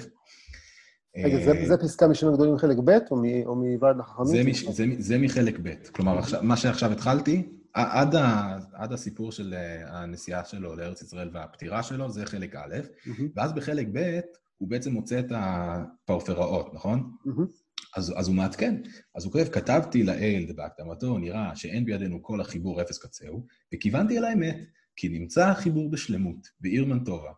רגע, 1.24 1.45
זה, 1.45 1.66
זה 1.66 1.76
פסקה 1.76 2.09
משם 2.09 2.28
הגדולים 2.28 2.59
חלק 2.59 2.76
ב', 2.84 2.99
או 3.47 3.57
מוועד 3.57 4.01
החכמים? 4.01 4.53
זה, 4.53 4.72
זה, 4.72 4.84
זה 4.99 5.18
מחלק 5.18 5.59
ב'. 5.62 5.74
כלומר, 5.93 6.18
עכשיו, 6.18 6.43
מה 6.43 6.57
שעכשיו 6.57 6.93
התחלתי, 6.93 7.57
עד, 7.74 8.14
ה, 8.14 8.56
עד 8.72 8.92
הסיפור 8.92 9.32
של 9.32 9.54
אה, 9.54 9.98
הנסיעה 9.98 10.44
שלו 10.44 10.76
לארץ 10.76 11.02
ישראל 11.02 11.30
והפטירה 11.32 11.82
שלו, 11.82 12.10
זה 12.10 12.26
חלק 12.26 12.54
א', 12.54 12.74
mm-hmm. 12.84 13.22
ואז 13.36 13.52
בחלק 13.52 13.86
ב', 13.92 14.20
הוא 14.58 14.68
בעצם 14.68 14.92
מוצא 14.92 15.18
את 15.18 15.32
הפרפראות, 15.34 16.74
נכון? 16.74 17.16
Mm-hmm. 17.26 17.68
אז, 17.96 18.14
אז 18.16 18.28
הוא 18.28 18.36
מעדכן. 18.36 18.74
אז 19.14 19.24
הוא 19.24 19.32
כותב, 19.32 19.48
כתבתי 19.52 20.02
לאל, 20.02 20.46
ובהקדמתו 20.48 21.18
נראה 21.18 21.56
שאין 21.56 21.84
בידינו 21.84 22.22
כל 22.22 22.40
החיבור 22.40 22.82
אפס 22.82 22.98
קצהו, 22.98 23.46
וכיוונתי 23.74 24.18
אל 24.18 24.24
האמת, 24.24 24.56
כי 24.96 25.08
נמצא 25.08 25.48
החיבור 25.48 25.90
בשלמות, 25.90 26.48
בעיר 26.60 26.84
מנטובה. 26.84 27.30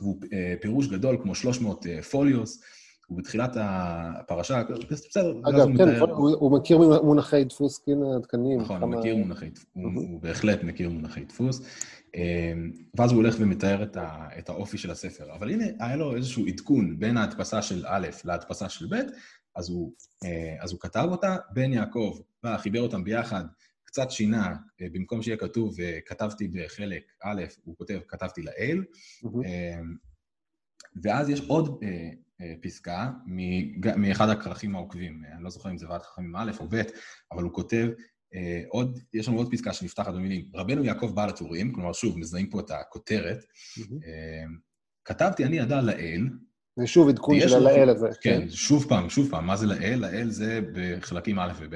והוא 0.00 0.20
אה, 0.32 0.54
פירוש 0.60 0.86
גדול 0.86 1.18
כמו 1.22 1.34
300 1.34 1.86
אה, 1.86 2.02
פוליוס, 2.02 2.62
בתחילת 3.16 3.56
הפרשה, 3.60 4.62
בסדר, 4.90 5.40
אגב, 5.44 5.76
כן, 5.76 6.00
הוא, 6.10 6.30
הוא 6.30 6.58
מכיר 6.58 6.78
מונחי 6.78 7.44
דפוס 7.44 7.78
כן 7.78 8.02
עדכניים. 8.16 8.60
נכון. 8.60 8.82
הוא 8.82 8.90
מכיר 8.90 9.16
מונחי 9.16 9.50
דפוס, 9.50 9.66
הוא, 9.72 9.84
הוא 9.94 10.20
בהחלט 10.20 10.62
מכיר 10.62 10.90
מונחי 10.90 11.24
דפוס. 11.24 11.62
ואז 12.98 13.12
הוא 13.12 13.16
הולך 13.16 13.36
ומתאר 13.38 13.82
את, 14.38 14.48
האופי 14.48 14.78
של 14.78 14.90
הספר. 14.90 15.34
אבל 15.34 15.50
הנה, 15.50 15.64
היה 15.80 15.96
לו 15.96 16.16
איזשהו 16.16 16.46
עדכון 16.46 16.98
בין 16.98 17.16
ההדפסה 17.16 17.62
של 17.62 17.84
א' 17.86 18.06
להדפסה 18.24 18.68
של 18.68 18.86
ב', 18.90 19.00
אז 19.56 19.70
הוא, 19.70 19.92
אז 20.60 20.72
הוא 20.72 20.80
כתב 20.80 21.08
אותה, 21.10 21.36
בן 21.52 21.72
יעקב 21.72 22.18
בא, 22.42 22.56
חיבר 22.56 22.80
אותם 22.80 23.04
ביחד, 23.04 23.44
קצת 23.84 24.10
שינה, 24.10 24.56
במקום 24.92 25.22
שיהיה 25.22 25.36
כתוב 25.36 25.76
כתבתי 26.06 26.48
בחלק 26.48 27.02
א', 27.22 27.42
הוא 27.64 27.76
כותב 27.76 28.00
כתבתי 28.08 28.42
לאל, 28.42 28.84
mm-hmm. 29.24 29.28
ואז 31.02 31.28
יש 31.28 31.40
עוד 31.48 31.80
פסקה 32.62 33.10
מאחד 33.96 34.28
הכרכים 34.28 34.74
העוקבים, 34.74 35.22
אני 35.34 35.44
לא 35.44 35.50
זוכר 35.50 35.70
אם 35.70 35.78
זה 35.78 35.88
ועד 35.88 36.02
חכמים 36.02 36.36
א' 36.36 36.52
או 36.60 36.66
ב', 36.68 36.82
אבל 37.32 37.42
הוא 37.42 37.52
כותב 37.52 37.88
עוד, 38.68 38.98
יש 39.14 39.28
לנו 39.28 39.36
עוד 39.36 39.52
פסקה 39.52 39.72
שנפתחת 39.72 40.14
במילים, 40.14 40.44
רבנו 40.54 40.84
יעקב 40.84 41.12
בעל 41.14 41.28
הטורים, 41.28 41.72
כלומר 41.72 41.92
שוב, 41.92 42.18
מזהים 42.18 42.50
פה 42.50 42.60
את 42.60 42.70
הכותרת. 42.70 43.44
כתבתי 45.04 45.44
אני 45.44 45.58
ידע 45.58 45.80
לאל, 45.80 46.28
זה 46.76 46.86
שוב 46.86 47.08
עדכון 47.08 47.40
של 47.40 47.54
הלאל 47.54 47.88
הזה. 47.88 48.08
כן, 48.20 48.40
כן, 48.40 48.50
שוב 48.50 48.86
פעם, 48.88 49.10
שוב 49.10 49.30
פעם, 49.30 49.46
מה 49.46 49.56
זה 49.56 49.66
לאל? 49.66 49.98
לאל 49.98 50.30
זה 50.30 50.60
בחלקים 50.72 51.38
א' 51.38 51.52
וב', 51.58 51.74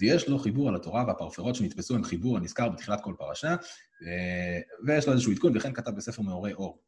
ויש 0.00 0.28
לו 0.28 0.38
חיבור 0.38 0.68
על 0.68 0.76
התורה 0.76 1.04
והפרפרות 1.06 1.54
שנתפסו 1.54 1.94
עם 1.94 2.04
חיבור 2.04 2.36
הנזכר 2.36 2.68
בתחילת 2.68 3.00
כל 3.00 3.14
פרשה, 3.18 3.56
ויש 4.86 5.06
לו 5.06 5.12
איזשהו 5.12 5.32
עדכון, 5.32 5.56
וכן 5.56 5.72
כתב 5.72 5.90
בספר 5.90 6.22
מאורי 6.22 6.52
אור. 6.52 6.82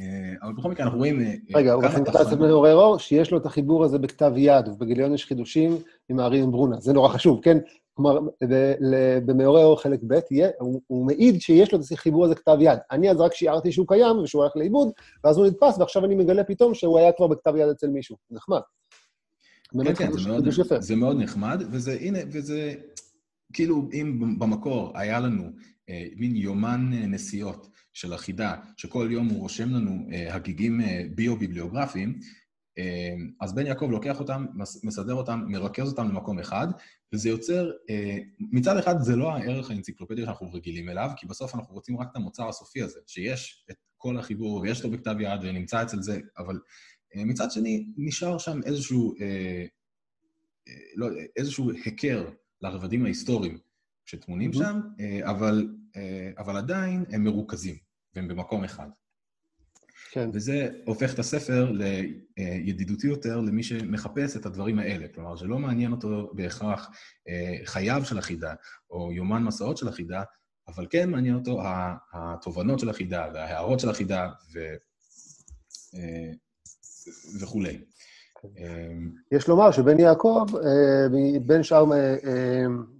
אה, 0.00 0.34
אבל 0.42 0.52
בכל 0.52 0.70
מקרה 0.70 0.84
אנחנו 0.84 0.98
רואים... 0.98 1.20
אה, 1.20 1.34
רגע, 1.54 1.72
הוא 1.72 1.82
בספר 1.82 2.36
מאורי 2.36 2.72
אור, 2.72 2.98
שיש 2.98 3.30
לו 3.30 3.38
את 3.38 3.46
החיבור 3.46 3.84
הזה 3.84 3.98
בכתב 3.98 4.32
יד, 4.36 4.68
ובגיליון 4.68 5.14
יש 5.14 5.26
חידושים 5.26 5.76
עם 6.08 6.20
הארי 6.20 6.42
ברונה, 6.42 6.80
זה 6.80 6.92
נורא 6.92 7.08
חשוב, 7.08 7.40
כן? 7.42 7.58
כלומר, 7.94 8.18
במאורי 9.26 9.64
אור 9.64 9.80
חלק 9.82 10.00
ב', 10.06 10.18
הוא, 10.58 10.80
הוא 10.86 11.06
מעיד 11.06 11.40
שיש 11.40 11.72
לו 11.72 11.78
את 11.78 11.84
החיבור 11.92 12.24
הזה 12.24 12.34
כתב 12.34 12.56
יד. 12.60 12.78
אני 12.90 13.10
אז 13.10 13.20
רק 13.20 13.34
שיערתי 13.34 13.72
שהוא 13.72 13.86
קיים 13.88 14.18
ושהוא 14.18 14.42
הולך 14.42 14.56
לאיבוד, 14.56 14.88
ואז 15.24 15.38
הוא 15.38 15.46
נדפס, 15.46 15.78
ועכשיו 15.78 16.04
אני 16.04 16.14
מגלה 16.14 16.44
פתאום 16.44 16.74
שהוא 16.74 16.98
היה 16.98 17.12
כבר 17.12 17.26
בכתב 17.26 17.56
יד 17.56 17.68
אצל 17.68 17.88
מישהו. 17.88 18.16
נחמד. 18.30 18.60
כן, 19.84 19.94
כן, 19.94 20.12
זה 20.12 20.28
מאוד, 20.28 20.48
זה 20.78 20.96
מאוד 20.96 21.16
נחמד, 21.16 21.62
וזה, 21.70 21.96
הנה, 22.00 22.18
וזה, 22.32 22.74
כאילו, 23.52 23.88
אם 23.92 24.38
במקור 24.38 24.92
היה 24.94 25.20
לנו 25.20 25.44
אה, 25.88 26.04
מין 26.16 26.36
יומן 26.36 26.90
אה, 26.94 27.06
נסיעות 27.06 27.68
של 27.98 28.12
החידה, 28.12 28.54
שכל 28.76 29.08
יום 29.10 29.28
הוא 29.28 29.40
רושם 29.40 29.70
לנו 29.70 30.08
אה, 30.12 30.34
הגיגים 30.34 30.80
אה, 30.80 31.02
ביו-ביבליוגרפיים, 31.14 32.20
אה, 32.78 33.14
אז 33.40 33.54
בן 33.54 33.66
יעקב 33.66 33.88
לוקח 33.90 34.20
אותם, 34.20 34.46
מסדר 34.84 35.14
אותם, 35.14 35.44
מרכז 35.48 35.88
אותם 35.88 36.08
למקום 36.08 36.38
אחד, 36.38 36.66
וזה 37.12 37.28
יוצר, 37.28 37.70
אה, 37.90 38.18
מצד 38.38 38.76
אחד 38.76 38.94
זה 39.00 39.16
לא 39.16 39.32
הערך 39.32 39.70
האנציקלופדי 39.70 40.24
שאנחנו 40.24 40.52
רגילים 40.52 40.88
אליו, 40.88 41.10
כי 41.16 41.26
בסוף 41.26 41.54
אנחנו 41.54 41.74
רוצים 41.74 42.00
רק 42.00 42.08
את 42.10 42.16
המוצר 42.16 42.48
הסופי 42.48 42.82
הזה, 42.82 43.00
שיש 43.06 43.64
את 43.70 43.76
כל 43.96 44.18
החיבור 44.18 44.60
ויש 44.60 44.84
לו 44.84 44.90
בכתב 44.90 45.14
יד 45.20 45.40
ונמצא 45.42 45.82
אצל 45.82 46.02
זה, 46.02 46.20
אבל 46.38 46.60
אה, 47.16 47.24
מצד 47.24 47.50
שני 47.50 47.86
נשאר 47.96 48.38
שם 48.38 48.60
איזשהו, 48.64 49.14
לא, 50.96 51.08
איזשהו 51.36 51.70
היכר 51.70 52.30
לרבדים 52.60 53.04
ההיסטוריים 53.04 53.58
שטמונים 54.06 54.52
שם, 54.52 54.80
אבל, 55.22 55.68
אבל 56.38 56.56
עדיין 56.56 57.04
הם 57.10 57.24
מרוכזים, 57.24 57.87
והם 58.18 58.28
במקום 58.28 58.64
אחד. 58.64 58.88
כן. 60.10 60.30
וזה 60.32 60.68
הופך 60.86 61.14
את 61.14 61.18
הספר 61.18 61.72
לידידותי 62.36 63.06
יותר 63.06 63.40
למי 63.40 63.62
שמחפש 63.62 64.36
את 64.36 64.46
הדברים 64.46 64.78
האלה. 64.78 65.08
כלומר, 65.14 65.36
זה 65.36 65.46
לא 65.46 65.58
מעניין 65.58 65.92
אותו 65.92 66.30
בהכרח 66.34 66.90
אה, 67.28 67.56
חייו 67.64 68.04
של 68.04 68.18
החידה 68.18 68.54
או 68.90 69.12
יומן 69.12 69.42
מסעות 69.42 69.76
של 69.76 69.88
החידה, 69.88 70.22
אבל 70.68 70.86
כן 70.90 71.10
מעניין 71.10 71.34
אותו 71.34 71.62
התובנות 72.12 72.78
של 72.78 72.88
החידה 72.88 73.26
וההערות 73.34 73.80
של 73.80 73.90
החידה 73.90 74.28
ו... 74.54 74.58
אה, 75.94 76.32
וכולי. 77.42 77.80
אה, 78.58 78.88
יש 79.32 79.48
לומר 79.48 79.70
שבן 79.70 79.98
יעקב, 80.00 80.46
בין 81.46 81.62
שאר 81.62 81.84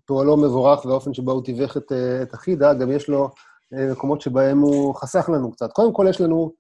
פועלו 0.06 0.36
מבורך 0.36 0.84
והאופן 0.84 1.14
שבו 1.14 1.32
הוא 1.32 1.44
תיווך 1.44 1.76
את 2.22 2.34
החידה, 2.34 2.74
גם 2.74 2.90
יש 2.92 3.08
לו 3.08 3.30
מקומות 3.72 4.20
שבהם 4.20 4.58
הוא 4.58 4.94
חסך 4.94 5.28
לנו 5.32 5.52
קצת. 5.52 5.72
קודם 5.72 5.92
כל, 5.92 6.06
יש 6.10 6.20
לנו 6.20 6.52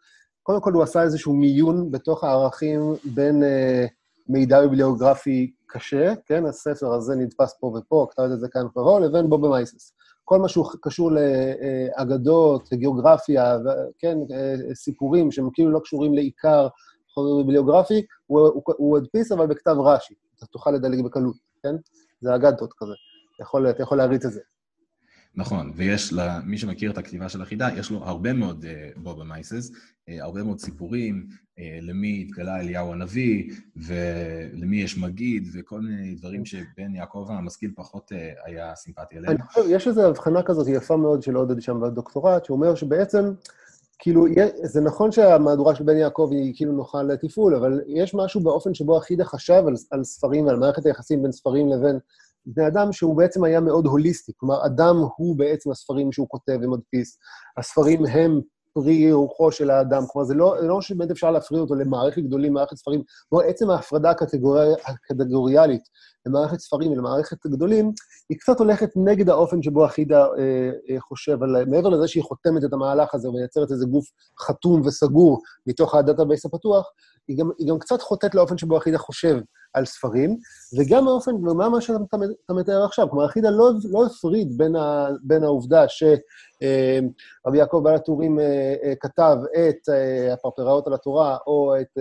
קודם 0.48 0.60
כל 0.60 0.72
הוא 0.72 0.82
עשה 0.82 1.02
איזשהו 1.02 1.32
מיון 1.32 1.90
בתוך 1.90 2.24
הערכים 2.24 2.80
בין 3.04 3.42
אה, 3.42 3.86
מידע 4.28 4.60
ביבליוגרפי 4.60 5.52
קשה, 5.66 6.12
כן, 6.26 6.46
הספר 6.46 6.94
הזה 6.94 7.14
נדפס 7.16 7.54
פה 7.60 7.66
ופה, 7.66 8.06
כתב 8.10 8.22
את 8.22 8.40
זה 8.40 8.48
כאן 8.48 8.66
ופה, 8.66 9.00
לבין 9.00 9.30
בובה 9.30 9.48
מייסס. 9.48 9.92
כל 10.24 10.38
מה 10.38 10.48
שהוא 10.48 10.66
קשור 10.82 11.10
לאגדות, 11.12 12.68
גיאוגרפיה, 12.72 13.58
כן, 13.98 14.18
אה, 14.32 14.74
סיפורים 14.74 15.32
שהם 15.32 15.48
כאילו 15.52 15.70
לא 15.70 15.80
קשורים 15.80 16.14
לעיקר 16.14 16.68
חומר 17.14 17.36
ביבליוגרפי, 17.36 18.06
הוא, 18.26 18.40
הוא, 18.40 18.62
הוא 18.76 18.98
הדפיס 18.98 19.32
אבל 19.32 19.46
בכתב 19.46 19.76
רש"י, 19.84 20.14
אתה 20.38 20.46
תוכל 20.46 20.70
לדלג 20.70 21.04
בקלות, 21.04 21.36
כן? 21.62 21.74
זה 22.20 22.34
אגדות 22.34 22.72
כזה, 22.76 22.92
אתה 23.34 23.42
יכול, 23.42 23.70
אתה 23.70 23.82
יכול 23.82 23.98
להריץ 23.98 24.24
את 24.24 24.32
זה. 24.32 24.40
נכון, 25.38 25.72
ויש 25.76 26.12
למי 26.12 26.58
שמכיר 26.58 26.90
את 26.90 26.98
הכתיבה 26.98 27.28
של 27.28 27.42
החידה, 27.42 27.68
יש 27.76 27.90
לו 27.90 28.04
הרבה 28.04 28.32
מאוד 28.32 28.64
uh, 28.64 28.98
בובה 29.00 29.24
מייסס, 29.24 29.70
uh, 29.70 30.12
הרבה 30.20 30.42
מאוד 30.42 30.58
סיפורים, 30.60 31.26
uh, 31.30 31.62
למי 31.82 32.24
התגלה 32.26 32.60
אליהו 32.60 32.92
הנביא, 32.92 33.52
ולמי 33.76 34.76
יש 34.76 34.98
מגיד, 34.98 35.48
וכל 35.54 35.80
מיני 35.80 36.14
דברים 36.14 36.44
שבן 36.44 36.94
יעקב 36.94 37.26
המשכיל 37.28 37.70
פחות 37.76 38.12
uh, 38.12 38.14
היה 38.44 38.74
סימפטי 38.74 39.16
עליהם. 39.16 39.36
אני 39.36 39.42
חושב, 39.42 39.60
יש 39.68 39.88
איזו 39.88 40.08
הבחנה 40.08 40.42
כזאת 40.42 40.68
יפה 40.68 40.96
מאוד 40.96 41.22
של 41.22 41.34
עודד 41.34 41.62
שם 41.62 41.80
בדוקטורט, 41.80 42.44
שאומר 42.44 42.74
שבעצם, 42.74 43.24
כאילו, 43.98 44.26
זה 44.62 44.80
נכון 44.80 45.12
שהמהדורה 45.12 45.74
של 45.74 45.84
בן 45.84 45.96
יעקב 45.96 46.28
היא 46.32 46.52
כאילו 46.56 46.72
נוחה 46.72 47.02
לתפעול, 47.02 47.54
אבל 47.54 47.80
יש 47.86 48.14
משהו 48.14 48.40
באופן 48.40 48.74
שבו 48.74 48.96
החידה 48.96 49.24
חשב 49.24 49.62
על, 49.66 49.74
על 49.90 50.04
ספרים 50.04 50.46
ועל 50.46 50.56
מערכת 50.56 50.86
היחסים 50.86 51.22
בין 51.22 51.32
ספרים 51.32 51.68
לבין 51.68 51.98
בני 52.54 52.66
אדם 52.66 52.92
שהוא 52.92 53.16
בעצם 53.16 53.44
היה 53.44 53.60
מאוד 53.60 53.86
הוליסטי, 53.86 54.32
כלומר, 54.36 54.66
אדם 54.66 54.96
הוא 55.16 55.38
בעצם 55.38 55.70
הספרים 55.70 56.12
שהוא 56.12 56.28
כותב 56.28 56.58
ומדפיס, 56.62 57.18
הספרים 57.58 58.06
הם 58.06 58.40
פרי 58.74 59.12
רוחו 59.12 59.52
של 59.52 59.70
האדם, 59.70 60.02
כלומר, 60.06 60.26
זה 60.26 60.34
לא, 60.34 60.56
לא 60.62 60.80
שבאמת 60.80 61.10
אפשר 61.10 61.30
להפריד 61.30 61.60
אותו 61.60 61.74
למערכת 61.74 62.22
גדולים, 62.22 62.52
מערכת 62.52 62.76
ספרים, 62.76 63.02
כלומר, 63.28 63.44
עצם 63.44 63.70
ההפרדה 63.70 64.10
הקטגורי, 64.10 64.72
הקטגוריאלית 64.86 65.82
למערכת 66.26 66.58
ספרים 66.58 66.92
ולמערכת 66.92 67.46
גדולים, 67.46 67.92
היא 68.28 68.38
קצת 68.38 68.58
הולכת 68.58 68.90
נגד 68.96 69.28
האופן 69.28 69.62
שבו 69.62 69.84
החיד"א 69.84 70.26
אה, 70.26 70.70
אה, 70.90 71.00
חושב 71.00 71.42
על... 71.42 71.64
מעבר 71.64 71.88
לזה 71.88 72.08
שהיא 72.08 72.22
חותמת 72.22 72.64
את 72.64 72.72
המהלך 72.72 73.14
הזה 73.14 73.28
ומייצרת 73.28 73.70
איזה 73.70 73.86
גוף 73.86 74.06
חתום 74.40 74.80
וסגור 74.84 75.40
מתוך 75.66 75.94
ה 75.94 76.00
database 76.00 76.46
הפתוח, 76.46 76.90
היא 77.28 77.38
גם, 77.38 77.50
היא 77.58 77.68
גם 77.68 77.78
קצת 77.78 78.02
חוטאת 78.02 78.34
לאופן 78.34 78.58
שבו 78.58 78.76
החיד"א 78.76 78.98
חושב 78.98 79.38
על 79.74 79.84
ספרים, 79.84 80.36
וגם 80.78 81.08
האופן, 81.08 81.34
ומה 81.34 81.68
מה 81.68 81.80
שאתה 81.80 82.54
מתאר 82.54 82.84
עכשיו, 82.84 83.10
כלומר, 83.10 83.24
החיד"א 83.24 83.50
לא, 83.50 83.70
לא 83.90 84.06
הפריד 84.06 84.58
בין, 84.58 84.76
ה, 84.76 85.08
בין 85.22 85.44
העובדה 85.44 85.84
שרבי 85.88 87.58
יעקב 87.58 87.80
בעל 87.84 87.94
הטורים 87.94 88.40
אה, 88.40 88.74
אה, 88.84 88.92
כתב 89.00 89.36
את 89.52 89.88
אה, 89.88 90.32
הפרפראות 90.32 90.86
על 90.86 90.94
התורה 90.94 91.36
או 91.46 91.74
את 91.80 91.98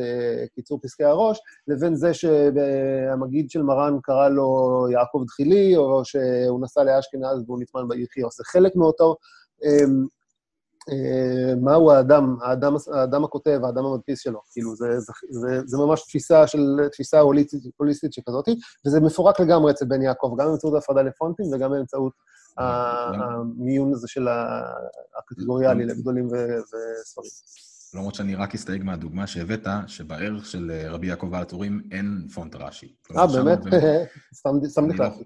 קיצור 0.56 0.80
פסקי 0.84 1.04
הראש, 1.04 1.40
לבין 1.68 1.96
זה 1.96 2.14
שהמגיד 2.14 3.50
של 3.50 3.62
מרן 3.62 3.98
קרא 4.04 4.30
לו 4.30 4.86
יעקב 4.92 5.24
דחילי, 5.26 5.78
או 5.78 6.06
שהוא 6.06 6.62
נסע 6.62 6.84
לאשכנז 6.84 7.44
והוא 7.46 7.60
נטמן 7.62 7.88
ביחיו. 7.88 8.28
זה 8.38 8.44
חלק 8.46 8.76
מאותו... 8.76 9.16
אה, 10.92 11.56
מהו 11.56 11.92
האדם, 11.92 12.36
האדם, 12.42 12.76
האדם 12.94 13.24
הכותב, 13.24 13.60
האדם 13.64 13.86
המדפיס 13.86 14.20
שלו. 14.20 14.40
כאילו, 14.52 14.76
זה, 14.76 15.00
זה, 15.00 15.14
זה, 15.30 15.62
זה 15.66 15.78
ממש 15.78 16.02
תפיסה 16.02 16.48
של, 16.48 16.80
תפיסה 16.92 17.20
הוליסטית, 17.20 17.62
הוליסטית 17.78 18.14
שכזאתי, 18.14 18.56
וזה 18.86 19.00
מפורק 19.00 19.40
לגמרי 19.40 19.72
אצל 19.72 19.86
בן 19.86 20.02
יעקב, 20.02 20.36
גם 20.40 20.48
באמצעות 20.48 20.74
ההפרדה 20.74 21.02
לפונטים 21.02 21.46
וגם 21.54 21.72
באמצעות 21.72 22.14
המיון 22.58 23.94
הזה 23.94 24.08
של 24.08 24.28
הקטגוריאלי 25.18 25.86
לגדולים 25.86 26.28
וספרים. 26.28 27.32
למרות 27.94 28.16
שאני 28.16 28.36
רק 28.36 28.56
אסתייג 28.56 28.84
מהדוגמה 28.84 29.28
שהבאת, 29.28 29.68
שבערך 29.88 30.46
של 30.46 30.72
רבי 30.90 31.08
יעקב 31.08 31.32
בעל 31.32 31.42
הטורים 31.42 31.82
אין 31.92 32.28
פונט 32.34 32.56
רש"י. 32.56 32.96
אה, 33.18 33.28
באמת? 33.28 33.60
סתם 34.70 34.86
נכנסתי. 34.88 35.24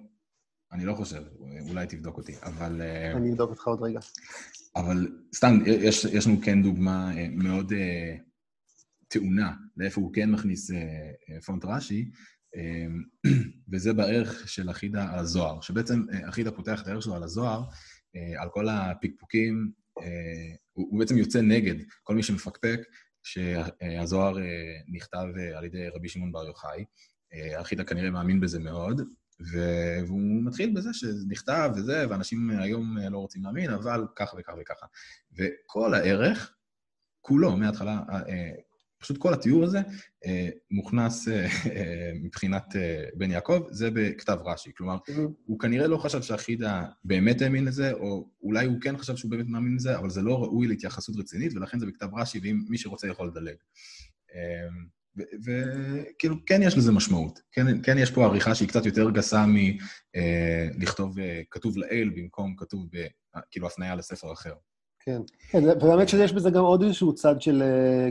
אני 0.71 0.85
לא 0.85 0.93
חושב, 0.93 1.23
אולי 1.69 1.87
תבדוק 1.87 2.17
אותי, 2.17 2.35
אבל... 2.43 2.81
אני 3.15 3.31
אבדוק 3.31 3.49
אותך 3.49 3.67
עוד 3.67 3.81
רגע. 3.81 3.99
אבל 4.75 5.07
סתם, 5.35 5.59
יש, 5.65 6.05
יש 6.05 6.27
לנו 6.27 6.41
כן 6.41 6.63
דוגמה 6.63 7.17
אה, 7.17 7.27
מאוד 7.31 7.71
uh, 7.71 7.75
טעונה 9.07 9.53
לאיפה 9.77 10.01
הוא 10.01 10.13
כן 10.13 10.31
מכניס 10.31 10.71
uh, 10.71 10.75
פונט 11.45 11.65
רש"י, 11.65 12.11
uh, 12.55 13.29
וזה 13.71 13.93
בערך 13.93 14.49
של 14.49 14.69
אחידה 14.69 15.13
על 15.13 15.19
הזוהר, 15.19 15.61
שבעצם 15.61 16.01
אחידה 16.29 16.51
פותח 16.51 16.81
את 16.81 16.87
הערך 16.87 17.03
שלו 17.03 17.15
על 17.15 17.23
הזוהר, 17.23 17.63
על 18.37 18.49
כל 18.49 18.69
הפקפוקים, 18.69 19.71
הוא, 20.73 20.87
הוא 20.91 20.99
בעצם 20.99 21.17
יוצא 21.17 21.41
נגד 21.41 21.75
כל 22.03 22.15
מי 22.15 22.23
שמפקפק 22.23 22.79
שהזוהר 23.23 24.37
נכתב 24.87 25.25
על 25.55 25.65
ידי 25.65 25.87
רבי 25.87 26.09
שמעון 26.09 26.31
בר 26.31 26.45
יוחאי. 26.45 26.85
החידה 27.57 27.83
כנראה 27.83 28.09
מאמין 28.11 28.39
בזה 28.39 28.59
מאוד, 28.59 29.01
והוא 29.51 30.43
מתחיל 30.43 30.73
בזה 30.75 30.93
שזה 30.93 31.25
נכתב 31.27 31.71
וזה, 31.75 32.05
ואנשים 32.09 32.49
היום 32.49 32.97
לא 32.97 33.17
רוצים 33.17 33.43
להאמין, 33.43 33.69
אבל 33.69 34.05
ככה 34.15 34.37
וככה 34.39 34.57
וככה. 34.61 34.85
וכל 35.37 35.93
הערך, 35.93 36.53
כולו, 37.21 37.57
מההתחלה, 37.57 37.99
פשוט 39.01 39.17
כל 39.17 39.33
התיאור 39.33 39.63
הזה 39.63 39.79
אה, 40.25 40.49
מוכנס 40.71 41.27
אה, 41.27 41.47
אה, 41.75 42.11
מבחינת 42.15 42.75
אה, 42.75 43.03
בן 43.13 43.31
יעקב, 43.31 43.67
זה 43.71 43.89
בכתב 43.93 44.37
רש"י. 44.45 44.71
כלומר, 44.77 44.97
mm-hmm. 44.97 45.21
הוא 45.45 45.59
כנראה 45.59 45.87
לא 45.87 45.97
חשב 45.97 46.21
שהחידה 46.21 46.85
באמת 47.03 47.41
האמין 47.41 47.65
לזה, 47.65 47.91
או 47.91 48.29
אולי 48.43 48.65
הוא 48.65 48.81
כן 48.81 48.97
חשב 48.97 49.15
שהוא 49.15 49.31
באמת 49.31 49.45
מאמין 49.47 49.75
לזה, 49.75 49.97
אבל 49.97 50.09
זה 50.09 50.21
לא 50.21 50.43
ראוי 50.43 50.67
להתייחסות 50.67 51.15
רצינית, 51.17 51.53
ולכן 51.55 51.79
זה 51.79 51.85
בכתב 51.85 52.07
רש"י, 52.15 52.39
ומי 52.43 52.77
שרוצה 52.77 53.07
יכול 53.07 53.27
לדלג. 53.27 53.55
אה, 55.19 55.23
וכאילו, 55.45 56.35
כן 56.45 56.61
יש 56.63 56.77
לזה 56.77 56.91
משמעות. 56.91 57.39
כן, 57.51 57.81
כן 57.83 57.97
יש 57.97 58.11
פה 58.11 58.25
עריכה 58.25 58.55
שהיא 58.55 58.69
קצת 58.69 58.85
יותר 58.85 59.09
גסה 59.09 59.45
מלכתוב 59.47 61.19
אה, 61.19 61.25
אה, 61.25 61.41
כתוב 61.51 61.77
לאל 61.77 62.09
במקום 62.15 62.55
כתוב, 62.57 62.85
ב, 62.91 63.05
כאילו, 63.51 63.67
הפניה 63.67 63.95
לספר 63.95 64.33
אחר. 64.33 64.53
כן, 64.99 65.21
כן, 65.49 65.63
ובאמת 65.63 66.09
שיש 66.09 66.33
בזה 66.33 66.49
גם 66.49 66.63
עוד 66.63 66.83
איזשהו 66.83 67.15
צד 67.15 67.41
של, 67.41 67.63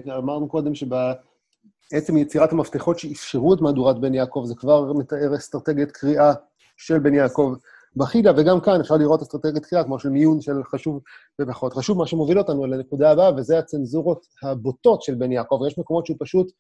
אה, 0.09 0.18
אמרנו 0.18 0.48
קודם 0.48 0.74
שבעצם 0.74 2.16
יצירת 2.16 2.53
המפתחות 2.53 2.98
שאפשרו 2.98 3.55
את 3.55 3.61
מהדורת 3.61 4.01
בן 4.01 4.14
יעקב, 4.14 4.42
זה 4.46 4.55
כבר 4.55 4.92
מתאר 4.92 5.36
אסטרטגיית 5.36 5.90
קריאה 5.90 6.32
של 6.76 6.98
בן 6.98 7.14
יעקב 7.14 7.55
בחידה, 7.96 8.32
וגם 8.36 8.61
כאן 8.61 8.80
אפשר 8.80 8.96
לראות 8.96 9.22
אסטרטגיית 9.22 9.66
קריאה, 9.66 9.84
כמו 9.84 9.98
של 9.98 10.09
מיון 10.09 10.40
של 10.40 10.64
חשוב 10.64 11.01
ופחות 11.40 11.72
חשוב, 11.72 11.98
מה 11.98 12.07
שמוביל 12.07 12.38
אותנו 12.38 12.66
לנקודה 12.66 13.11
הבאה, 13.11 13.34
וזה 13.36 13.59
הצנזורות 13.59 14.26
הבוטות 14.42 15.03
של 15.03 15.14
בן 15.14 15.32
יעקב, 15.32 15.61
ויש 15.61 15.78
מקומות 15.78 16.07
שהוא 16.07 16.16
פשוט 16.20 16.53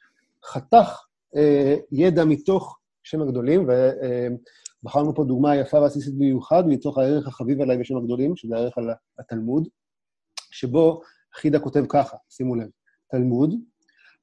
חתך 0.44 1.04
אה, 1.36 1.76
ידע 1.92 2.24
מתוך 2.24 2.78
שם 3.02 3.22
הגדולים, 3.22 3.68
ובחרנו 4.82 5.10
אה, 5.10 5.14
פה 5.14 5.24
דוגמה 5.24 5.56
יפה 5.56 5.80
ועסיסית 5.80 6.14
במיוחד, 6.14 6.66
מתוך 6.66 6.98
הערך 6.98 7.28
החביב 7.28 7.60
עליי 7.60 7.78
בשם 7.78 7.96
הגדולים, 7.96 8.36
שזה 8.36 8.56
הערך 8.56 8.78
על 8.78 8.90
התלמוד. 9.18 9.68
שבו 10.50 11.00
חידה 11.34 11.58
כותב 11.58 11.84
ככה, 11.88 12.16
שימו 12.30 12.54
לב, 12.54 12.68
תלמוד, 13.10 13.54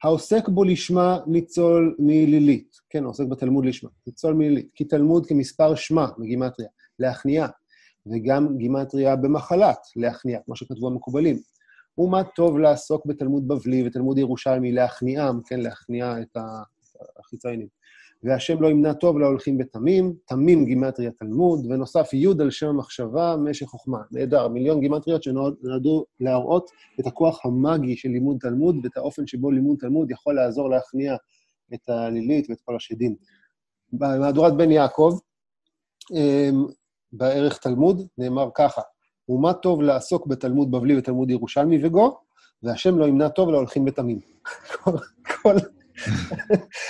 העוסק 0.03 0.49
בו 0.49 0.63
לשמה 0.63 1.19
ניצול 1.27 1.95
מלילית, 1.99 2.75
כן, 2.89 3.03
העוסק 3.03 3.25
בתלמוד 3.25 3.65
לשמה, 3.65 3.89
ניצול 4.07 4.33
מלילית, 4.33 4.69
כי 4.75 4.83
תלמוד 4.83 5.25
כמספר 5.25 5.75
שמה 5.75 6.07
בגימטריה, 6.19 6.69
להכניעה, 6.99 7.47
וגם 8.05 8.57
גימטריה 8.57 9.15
במחלת, 9.15 9.77
להכניעה, 9.95 10.41
כמו 10.45 10.55
שכתבו 10.55 10.87
המקובלים. 10.87 11.39
ומה 11.97 12.23
טוב 12.23 12.57
לעסוק 12.57 13.05
בתלמוד 13.05 13.47
בבלי 13.47 13.87
ותלמוד 13.87 14.17
ירושלמי, 14.17 14.71
להכניעם, 14.71 15.41
כן, 15.45 15.59
להכניע 15.59 16.15
את 16.21 16.37
החיציינים. 17.19 17.67
והשם 18.23 18.61
לא 18.61 18.67
ימנע 18.67 18.93
טוב 18.93 19.19
להולכים 19.19 19.57
בתמים, 19.57 20.13
תמים 20.25 20.65
גימטריה 20.65 21.11
תלמוד, 21.11 21.65
ונוסף 21.65 22.13
י' 22.13 22.27
על 22.39 22.51
שם 22.51 22.67
המחשבה, 22.67 23.35
משך 23.37 23.65
חוכמה. 23.65 24.01
נהדר, 24.11 24.47
מיליון 24.47 24.79
גימטריות 24.79 25.23
שנועדו 25.23 26.05
להראות 26.19 26.71
את 26.99 27.07
הכוח 27.07 27.45
המאגי 27.45 27.97
של 27.97 28.09
לימוד 28.09 28.37
תלמוד, 28.39 28.75
ואת 28.83 28.97
האופן 28.97 29.27
שבו 29.27 29.51
לימוד 29.51 29.77
תלמוד 29.79 30.11
יכול 30.11 30.35
לעזור 30.35 30.69
להכניע 30.69 31.15
את 31.73 31.89
הלילית 31.89 32.49
ואת 32.49 32.61
כל 32.61 32.75
השדים. 32.75 33.15
במהדורת 33.93 34.57
בן 34.57 34.71
יעקב, 34.71 35.19
אמ, 36.11 36.65
בערך 37.11 37.57
תלמוד, 37.57 38.07
נאמר 38.17 38.49
ככה, 38.55 38.81
ומה 39.29 39.53
טוב 39.53 39.81
לעסוק 39.81 40.27
בתלמוד 40.27 40.71
בבלי 40.71 40.97
ותלמוד 40.97 41.29
ירושלמי 41.29 41.85
וגו, 41.85 42.17
והשם 42.63 42.97
לא 42.97 43.05
ימנע 43.05 43.27
טוב 43.27 43.49
להולכים 43.49 43.85
בתמים. 43.85 44.19
כל, 44.83 44.91
כל, 45.41 45.55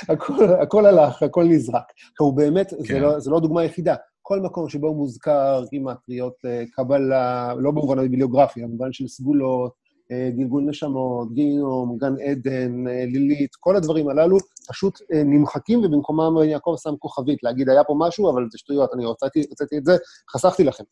הכל, 0.10 0.54
הכל 0.62 0.86
הלך, 0.86 1.24
הכל 1.24 1.44
נזרק. 1.44 1.84
הוא 2.20 2.34
באמת, 2.34 2.70
כן. 2.70 2.84
זה, 2.84 3.00
לא, 3.00 3.20
זה 3.20 3.32
לא 3.32 3.40
דוגמה 3.40 3.64
יחידה. 3.64 3.96
כל 4.22 4.40
מקום 4.40 4.70
שבו 4.70 4.94
מוזכר 4.94 5.64
גימטריות, 5.72 6.34
אה, 6.46 6.64
קבלה, 6.72 7.54
לא 7.58 7.72
במובן 7.72 8.00
הביבליוגרפי, 8.00 8.62
במובן 8.62 8.94
של 8.94 9.08
סגולות, 9.08 9.72
אה, 10.12 10.30
גלגול 10.36 10.64
נשמות, 10.64 11.34
גיהינום, 11.34 11.98
גן 11.98 12.14
עדן, 12.22 12.88
אה, 12.88 13.06
לילית, 13.06 13.56
כל 13.60 13.76
הדברים 13.76 14.10
הללו 14.10 14.38
פשוט 14.70 15.00
נמחקים, 15.26 15.80
ובמקומם 15.80 16.44
יעקב 16.44 16.76
שם 16.84 16.94
כוכבית, 17.00 17.44
להגיד, 17.44 17.70
היה 17.70 17.84
פה 17.84 17.96
משהו, 17.98 18.32
אבל 18.32 18.46
זה 18.52 18.58
שטויות, 18.58 18.94
אני 18.94 19.04
הוצאתי, 19.04 19.44
הוצאתי 19.50 19.78
את 19.78 19.86
זה, 19.86 19.98
חסכתי 20.32 20.64
לכם. 20.64 20.84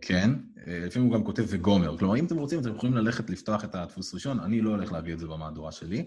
כן, 0.00 0.30
לפעמים 0.66 1.08
הוא 1.08 1.18
גם 1.18 1.24
כותב 1.24 1.44
וגומר. 1.48 1.98
כלומר, 1.98 2.16
אם 2.16 2.26
אתם 2.26 2.36
רוצים, 2.36 2.60
אתם 2.60 2.74
יכולים 2.74 2.96
ללכת 2.96 3.30
לפתוח 3.30 3.64
את 3.64 3.74
הדפוס 3.74 4.14
ראשון, 4.14 4.40
אני 4.40 4.60
לא 4.60 4.70
הולך 4.70 4.92
להביא 4.92 5.14
את 5.14 5.18
זה 5.18 5.26
במהדורה 5.26 5.72
שלי. 5.72 6.06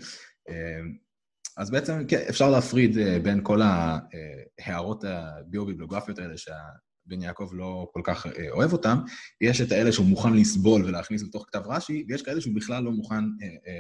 אז 1.58 1.72
בעצם, 1.72 2.08
כן, 2.08 2.26
אפשר 2.30 2.50
להפריד 2.50 2.98
בין 3.24 3.40
כל 3.44 3.62
ההערות 3.62 5.04
הביו-ביבלוגרפיות 5.04 6.20
האלה 6.20 6.38
שבן 6.38 7.22
יעקב 7.22 7.50
לא 7.54 7.90
כל 7.94 8.02
כך 8.04 8.26
אוהב 8.50 8.74
אותם. 8.74 8.98
יש 9.42 9.62
את 9.62 9.72
האלה 9.72 9.92
שהוא 9.92 10.06
מוכן 10.06 10.34
לסבול 10.34 10.86
ולהכניס 10.86 11.24
לתוך 11.24 11.46
כתב 11.48 11.62
רש"י, 11.66 12.06
ויש 12.10 12.22
כאלה 12.22 12.42
שהוא 12.42 12.56
בכלל 12.56 12.84
לא 12.84 12.92
מוכן 12.92 13.24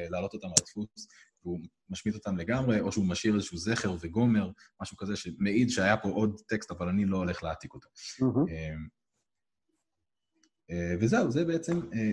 להעלות 0.09 0.33
אותם 0.33 0.47
על 0.47 0.53
הדפוס, 0.59 1.07
והוא 1.43 1.59
משמיט 1.89 2.15
אותם 2.15 2.37
לגמרי, 2.37 2.79
או 2.79 2.91
שהוא 2.91 3.05
משאיר 3.05 3.35
איזשהו 3.35 3.57
זכר 3.57 3.95
וגומר, 4.01 4.49
משהו 4.81 4.97
כזה 4.97 5.15
שמעיד 5.15 5.69
שהיה 5.69 5.97
פה 5.97 6.09
עוד 6.09 6.41
טקסט, 6.47 6.71
אבל 6.71 6.87
אני 6.89 7.05
לא 7.05 7.17
הולך 7.17 7.43
להעתיק 7.43 7.73
אותו. 7.73 7.89
Mm-hmm. 8.21 9.00
אה, 10.71 10.95
וזהו, 10.99 11.31
זה 11.31 11.45
בעצם, 11.45 11.79
אה, 11.93 12.11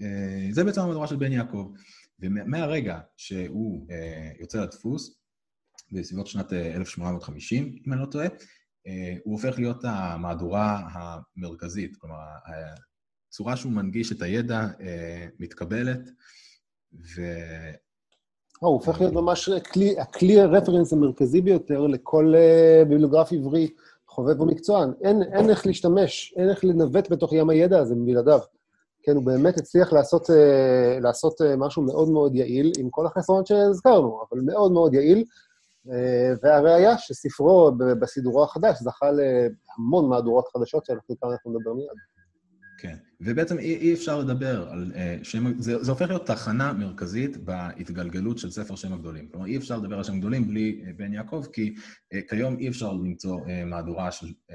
אה, 0.00 0.48
זה 0.50 0.64
בעצם 0.64 0.80
המדורה 0.80 1.06
של 1.06 1.16
בן 1.16 1.32
יעקב. 1.32 1.72
ומהרגע 2.22 3.00
שהוא 3.16 3.86
יוצא 4.40 4.62
לדפוס, 4.62 5.20
בסביבות 5.92 6.26
שנת 6.26 6.52
1850, 6.52 7.78
אם 7.86 7.92
אני 7.92 8.00
לא 8.00 8.06
טועה, 8.06 8.26
הוא 9.24 9.32
הופך 9.32 9.58
להיות 9.58 9.84
המהדורה 9.84 10.88
המרכזית, 10.92 11.96
כלומר, 11.96 12.16
הצורה 13.28 13.56
שהוא 13.56 13.72
מנגיש 13.72 14.12
את 14.12 14.22
הידע 14.22 14.66
מתקבלת, 15.38 16.00
ו... 16.92 17.22
הוא 18.60 18.72
הופך 18.72 19.00
להיות 19.00 19.14
ממש 19.14 19.48
הכלי, 19.98 20.40
הרפרנס 20.40 20.92
המרכזי 20.92 21.40
ביותר 21.40 21.86
לכל 21.86 22.34
ביבליוגרף 22.88 23.32
עברי 23.32 23.68
חובב 24.10 24.40
ומקצוען. 24.40 24.92
אין, 25.02 25.22
אין 25.22 25.50
איך 25.50 25.66
להשתמש, 25.66 26.34
אין 26.36 26.50
איך 26.50 26.64
לנווט 26.64 27.10
בתוך 27.10 27.32
ים 27.32 27.50
הידע 27.50 27.78
הזה 27.78 27.94
מבלעדיו. 27.94 28.40
כן, 29.02 29.16
הוא 29.16 29.24
באמת 29.24 29.58
הצליח 29.58 29.92
לעשות, 29.92 30.30
אה, 30.30 31.00
לעשות 31.00 31.40
אה, 31.42 31.56
משהו 31.56 31.82
מאוד 31.82 32.10
מאוד 32.10 32.34
יעיל, 32.34 32.72
עם 32.78 32.90
כל 32.90 33.06
החסרונות 33.06 33.46
שהזכרנו, 33.46 34.22
אבל 34.30 34.40
מאוד 34.40 34.72
מאוד 34.72 34.94
יעיל. 34.94 35.24
אה, 35.92 36.32
והראיה 36.42 36.98
שספרו 36.98 37.72
בסידורו 38.00 38.44
החדש 38.44 38.76
זכה 38.82 39.06
להמון 39.10 40.08
מהדורות 40.08 40.48
חדשות 40.48 40.84
שעל 40.84 40.98
חלקן 41.06 41.28
נדבר 41.46 41.72
מיד. 41.72 41.86
כן, 42.78 42.96
ובעצם 43.20 43.58
אי, 43.58 43.76
אי 43.76 43.94
אפשר 43.94 44.18
לדבר 44.18 44.68
על 44.70 44.92
uh, 44.94 45.24
שם, 45.24 45.60
זה, 45.60 45.84
זה 45.84 45.90
הופך 45.90 46.08
להיות 46.08 46.26
תחנה 46.26 46.72
מרכזית 46.72 47.36
בהתגלגלות 47.36 48.38
של 48.38 48.50
ספר 48.50 48.76
שם 48.76 48.92
הגדולים. 48.92 49.28
כלומר, 49.28 49.46
אי 49.46 49.56
אפשר 49.56 49.76
לדבר 49.76 49.96
על 49.96 50.02
שם 50.02 50.18
גדולים 50.18 50.46
בלי 50.46 50.82
uh, 50.84 50.92
בן 50.96 51.12
יעקב, 51.12 51.44
כי 51.52 51.74
uh, 51.74 52.16
כיום 52.28 52.58
אי 52.58 52.68
אפשר 52.68 52.92
למצוא 52.92 53.40
uh, 53.40 53.48
מהדורה 53.66 54.10
של, 54.10 54.26
uh, 54.26 54.52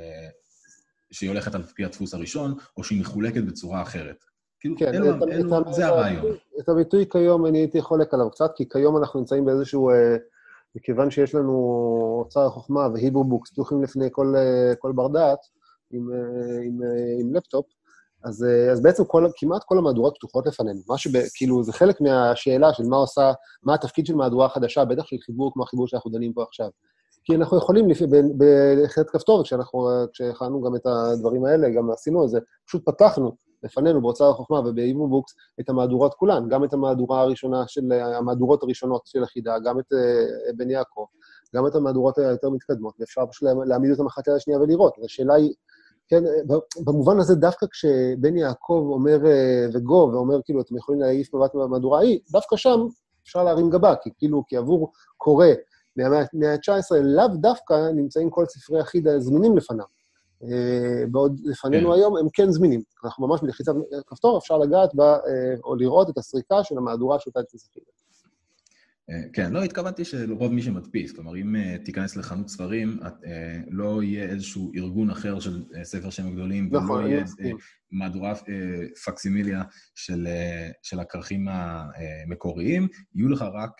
שהיא 1.11 1.29
הולכת 1.29 1.55
על 1.55 1.63
פי 1.63 1.85
הדפוס 1.85 2.13
הראשון, 2.13 2.53
או 2.77 2.83
שהיא 2.83 3.01
מחולקת 3.01 3.43
בצורה 3.43 3.81
אחרת. 3.81 4.17
כאילו, 4.59 4.77
כן, 4.77 4.93
אלו, 4.93 5.09
את, 5.09 5.21
אלו, 5.31 5.61
את, 5.61 5.73
זה 5.73 5.85
הרעיון. 5.85 6.25
את 6.59 6.69
הביטוי 6.69 7.05
כיום 7.11 7.45
אני 7.45 7.57
הייתי 7.57 7.81
חולק 7.81 8.13
עליו 8.13 8.31
קצת, 8.31 8.51
כי 8.55 8.69
כיום 8.69 8.97
אנחנו 8.97 9.19
נמצאים 9.19 9.45
באיזשהו... 9.45 9.91
Uh, 9.91 9.93
מכיוון 10.75 11.11
שיש 11.11 11.35
לנו 11.35 11.53
אוצר 12.25 12.45
החוכמה 12.45 12.87
והיברו 12.93 13.23
בוקס 13.23 13.51
פתוחים 13.51 13.83
לפני 13.83 14.07
כל, 14.11 14.33
כל 14.79 14.91
בר 14.91 15.07
דעת 15.07 15.39
עם, 15.91 16.09
עם, 16.65 16.79
עם 17.19 17.35
לפטופ, 17.35 17.65
אז, 18.25 18.43
אה, 18.43 18.71
אז 18.71 18.81
בעצם 18.81 19.05
כל, 19.05 19.27
כמעט 19.37 19.63
כל 19.63 19.77
המהדורות 19.77 20.15
פתוחות 20.17 20.47
לפנינו. 20.47 20.79
מה 20.89 20.97
שכאילו, 20.97 21.63
זה 21.63 21.73
חלק 21.73 22.01
מהשאלה 22.01 22.73
של 22.73 22.83
מה 22.83 22.97
עושה, 22.97 23.31
מה 23.63 23.73
התפקיד 23.73 24.05
של 24.05 24.15
מהדורה 24.15 24.49
חדשה, 24.49 24.85
בטח 24.85 25.05
של 25.05 25.15
חיבור 25.25 25.53
כמו 25.53 25.63
החיבור 25.63 25.87
שאנחנו 25.87 26.11
דנים 26.11 26.33
פה 26.33 26.43
עכשיו. 26.43 26.69
כי 27.23 27.35
אנחנו 27.35 27.57
יכולים, 27.57 27.87
בהחלט 28.37 29.07
כפתור, 29.09 29.43
כשהכנו 30.13 30.61
גם 30.61 30.75
את 30.75 30.85
הדברים 30.85 31.45
האלה, 31.45 31.69
גם 31.69 31.91
עשינו 31.91 32.23
את 32.23 32.29
זה, 32.29 32.39
פשוט 32.67 32.85
פתחנו 32.85 33.35
לפנינו 33.63 34.01
באוצר 34.01 34.29
החוכמה 34.29 34.59
ובאיבובוקס 34.59 35.33
את 35.59 35.69
המהדורות 35.69 36.13
כולן, 36.13 36.49
גם 36.49 36.63
את 36.63 36.73
המהדורה 36.73 37.21
הראשונה 37.21 37.63
של, 37.67 37.91
המהדורות 37.91 38.63
הראשונות 38.63 39.01
של 39.05 39.23
החידה, 39.23 39.59
גם 39.59 39.79
את 39.79 39.93
uh, 39.93 40.55
בן 40.57 40.69
יעקב, 40.69 41.05
גם 41.55 41.67
את 41.67 41.75
המהדורות 41.75 42.17
היותר 42.17 42.49
מתקדמות, 42.49 42.93
ואפשר 42.99 43.21
פשוט 43.31 43.49
להעמיד 43.65 43.91
אותן 43.91 44.05
אחת 44.05 44.27
על 44.27 44.35
השנייה 44.35 44.59
ולראות. 44.59 44.93
השאלה 45.05 45.33
היא, 45.33 45.53
כן, 46.07 46.23
במובן 46.85 47.19
הזה, 47.19 47.35
דווקא 47.35 47.65
כשבן 47.71 48.37
יעקב 48.37 48.87
אומר 48.91 49.25
אה, 49.25 49.65
וגו, 49.73 50.09
ואומר, 50.13 50.41
כאילו, 50.45 50.61
אתם 50.61 50.77
יכולים 50.77 51.01
להעיף 51.01 51.33
מבט 51.33 51.55
מהמהדורה 51.55 51.99
ההיא, 51.99 52.19
דווקא 52.31 52.55
שם 52.55 52.79
אפשר 53.23 53.43
להרים 53.43 53.69
גבה, 53.69 53.95
כי 54.01 54.09
כאילו, 54.17 54.43
כי 54.47 54.57
עבור 54.57 54.91
קורא 55.17 55.47
מהמאה 55.95 56.19
ה-19, 56.21 56.95
לאו 57.03 57.27
דווקא 57.27 57.91
נמצאים 57.95 58.29
כל 58.29 58.45
ספרי 58.45 58.79
החיד 58.79 59.07
הזמינים 59.07 59.57
לפניו. 59.57 59.85
בעוד 61.11 61.39
לפנינו 61.43 61.89
כן. 61.89 61.95
היום, 61.95 62.17
הם 62.17 62.27
כן 62.33 62.51
זמינים. 62.51 62.81
אנחנו 63.03 63.27
ממש 63.27 63.41
בלחיצת 63.41 63.73
כפתור, 64.07 64.37
אפשר 64.37 64.57
לגעת 64.57 64.95
בה, 64.95 65.17
או 65.63 65.75
לראות 65.75 66.09
את 66.09 66.17
הסריקה 66.17 66.63
של 66.63 66.77
המהדורה 66.77 67.19
שאותה 67.19 67.43
תצטרכי. 67.43 67.79
אה, 69.09 69.21
כן, 69.33 69.53
לא 69.53 69.63
התכוונתי 69.63 70.05
שלרוב 70.05 70.53
מי 70.53 70.61
שמדפיס, 70.61 71.11
כלומר 71.11 71.37
אם 71.37 71.55
אה, 71.55 71.75
תיכנס 71.85 72.15
לחנות 72.15 72.47
ספרים, 72.47 72.99
אה, 73.03 73.59
לא 73.67 74.03
יהיה 74.03 74.29
איזשהו 74.29 74.71
ארגון 74.75 75.09
אחר 75.09 75.39
של 75.39 75.63
ספר 75.83 76.09
שם 76.09 76.27
הגדולים, 76.27 76.69
נכון, 76.71 77.03
ולא 77.03 77.07
יהיה 77.07 77.23
מהדורה 77.91 78.33
פקסימיליה 79.05 79.63
של, 79.95 80.27
של 80.83 80.99
הכרכים 80.99 81.47
המקוריים, 81.49 82.87
יהיו 83.15 83.29
לך 83.29 83.45
רק 83.53 83.71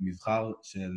מבחר 0.00 0.52
של 0.62 0.92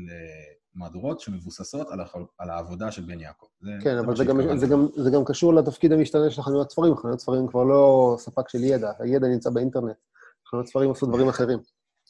מהדורות 0.75 1.19
שמבוססות 1.19 1.87
על, 1.89 2.01
הח... 2.01 2.15
על 2.37 2.49
העבודה 2.49 2.91
של 2.91 3.01
בן 3.01 3.19
יעקב. 3.19 3.45
זה, 3.61 3.71
כן, 3.81 3.95
זה 3.95 3.99
אבל 3.99 4.15
זה 4.15 4.25
גם, 4.25 4.57
זה, 4.57 4.67
גם, 4.67 4.87
זה 4.95 5.09
גם 5.09 5.25
קשור 5.25 5.53
לתפקיד 5.53 5.91
המשתנה 5.91 6.31
של 6.31 6.41
חנויות 6.41 6.71
ספרים. 6.71 6.95
חנויות 6.95 7.19
ספרים 7.19 7.47
כבר 7.47 7.63
לא 7.63 8.15
ספק 8.19 8.49
של 8.49 8.63
ידע, 8.63 8.91
הידע 8.99 9.27
נמצא 9.27 9.49
באינטרנט. 9.49 9.95
חנויות 10.49 10.67
ספרים 10.67 10.91
עשו 10.91 11.05
דברים 11.05 11.27
אחרים. 11.27 11.59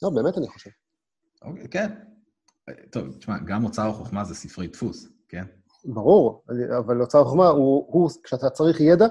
לא, 0.02 0.10
באמת 0.10 0.38
אני 0.38 0.48
חושב. 0.48 0.70
אוקיי, 1.42 1.68
כן. 1.68 1.92
טוב, 2.90 3.16
תשמע, 3.18 3.38
גם 3.38 3.64
אוצר 3.64 3.88
החוכמה 3.88 4.24
זה 4.24 4.34
ספרי 4.34 4.66
דפוס, 4.66 5.08
כן? 5.28 5.44
ברור, 5.84 6.44
אבל 6.78 7.00
אוצר 7.00 7.20
החוכמה 7.20 7.48
הוא, 7.48 7.86
הוא 7.88 8.10
כשאתה 8.24 8.50
צריך 8.50 8.80
ידע, 8.80 9.06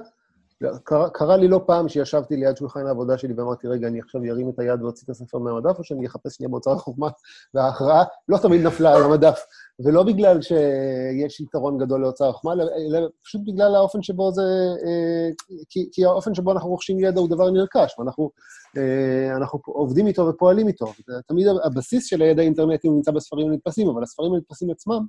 קרה, 0.84 1.10
קרה 1.10 1.38
לי 1.38 1.48
לא 1.48 1.62
פעם 1.68 1.90
שישבתי 1.90 2.36
ליד 2.36 2.58
שולחן 2.58 2.88
העבודה 2.88 3.18
שלי 3.18 3.34
ואמרתי, 3.34 3.68
רגע, 3.68 3.88
אני 3.88 4.00
עכשיו 4.00 4.22
ארים 4.24 4.50
את 4.50 4.60
היד 4.60 4.82
ואוציא 4.82 5.06
את 5.06 5.10
הספר 5.10 5.38
מהמדף, 5.38 5.80
או 5.80 5.84
שאני 5.84 6.08
אחפש 6.08 6.36
שנייה 6.36 6.50
באוצר 6.50 6.72
החוכמה, 6.72 7.10
וההכרעה 7.54 8.04
לא 8.30 8.38
תמיד 8.38 8.62
נפלה 8.62 8.96
על 8.96 9.04
המדף. 9.04 9.40
ולא 9.80 10.04
בגלל 10.04 10.42
שיש 10.42 11.40
יתרון 11.40 11.78
גדול 11.78 12.02
לאוצר 12.02 12.30
החוכמה, 12.30 12.54
אלא 12.54 13.08
פשוט 13.24 13.42
בגלל 13.46 13.76
האופן 13.76 14.02
שבו 14.02 14.32
זה... 14.32 14.42
אה, 14.86 15.30
כי, 15.70 15.90
כי 15.92 16.06
האופן 16.06 16.34
שבו 16.34 16.52
אנחנו 16.52 16.70
רוכשים 16.70 17.00
ידע 17.00 17.20
הוא 17.20 17.30
דבר 17.30 17.52
נרכש, 17.52 18.00
ואנחנו 18.00 18.32
אה, 18.78 19.36
אנחנו 19.38 19.60
עובדים 19.66 20.08
איתו 20.08 20.28
ופועלים 20.28 20.68
איתו. 20.68 20.86
תמיד 21.28 21.48
הבסיס 21.64 22.06
של 22.06 22.22
הידע 22.22 22.42
האינטרנטי 22.42 22.90
נמצא 22.90 23.12
בספרים 23.12 23.52
הנדפסים, 23.52 23.88
אבל 23.90 24.04
הספרים 24.04 24.34
הנדפסים 24.34 24.72
עצמם 24.72 25.06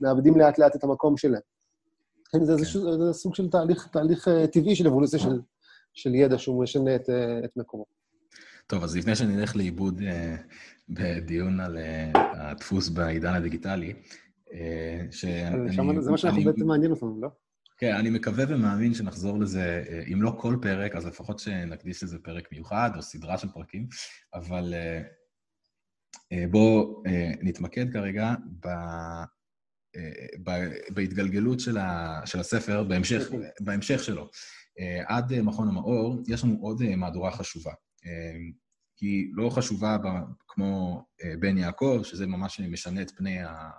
מאבדים 0.00 0.38
לאט-לאט 0.38 0.76
את 0.76 0.84
המקום 0.84 1.16
שלהם. 1.16 1.40
כן, 2.34 2.44
זה, 2.44 2.52
כן. 2.52 2.64
זה, 2.64 3.06
זה 3.06 3.12
סוג 3.12 3.34
של 3.34 3.50
תהליך, 3.50 3.88
תהליך 3.92 4.28
אה, 4.28 4.46
טבעי 4.46 4.76
של 4.76 4.86
אבולוציה 4.86 5.18
של, 5.18 5.40
של 5.92 6.14
ידע 6.14 6.38
שהוא 6.38 6.62
משנה 6.62 6.94
את, 6.96 7.10
את 7.44 7.56
מקומו. 7.56 7.84
טוב, 8.66 8.84
אז 8.84 8.96
לפני 8.96 9.16
שנלך 9.16 9.56
לאיבוד 9.56 10.00
אה, 10.02 10.36
בדיון 10.88 11.60
על 11.60 11.78
אה, 11.78 12.10
הדפוס 12.14 12.88
בעידן 12.88 13.34
הדיגיטלי, 13.34 13.94
אה, 14.52 15.06
שאני... 15.10 16.02
זה 16.02 16.10
מה 16.10 16.18
שאנחנו 16.18 16.38
אני, 16.38 16.44
בעצם 16.44 16.66
מעניין 16.66 16.90
אותנו, 16.90 17.20
לא? 17.20 17.28
כן, 17.78 17.94
אני 17.94 18.10
מקווה 18.10 18.44
ומאמין 18.48 18.94
שנחזור 18.94 19.38
לזה, 19.38 19.84
אה, 19.88 20.02
אם 20.12 20.22
לא 20.22 20.34
כל 20.38 20.56
פרק, 20.62 20.96
אז 20.96 21.06
לפחות 21.06 21.38
שנקדיש 21.38 22.02
לזה 22.02 22.18
פרק 22.18 22.52
מיוחד, 22.52 22.90
או 22.96 23.02
סדרה 23.02 23.38
של 23.38 23.48
פרקים, 23.48 23.86
אבל 24.34 24.74
אה, 24.74 25.02
אה, 26.32 26.44
בואו 26.50 27.02
נתמקד 27.42 27.92
כרגע. 27.92 28.34
בהתגלגלות 30.94 31.60
של, 31.60 31.78
ה, 31.78 32.20
של 32.24 32.40
הספר, 32.40 32.84
בהמשך, 32.84 33.22
בהמשך 33.60 34.04
שלו. 34.04 34.30
עד 35.06 35.40
מכון 35.40 35.68
המאור, 35.68 36.22
יש 36.28 36.44
לנו 36.44 36.58
עוד 36.60 36.82
מהדורה 36.96 37.30
חשובה. 37.30 37.72
היא 39.00 39.26
לא 39.34 39.50
חשובה 39.50 39.96
כמו 40.48 41.04
בן 41.40 41.58
יעקב, 41.58 42.00
שזה 42.04 42.26
ממש 42.26 42.60
משנה 42.60 43.02
את 43.02 43.10
פני, 43.10 43.42
ה, 43.42 43.70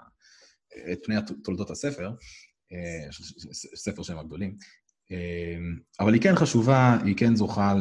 את 0.92 1.00
פני 1.04 1.16
תולדות 1.44 1.70
הספר, 1.70 2.12
ספר 3.76 4.04
שהם 4.04 4.18
הגדולים, 4.18 4.58
אבל 6.00 6.14
היא 6.14 6.22
כן 6.22 6.36
חשובה, 6.36 6.98
היא 7.06 7.16
כן 7.18 7.36
זוכה 7.36 7.76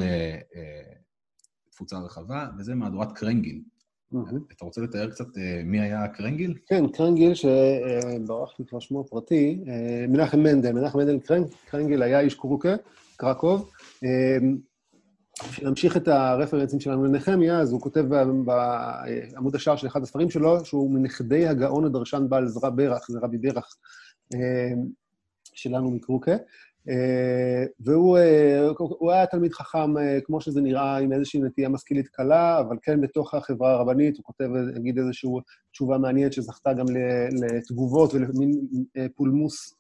לתפוצה 1.69 1.99
רחבה, 1.99 2.49
וזה 2.59 2.75
מהדורת 2.75 3.19
קרנגיל. 3.19 3.63
אתה 4.57 4.65
רוצה 4.65 4.81
לתאר 4.81 5.11
קצת 5.11 5.27
מי 5.65 5.81
היה 5.81 6.09
קרנגיל? 6.09 6.55
כן, 6.67 6.89
קרנגיל, 6.89 7.35
שברח 7.35 8.59
לי 8.59 8.65
כבר 8.67 8.81
שמו 8.81 9.01
הפרטי, 9.01 9.61
מנחם 10.09 10.41
מנדל. 10.41 10.73
מנחם 10.73 10.99
מנדל 10.99 11.19
קרנגיל 11.71 12.03
היה 12.03 12.21
איש 12.21 12.35
קרוקה, 12.35 12.75
קרקוב. 13.17 13.71
להמשיך 15.63 15.97
את 15.97 16.09
הרפרנסים 16.09 16.81
שלנו 16.81 17.05
לנחמיה, 17.05 17.61
אז 17.61 17.73
הוא 17.73 17.81
כותב 17.81 18.05
בעמוד 18.45 19.55
השער 19.55 19.77
של 19.77 19.87
אחד 19.87 20.03
הספרים 20.03 20.31
שלו, 20.31 20.65
שהוא 20.65 20.91
מנכדי 20.91 21.47
הגאון 21.47 21.85
הדרשן 21.85 22.27
בעל 22.29 22.47
זרע 22.47 22.71
ברך, 22.71 23.07
זה 23.09 23.19
רבי 23.23 23.39
ברך 23.39 23.77
אה, 24.35 24.73
שלנו 25.55 25.91
מקרוקה. 25.91 26.37
אה, 26.91 27.65
והוא 27.81 28.19
אה, 28.19 29.15
היה 29.15 29.27
תלמיד 29.27 29.53
חכם, 29.53 29.95
כמו 30.25 30.41
שזה 30.41 30.61
נראה, 30.61 30.97
עם 30.97 31.13
איזושהי 31.13 31.41
נטייה 31.41 31.69
משכילית 31.69 32.09
קלה, 32.09 32.61
אבל 32.61 32.77
כן 32.83 33.01
בתוך 33.01 33.35
החברה 33.35 33.73
הרבנית, 33.73 34.17
הוא 34.17 34.25
כותב, 34.25 34.49
נגיד, 34.75 34.99
איזושהי 34.99 35.31
תשובה 35.73 35.99
מעניינת 35.99 36.33
שזכתה 36.33 36.73
גם 36.73 36.87
לתגובות 37.43 38.15
ולמין 38.15 38.51
פולמוס 39.17 39.75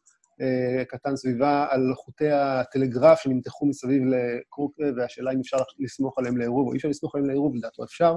קטן 0.88 1.16
סביבה 1.16 1.66
על 1.70 1.94
חוטי 1.94 2.30
הטלגרף 2.30 3.20
שנמתחו 3.20 3.66
מסביב 3.66 4.02
לקרוקה, 4.04 4.84
והשאלה 4.96 5.32
אם 5.32 5.40
אפשר 5.40 5.56
לסמוך 5.78 6.18
עליהם 6.18 6.36
לעירוב, 6.36 6.66
או 6.66 6.72
אי 6.72 6.76
אפשר 6.76 6.88
לסמוך 6.88 7.14
עליהם 7.14 7.28
לעירוב, 7.28 7.54
לדעתו 7.56 7.84
אפשר. 7.84 8.16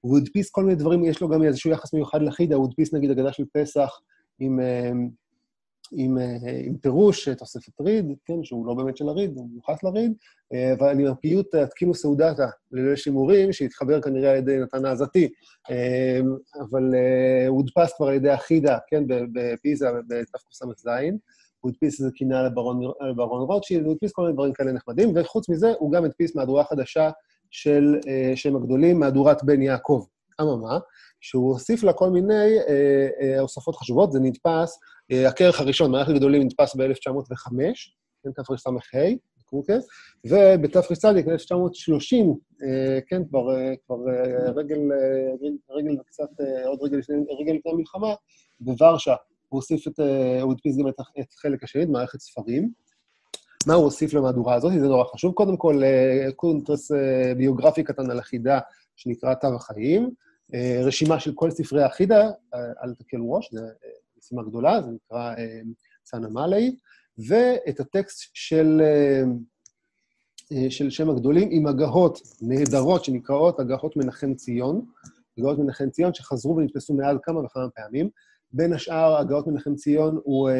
הוא 0.00 0.18
הדפיס 0.18 0.50
כל 0.50 0.64
מיני 0.64 0.76
דברים, 0.76 1.04
יש 1.04 1.20
לו 1.20 1.28
גם 1.28 1.42
איזשהו 1.42 1.70
יחס 1.70 1.94
מיוחד 1.94 2.22
לחידה, 2.22 2.56
הוא 2.56 2.64
הדפיס 2.64 2.94
נגיד 2.94 3.10
אגדה 3.10 3.32
של 3.32 3.44
פסח, 3.52 3.90
עם, 4.38 4.60
אה, 4.60 4.90
עם, 5.92 6.18
אה, 6.18 6.36
עם 6.64 6.76
פירוש 6.76 7.28
תוספת 7.28 7.80
ריד, 7.80 8.06
כן, 8.24 8.44
שהוא 8.44 8.66
לא 8.66 8.74
באמת 8.74 8.96
של 8.96 9.08
הריד, 9.08 9.36
הוא 9.36 9.48
מיוחס 9.50 9.82
לריד, 9.82 10.12
אה, 10.54 10.72
אבל 10.72 11.00
עם 11.00 11.06
הפיוט 11.06 11.54
התקינו 11.54 11.94
סעודתה 11.94 12.46
לליל 12.72 12.96
שימורים, 12.96 13.52
שהתחבר 13.52 14.00
כנראה 14.00 14.30
על 14.30 14.36
ידי 14.36 14.58
נתן 14.58 14.84
העזתי, 14.84 15.28
אבל 16.60 16.94
הודפס 17.48 17.92
כבר 17.96 18.08
על 18.08 18.14
ידי 18.14 18.30
החידה, 18.30 18.78
כן, 18.88 19.04
בפיזה, 19.06 19.86
בתקס"ז. 20.08 20.88
הוא 21.60 21.70
הדפיס 21.70 22.00
איזה 22.00 22.10
קינה 22.14 22.42
לברון 22.42 23.42
רוטשילד, 23.46 23.84
הוא 23.84 23.92
הדפיס 23.92 24.12
כל 24.12 24.22
מיני 24.22 24.34
דברים 24.34 24.52
כאלה 24.52 24.72
נחמדים, 24.72 25.12
וחוץ 25.16 25.48
מזה, 25.48 25.72
הוא 25.78 25.92
גם 25.92 26.04
הדפיס 26.04 26.36
מהדורה 26.36 26.64
חדשה 26.64 27.10
של 27.50 27.98
שם 28.34 28.56
הגדולים, 28.56 29.00
מהדורת 29.00 29.44
בן 29.44 29.62
יעקב. 29.62 30.04
אממה, 30.40 30.78
שהוא 31.20 31.52
הוסיף 31.52 31.82
לה 31.82 31.92
כל 31.92 32.10
מיני 32.10 32.58
אה, 32.68 33.08
אה, 33.20 33.40
הוספות 33.40 33.76
חשובות, 33.76 34.12
זה 34.12 34.20
נדפס, 34.20 34.78
אה, 35.01 35.01
הכרך 35.28 35.60
הראשון, 35.60 35.90
מערכת 35.90 36.12
גדולים, 36.14 36.42
נדפס 36.42 36.74
ב-1905, 36.74 37.54
כן, 38.22 38.30
תרס"ה, 38.32 38.70
קרוקה, 39.46 39.72
ובתרצ"ד, 40.24 41.14
1930, 41.28 42.34
אה, 42.62 42.98
כן, 43.06 43.22
כבר, 43.28 43.56
אה, 43.56 43.72
כבר 43.86 44.08
אה, 44.08 44.50
רגל, 44.50 44.78
אה, 44.92 45.48
רגל 45.70 46.00
וקצת, 46.00 46.40
אה, 46.40 46.68
עוד 46.68 46.82
רגל 46.82 46.96
לפני, 46.96 47.16
רגל 47.40 47.52
לפני 47.52 47.72
המלחמה, 47.72 48.14
בוורשה, 48.60 49.14
הוא 49.48 49.58
הוסיף 49.58 49.88
את, 49.88 50.00
אה, 50.00 50.42
הוא 50.42 50.52
הדפיס 50.52 50.78
גם 50.78 50.88
את, 50.88 50.94
את 51.20 51.34
חלק 51.34 51.64
השני, 51.64 51.84
מערכת 51.84 52.20
ספרים. 52.20 52.70
מה 53.66 53.74
הוא 53.74 53.84
הוסיף 53.84 54.14
למהדורה 54.14 54.54
הזאת? 54.54 54.72
זה 54.72 54.88
נורא 54.88 55.04
חשוב. 55.04 55.34
קודם 55.34 55.56
כל, 55.56 55.82
אה, 55.84 56.32
קונטרס 56.36 56.92
אה, 56.92 57.34
ביוגרפי 57.36 57.82
קטן 57.82 58.10
על 58.10 58.18
החידה 58.18 58.58
שנקרא 58.96 59.34
תו 59.34 59.54
החיים. 59.56 60.10
אה, 60.54 60.80
רשימה 60.84 61.20
של 61.20 61.32
כל 61.34 61.50
ספרי 61.50 61.82
החידה, 61.82 62.30
אה, 62.54 62.60
אל 62.84 62.94
תקל 62.94 63.20
ראש, 63.20 63.52
זו 63.52 63.60
אה, 63.60 63.70
משימה 64.22 64.42
גדולה, 64.42 64.82
זה 64.82 64.90
נקרא 64.90 65.34
צאנה 66.02 66.28
מאלי, 66.28 66.76
ואת 67.28 67.80
הטקסט 67.80 68.30
של, 68.34 68.82
של 70.68 70.90
שם 70.90 71.10
הגדולים 71.10 71.48
עם 71.52 71.66
הגהות 71.66 72.18
נהדרות 72.42 73.04
שנקראות 73.04 73.60
הגהות 73.60 73.96
מנחם 73.96 74.34
ציון, 74.34 74.86
הגהות 75.38 75.58
מנחם 75.58 75.90
ציון 75.90 76.14
שחזרו 76.14 76.56
ונתפסו 76.56 76.94
מעל 76.94 77.18
כמה 77.22 77.40
וכמה 77.40 77.70
פעמים. 77.74 78.10
בין 78.52 78.72
השאר, 78.72 79.16
הגהות 79.16 79.46
מנחם 79.46 79.74
ציון 79.74 80.18
הוא 80.24 80.50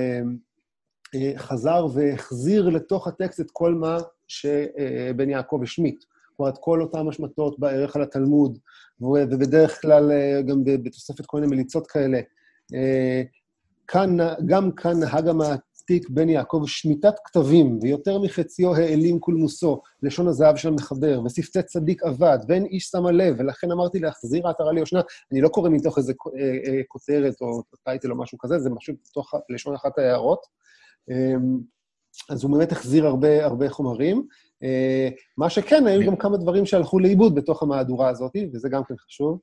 חזר 1.37 1.87
והחזיר 1.95 2.69
לתוך 2.69 3.09
הטקסט 3.09 3.41
את 3.41 3.51
כל 3.53 3.75
מה 3.75 3.99
שבן 4.29 5.31
יעקב 5.31 5.61
השמיט. 5.63 6.05
כלומר, 6.37 6.53
את 6.53 6.59
כל 6.61 6.83
אותן 6.83 7.09
השמטות 7.09 7.59
בערך 7.59 7.97
על 7.97 8.03
התלמוד, 8.03 8.59
ובדרך 9.01 9.81
כלל 9.81 10.13
אה, 10.13 10.43
גם 10.43 10.65
בתוספת 10.65 11.27
כל 11.27 11.41
מיני 11.41 11.57
מליצות 11.57 11.87
כאלה. 11.87 12.21
אה, 13.97 14.07
כאן, 14.07 14.17
גם 14.47 14.73
כאן 14.73 15.01
נהג 15.01 15.29
המעתיק 15.29 16.09
בן 16.11 16.29
יעקב 16.29 16.63
שמיטת 16.67 17.15
כתבים, 17.25 17.79
ויותר 17.83 18.19
מחציו 18.19 18.75
העלים 18.75 19.19
קולמוסו, 19.19 19.83
לשון 20.03 20.29
הזהב 20.29 20.57
של 20.57 20.69
המחבר, 20.69 21.21
ושפתי 21.25 21.63
צדיק 21.63 22.03
אבד, 22.03 22.39
ואין 22.49 22.65
איש 22.65 22.85
שמה 22.85 23.13
לב, 23.13 23.35
ולכן 23.39 23.71
אמרתי 23.71 23.99
להחזיר 23.99 24.47
העטרה 24.47 24.73
ליושנה. 24.73 25.01
אני 25.33 25.41
לא 25.41 25.49
קורא 25.49 25.71
מתוך 25.71 25.99
איזה 25.99 26.13
אה, 26.39 26.81
כותרת 26.89 27.35
או 27.41 27.63
טייטל 27.85 28.11
או 28.11 28.17
משהו 28.17 28.39
כזה, 28.39 28.59
זה 28.59 28.71
משהו 28.71 28.95
בתוך 29.11 29.35
לשון 29.49 29.75
אחת 29.75 29.99
ההערות. 29.99 30.63
אז 32.31 32.45
הוא 32.45 32.59
באמת 32.59 32.73
החזיר 32.73 33.07
הרבה, 33.07 33.45
הרבה 33.45 33.71
חומרים. 33.71 34.27
אה, 34.63 35.09
מה 35.39 35.51
שכן, 35.51 35.87
היו 35.87 36.07
גם 36.07 36.17
כמה 36.17 36.37
דברים 36.37 36.67
שהלכו 36.67 36.99
לאיבוד 36.99 37.35
בתוך 37.35 37.63
המהדורה 37.63 38.09
הזאת, 38.09 38.33
וזה 38.53 38.69
גם 38.69 38.83
כן 38.85 38.95
חשוב. 38.97 39.39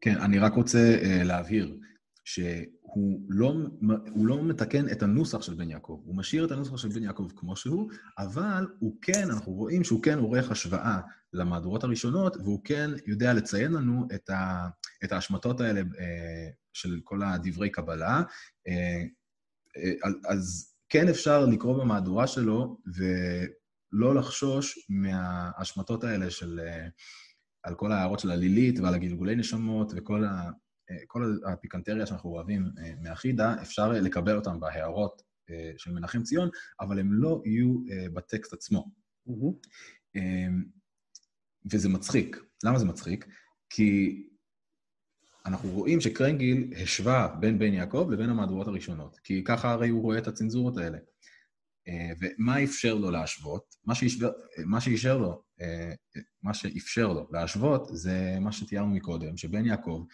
כן, 0.00 0.14
אני 0.20 0.38
רק 0.38 0.54
רוצה 0.54 0.96
להבהיר. 1.24 1.76
שהוא 2.24 3.20
לא, 3.28 3.54
לא 4.16 4.44
מתקן 4.44 4.88
את 4.88 5.02
הנוסח 5.02 5.42
של 5.42 5.54
בן 5.54 5.70
יעקב, 5.70 6.00
הוא 6.04 6.16
משאיר 6.16 6.44
את 6.44 6.50
הנוסח 6.50 6.76
של 6.76 6.88
בן 6.88 7.02
יעקב 7.02 7.28
כמו 7.36 7.56
שהוא, 7.56 7.90
אבל 8.18 8.66
הוא 8.78 8.96
כן, 9.02 9.30
אנחנו 9.30 9.52
רואים 9.52 9.84
שהוא 9.84 10.02
כן 10.02 10.18
עורך 10.18 10.50
השוואה 10.50 11.00
למהדורות 11.32 11.84
הראשונות, 11.84 12.36
והוא 12.36 12.60
כן 12.64 12.90
יודע 13.06 13.32
לציין 13.32 13.72
לנו 13.72 14.08
את, 14.14 14.30
ה, 14.30 14.68
את 15.04 15.12
ההשמטות 15.12 15.60
האלה 15.60 15.80
אה, 15.80 16.48
של 16.72 17.00
כל 17.04 17.22
הדברי 17.22 17.70
קבלה. 17.70 18.22
אה, 18.68 19.04
אה, 19.76 20.10
אז 20.28 20.74
כן 20.88 21.08
אפשר 21.08 21.46
לקרוא 21.46 21.84
במהדורה 21.84 22.26
שלו 22.26 22.78
ולא 22.94 24.14
לחשוש 24.14 24.86
מההשמטות 24.88 26.04
האלה 26.04 26.30
של... 26.30 26.60
על 27.62 27.74
כל 27.74 27.92
ההערות 27.92 28.18
של 28.18 28.30
הלילית 28.30 28.78
ועל 28.78 28.94
הגלגולי 28.94 29.36
נשמות 29.36 29.92
וכל 29.96 30.24
ה... 30.24 30.50
כל 31.06 31.38
הפיקנטריה 31.46 32.06
שאנחנו 32.06 32.30
אוהבים 32.30 32.70
מהחידה, 33.02 33.54
אפשר 33.62 33.92
לקבל 33.92 34.36
אותם 34.36 34.60
בהערות 34.60 35.22
של 35.76 35.92
מנחם 35.92 36.22
ציון, 36.22 36.48
אבל 36.80 36.98
הם 36.98 37.12
לא 37.12 37.42
יהיו 37.44 37.74
בטקסט 38.14 38.52
עצמו. 38.52 38.90
Mm-hmm. 39.28 40.20
וזה 41.72 41.88
מצחיק. 41.88 42.36
למה 42.64 42.78
זה 42.78 42.84
מצחיק? 42.84 43.26
כי 43.70 44.22
אנחנו 45.46 45.70
רואים 45.70 46.00
שקרנגיל 46.00 46.72
השווה 46.82 47.36
בין 47.40 47.58
בן 47.58 47.72
יעקב 47.72 48.08
לבין 48.12 48.30
המהדורות 48.30 48.66
הראשונות, 48.66 49.18
כי 49.24 49.44
ככה 49.44 49.70
הרי 49.70 49.88
הוא 49.88 50.02
רואה 50.02 50.18
את 50.18 50.26
הצנזורות 50.26 50.76
האלה. 50.76 50.98
ומה 52.20 52.64
אפשר 52.64 52.94
לו 52.94 53.10
להשוות? 53.10 53.74
מה 53.84 53.94
שאישר, 53.94 54.30
מה 54.66 54.80
שאישר 54.80 55.18
לו, 55.18 55.42
מה 56.42 56.54
שאפשר 56.54 57.12
לו 57.12 57.28
להשוות 57.32 57.88
זה 57.92 58.36
מה 58.40 58.52
שתיארנו 58.52 58.94
מקודם, 58.94 59.36
שבן 59.36 59.66
יעקב 59.66 60.04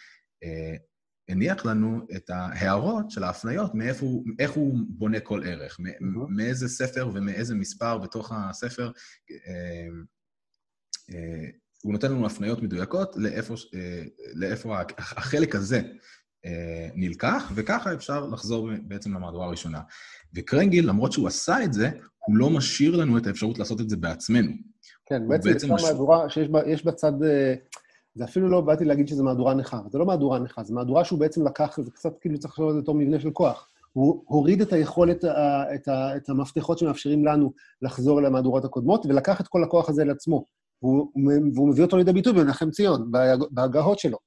הניח 1.28 1.66
לנו 1.66 2.00
את 2.16 2.30
ההערות 2.30 3.10
של 3.10 3.24
ההפניות, 3.24 3.74
מאיפה 3.74 4.06
הוא, 4.06 4.24
איך 4.38 4.50
הוא 4.50 4.78
בונה 4.88 5.20
כל 5.20 5.42
ערך, 5.44 5.80
מאיזה 6.28 6.68
ספר 6.68 7.10
ומאיזה 7.14 7.54
מספר 7.54 7.98
בתוך 7.98 8.32
הספר. 8.34 8.90
הוא 11.82 11.92
נותן 11.92 12.12
לנו 12.12 12.26
הפניות 12.26 12.62
מדויקות 12.62 13.16
לאיפה, 13.16 13.54
לאיפה 14.34 14.76
החלק 14.98 15.54
הזה 15.54 15.82
נלקח, 16.94 17.52
וככה 17.54 17.94
אפשר 17.94 18.26
לחזור 18.26 18.70
בעצם 18.82 19.14
למהדורה 19.14 19.46
הראשונה. 19.46 19.80
וקרנגיל, 20.34 20.88
למרות 20.88 21.12
שהוא 21.12 21.28
עשה 21.28 21.64
את 21.64 21.72
זה, 21.72 21.90
הוא 22.26 22.36
לא 22.36 22.50
משאיר 22.50 22.96
לנו 22.96 23.18
את 23.18 23.26
האפשרות 23.26 23.58
לעשות 23.58 23.80
את 23.80 23.88
זה 23.88 23.96
בעצמנו. 23.96 24.52
כן, 25.06 25.28
בעצם 25.28 25.48
יש 25.56 25.64
מש... 25.64 25.82
מהדורה 25.82 26.30
שיש 26.30 26.48
בה, 26.48 26.60
בצד... 26.84 27.12
זה 28.14 28.24
אפילו 28.24 28.48
לא 28.48 28.60
באתי 28.60 28.84
להגיד 28.84 29.08
שזה 29.08 29.22
מהדורה 29.22 29.54
נכה, 29.54 29.80
זה 29.90 29.98
לא 29.98 30.06
מהדורה 30.06 30.38
נכה, 30.38 30.62
זה 30.62 30.74
מהדורה 30.74 31.04
שהוא 31.04 31.18
בעצם 31.18 31.46
לקח, 31.46 31.80
זה 31.80 31.90
קצת 31.90 32.18
כאילו 32.20 32.38
צריך 32.38 32.52
לחשוב 32.52 32.68
על 32.68 32.74
זה 32.74 32.80
בתור 32.80 32.94
מבנה 32.94 33.20
של 33.20 33.30
כוח. 33.30 33.68
הוא 33.92 34.22
הוריד 34.26 34.60
את 34.60 34.72
היכולת, 34.72 35.24
את, 35.74 35.88
ה, 35.88 36.16
את 36.16 36.28
המפתחות 36.28 36.78
שמאפשרים 36.78 37.24
לנו 37.24 37.52
לחזור 37.82 38.22
למהדורות 38.22 38.64
הקודמות, 38.64 39.06
ולקח 39.06 39.40
את 39.40 39.48
כל 39.48 39.64
הכוח 39.64 39.88
הזה 39.88 40.04
לעצמו. 40.04 40.44
והוא, 40.82 41.12
והוא 41.54 41.68
מביא 41.68 41.84
אותו 41.84 41.96
לידי 41.96 42.12
ביטוי 42.12 42.32
במנחם 42.32 42.70
ציון, 42.70 43.12
בהגהות 43.50 43.98
שלו. 43.98 44.18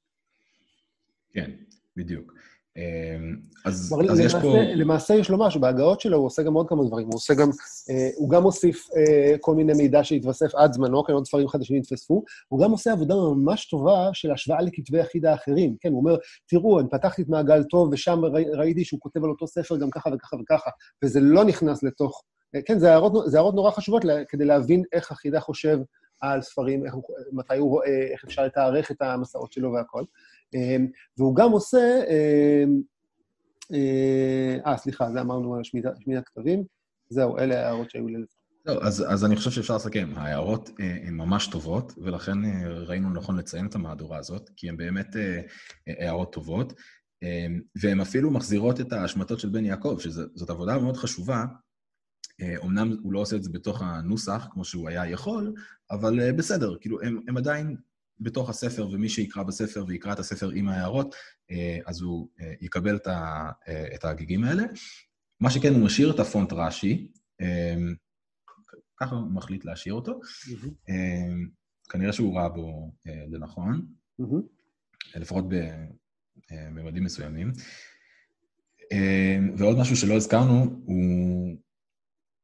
כן, 1.34 1.52
בדיוק. 1.98 2.34
אמ, 2.78 3.36
אז, 3.66 3.74
אז 3.74 3.94
למעשה, 4.00 4.24
יש 4.24 4.36
פה... 4.36 4.58
למעשה 4.76 5.14
יש 5.14 5.30
לו 5.30 5.38
משהו, 5.38 5.62
בהגאות 5.62 6.02
שלו 6.02 6.18
הוא 6.18 6.26
עושה 6.26 6.44
גם 6.44 6.54
עוד 6.54 6.70
כמה 6.70 6.84
דברים. 6.84 7.08
הוא 7.08 7.16
עושה 7.16 7.34
גם, 7.34 7.50
אה, 7.90 8.10
הוא 8.16 8.30
גם 8.30 8.44
מוסיף 8.44 8.88
אה, 8.96 9.38
כל 9.38 9.56
מיני 9.56 9.74
מידע 9.74 10.04
שהתווסף 10.04 10.56
עד 10.56 10.74
זמנו, 10.74 11.04
כן, 11.04 11.14
עוד 11.14 11.26
ספרים 11.26 11.48
חדשים 11.48 11.78
התווספו. 11.78 12.24
הוא 12.48 12.64
גם 12.64 12.72
עושה 12.72 12.92
עבודה 12.92 13.16
ממש 13.16 13.66
טובה 13.70 14.10
של 14.14 14.32
השוואה 14.32 14.62
לכתבי 14.62 15.00
יחיד 15.00 15.26
האחרים. 15.26 15.76
כן, 15.80 15.90
הוא 15.90 16.00
אומר, 16.00 16.16
תראו, 16.48 16.80
אני 16.80 16.90
פתחתי 16.90 17.22
את 17.22 17.30
מעגל 17.30 17.64
טוב, 17.64 17.90
ושם 17.92 18.26
ראי, 18.26 18.46
ראיתי 18.54 18.86
שהוא 18.86 19.00
כותב 19.00 19.24
על 19.24 19.30
אותו 19.30 19.48
ספר 19.48 19.78
גם 19.78 19.90
ככה 19.90 20.10
וככה 20.16 20.36
וככה, 20.36 20.70
וזה 21.04 21.20
לא 21.20 21.44
נכנס 21.46 21.84
לתוך... 21.84 22.22
אה, 22.56 22.62
כן, 22.62 22.80
זה 22.80 22.92
הערות, 22.92 23.32
זה 23.32 23.38
הערות 23.38 23.56
נורא 23.56 23.72
חשובות 23.72 24.06
לה, 24.06 24.26
כדי 24.30 24.46
להבין 24.46 24.84
איך 24.94 25.12
החידה 25.12 25.40
חושב 25.40 25.78
על 26.32 26.42
ספרים, 26.42 26.86
איך 26.86 26.94
הוא, 26.94 27.04
מתי 27.32 27.58
הוא 27.58 27.70
רואה, 27.70 28.08
איך 28.12 28.24
אפשר 28.24 28.46
לתארך 28.46 28.92
את 28.92 29.02
המסעות 29.02 29.52
שלו 29.52 29.74
והכל. 29.74 30.04
אמ, 30.54 30.88
והוא 31.18 31.36
גם 31.36 31.52
עושה, 31.52 32.02
אמ, 32.08 32.82
אה, 33.74 34.58
אה, 34.72 34.78
סליחה, 34.78 35.12
זה 35.12 35.22
אמרנו 35.22 35.56
על 35.56 35.64
שמיד 35.64 36.18
הכתבים. 36.18 36.64
זהו, 37.10 37.38
אלה 37.38 37.60
ההערות 37.60 37.90
שהיו 37.90 38.08
לי. 38.08 38.26
לא, 38.66 38.80
אז, 38.82 39.06
אז 39.10 39.26
אני 39.26 39.36
חושב 39.36 39.52
שאפשר 39.52 39.76
לסכם. 39.76 40.10
ההערות 40.16 40.70
אה, 40.80 40.98
הן 41.08 41.14
ממש 41.14 41.48
טובות, 41.48 41.94
ולכן 41.98 42.46
אה, 42.46 42.68
ראינו 42.68 43.10
נכון 43.10 43.38
לציין 43.38 43.66
את 43.66 43.76
המהדורה 43.76 44.18
הזאת, 44.18 44.50
כי 44.56 44.70
הן 44.70 44.78
באמת 44.78 45.16
אה, 45.16 45.42
הערות 45.88 46.34
טובות, 46.34 46.74
אה, 47.24 47.48
והן 47.82 48.00
אפילו 48.00 48.32
מחזירות 48.32 48.82
את 48.82 48.94
ההשמטות 48.94 49.40
של 49.40 49.50
בן 49.50 49.66
יעקב, 49.66 49.98
שזאת 50.00 50.50
עבודה 50.50 50.78
מאוד 50.78 50.98
חשובה. 50.98 51.46
אומנם 52.58 52.96
הוא 53.04 53.14
לא 53.14 53.20
עושה 53.20 53.36
את 53.36 53.44
זה 53.44 53.50
בתוך 53.50 53.82
הנוסח, 53.82 54.48
כמו 54.52 54.66
שהוא 54.66 54.90
היה 54.90 55.08
יכול, 55.08 55.54
אבל 55.92 56.32
בסדר, 56.32 56.76
כאילו, 56.82 57.02
הם, 57.02 57.20
הם 57.28 57.38
עדיין 57.38 57.76
בתוך 58.20 58.50
הספר, 58.50 58.90
ומי 58.92 59.10
שיקרא 59.10 59.44
בספר 59.44 59.86
ויקרא 59.88 60.14
את 60.14 60.20
הספר 60.20 60.50
עם 60.50 60.70
ההערות, 60.70 61.16
אה, 61.52 61.80
אז 61.86 62.02
הוא 62.02 62.30
אה, 62.42 62.54
יקבל 62.62 63.00
אה, 63.08 63.52
את 63.96 64.06
ההגיגים 64.06 64.44
האלה. 64.44 64.64
מה 65.40 65.50
שכן, 65.50 65.74
הוא 65.74 65.86
משאיר 65.86 66.12
את 66.16 66.20
הפונט 66.20 66.54
רש"י, 66.54 67.12
ככה 68.98 69.16
הוא 69.16 69.32
מחליט 69.32 69.66
להשאיר 69.66 69.94
אותו. 69.94 70.20
כנראה 71.90 72.14
שהוא 72.14 72.38
ראה 72.38 72.50
בו 72.50 72.92
לנכון, 73.06 73.86
לפחות 75.16 75.46
בממדים 76.50 77.04
מסוימים. 77.04 77.52
ועוד 79.58 79.78
משהו 79.78 79.96
שלא 79.96 80.14
הזכרנו, 80.14 80.82
הוא 80.86 81.58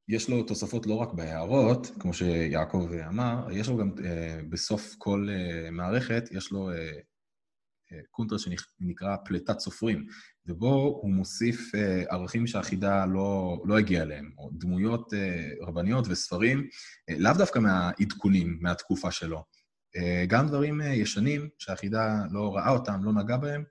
יש 0.10 0.30
לו 0.30 0.44
תוספות 0.44 0.86
לא 0.86 0.94
רק 0.94 1.14
בהערות, 1.14 1.92
כמו 2.00 2.14
שיעקב 2.14 2.90
אמר, 3.08 3.48
יש 3.52 3.70
לו 3.70 3.78
גם 3.78 3.92
uh, 3.98 4.02
בסוף 4.50 4.96
כל 4.98 5.28
uh, 5.30 5.72
מערכת, 5.72 6.24
יש 6.32 6.52
לו 6.52 6.72
uh, 6.72 6.76
קונטר 8.12 8.36
שנקרא 8.38 9.16
פליטת 9.26 9.60
סופרים, 9.60 10.06
ובו 10.46 11.00
הוא 11.02 11.12
מוסיף 11.12 11.72
ערכים 12.10 12.48
שהחידה 12.48 13.06
לא, 13.06 13.58
לא 13.66 13.78
הגיעה 13.78 14.04
אליהם, 14.04 14.32
או 14.38 14.50
דמויות 14.54 15.14
רבניות 15.62 16.06
וספרים, 16.10 16.68
לאו 17.18 17.34
דווקא 17.38 17.60
מהעדכונים, 17.60 18.58
מהתקופה 18.62 19.12
שלו. 19.12 19.44
גם 20.28 20.48
דברים 20.48 20.82
ישנים 20.82 21.50
שהחידה 21.58 22.26
לא 22.32 22.56
ראה 22.56 22.70
אותם, 22.70 23.04
לא 23.04 23.14
נגע 23.14 23.38
בהם, 23.38 23.64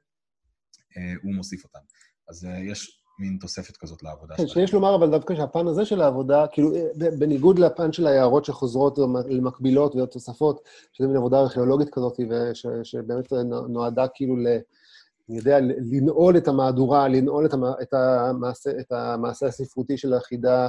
הוא 1.22 1.34
מוסיף 1.34 1.64
אותם. 1.64 1.80
אז 2.28 2.48
יש 2.60 2.97
מין 3.18 3.38
תוספת 3.40 3.76
כזאת 3.76 4.02
לעבודה 4.02 4.36
כן, 4.36 4.46
שיש 4.46 4.72
לומר 4.72 4.94
אבל 4.94 5.10
דווקא 5.10 5.34
שהפן 5.34 5.66
הזה 5.66 5.84
של 5.84 6.00
העבודה, 6.00 6.46
כאילו, 6.46 6.70
בניגוד 7.18 7.58
לפן 7.58 7.92
של 7.92 8.06
ההערות 8.06 8.44
שחוזרות 8.44 8.98
למקבילות 9.28 9.96
ותוספות, 9.96 10.60
שזה 10.92 11.08
מין 11.08 11.16
עבודה 11.16 11.40
ארכיאולוגית 11.40 11.88
כזאת, 11.90 12.20
שבאמת 12.82 13.32
נועדה 13.68 14.06
כאילו 14.14 14.36
ל... 14.36 14.46
אני 15.28 15.38
יודע, 15.38 15.58
לנעול 15.90 16.36
את 16.36 16.48
המהדורה, 16.48 17.08
לנעול 17.08 17.46
את, 17.46 17.54
המע... 17.54 17.72
את, 17.82 17.94
המעשה, 17.94 18.70
את 18.80 18.92
המעשה 18.92 19.46
הספרותי 19.46 19.96
של 19.96 20.14
החידה 20.14 20.68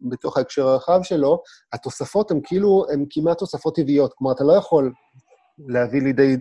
בתוך 0.00 0.36
ההקשר 0.36 0.68
הרחב 0.68 1.00
שלו, 1.02 1.42
התוספות 1.72 2.30
הן 2.30 2.40
כאילו, 2.44 2.84
הן 2.92 3.04
כמעט 3.10 3.38
תוספות 3.38 3.76
טבעיות. 3.76 4.12
כלומר, 4.12 4.32
אתה 4.32 4.44
לא 4.44 4.52
יכול 4.52 4.92
להביא 5.58 6.02
לידי 6.02 6.32
אה, 6.32 6.36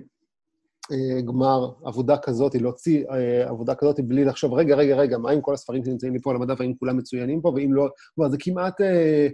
גמר 1.25 1.71
עבודה 1.83 2.17
כזאת, 2.17 2.55
להוציא 2.55 3.05
אה, 3.11 3.49
עבודה 3.49 3.75
כזאת 3.75 3.99
בלי 3.99 4.25
לחשוב, 4.25 4.53
רגע, 4.53 4.75
רגע, 4.75 4.95
רגע, 4.95 5.17
מה 5.17 5.31
עם 5.31 5.41
כל 5.41 5.53
הספרים 5.53 5.85
שנמצאים 5.85 6.13
לי 6.13 6.19
פה 6.21 6.29
על 6.29 6.35
המדף, 6.35 6.61
האם 6.61 6.73
כולם 6.79 6.97
מצוינים 6.97 7.41
פה, 7.41 7.51
ואם 7.55 7.73
לא... 7.73 7.87
כלומר, 8.15 8.31
זה 8.31 8.37
כמעט 8.39 8.81
אה, 8.81 9.27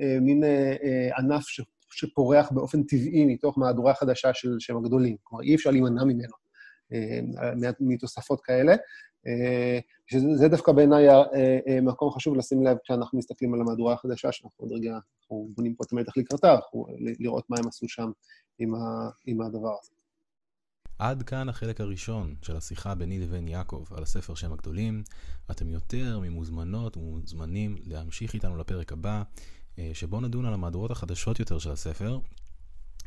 אה, 0.00 0.18
מין 0.20 0.44
אה, 0.44 0.76
אה, 0.82 1.18
ענף 1.18 1.42
ש, 1.46 1.60
שפורח 1.90 2.52
באופן 2.52 2.82
טבעי 2.82 3.24
מתוך 3.26 3.58
מהדורה 3.58 3.94
חדשה 3.94 4.34
של 4.34 4.56
שם 4.58 4.76
הגדולים. 4.76 5.16
כלומר, 5.22 5.44
אי 5.44 5.54
אפשר 5.54 5.70
להימנע 5.70 6.04
ממנו, 6.04 6.34
אה, 6.92 7.70
מתוספות 7.80 8.40
כאלה. 8.40 8.76
אה, 9.26 9.78
שזה 10.06 10.48
דווקא 10.48 10.72
בעיניי 10.72 11.08
אה, 11.08 11.22
אה, 11.68 11.80
מקום 11.82 12.10
חשוב 12.10 12.36
לשים 12.36 12.62
לב 12.62 12.76
כשאנחנו 12.84 13.18
מסתכלים 13.18 13.54
על 13.54 13.60
המהדורה 13.60 13.94
החדשה, 13.94 14.32
שאנחנו 14.32 14.50
עוד 14.56 14.72
רגע, 14.72 14.90
אנחנו 14.92 15.48
בונים 15.54 15.74
פה 15.74 15.84
את 15.86 15.92
המתח 15.92 16.16
לקראתה, 16.16 16.56
לראות 16.98 17.44
מה 17.50 17.56
הם 17.58 17.68
עשו 17.68 17.88
שם 17.88 18.10
עם, 18.58 18.74
ה, 18.74 19.10
עם 19.26 19.40
הדבר 19.40 19.74
הזה. 19.82 19.95
עד 20.98 21.22
כאן 21.22 21.48
החלק 21.48 21.80
הראשון 21.80 22.34
של 22.42 22.56
השיחה 22.56 22.94
ביני 22.94 23.18
לבין 23.18 23.48
יעקב 23.48 23.84
על 23.90 24.02
הספר 24.02 24.34
שם 24.34 24.52
הגדולים. 24.52 25.02
אתם 25.50 25.70
יותר 25.70 26.18
ממוזמנות 26.22 26.96
ומוזמנים 26.96 27.76
להמשיך 27.84 28.34
איתנו 28.34 28.56
לפרק 28.56 28.92
הבא, 28.92 29.22
אה, 29.78 29.90
שבו 29.94 30.20
נדון 30.20 30.46
על 30.46 30.54
המהדורות 30.54 30.90
החדשות 30.90 31.40
יותר 31.40 31.58
של 31.58 31.70
הספר, 31.70 32.18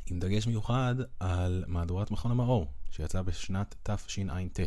עם 0.06 0.20
דגש 0.20 0.48
מיוחד 0.48 0.96
על 1.20 1.64
מהדורת 1.68 2.12
מכון 2.12 2.32
המאור, 2.32 2.68
שיצאה 2.92 3.24
בשנת 3.24 3.76
תשע"ט. 3.84 4.60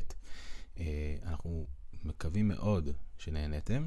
אה, 0.79 1.16
אנחנו 1.23 1.66
מקווים 2.05 2.49
מאוד 2.49 2.89
שנהנתם, 3.18 3.87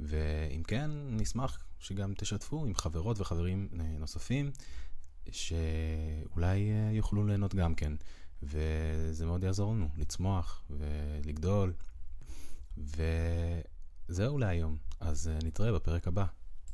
ואם 0.00 0.62
כן, 0.62 0.90
נשמח 1.10 1.58
שגם 1.78 2.14
תשתפו 2.14 2.64
עם 2.64 2.74
חברות 2.74 3.20
וחברים 3.20 3.68
אה, 3.80 3.98
נוספים, 3.98 4.50
שאולי 5.30 6.58
יוכלו 6.92 7.26
ליהנות 7.26 7.54
גם 7.54 7.74
כן. 7.74 7.92
וזה 8.42 9.26
מאוד 9.26 9.42
יעזור 9.44 9.72
לנו 9.72 9.88
לצמוח 9.96 10.62
ולגדול. 10.70 11.72
וזהו 14.08 14.38
להיום, 14.38 14.76
אז 15.00 15.30
נתראה 15.44 15.72
בפרק 15.72 16.08
הבא. 16.08 16.24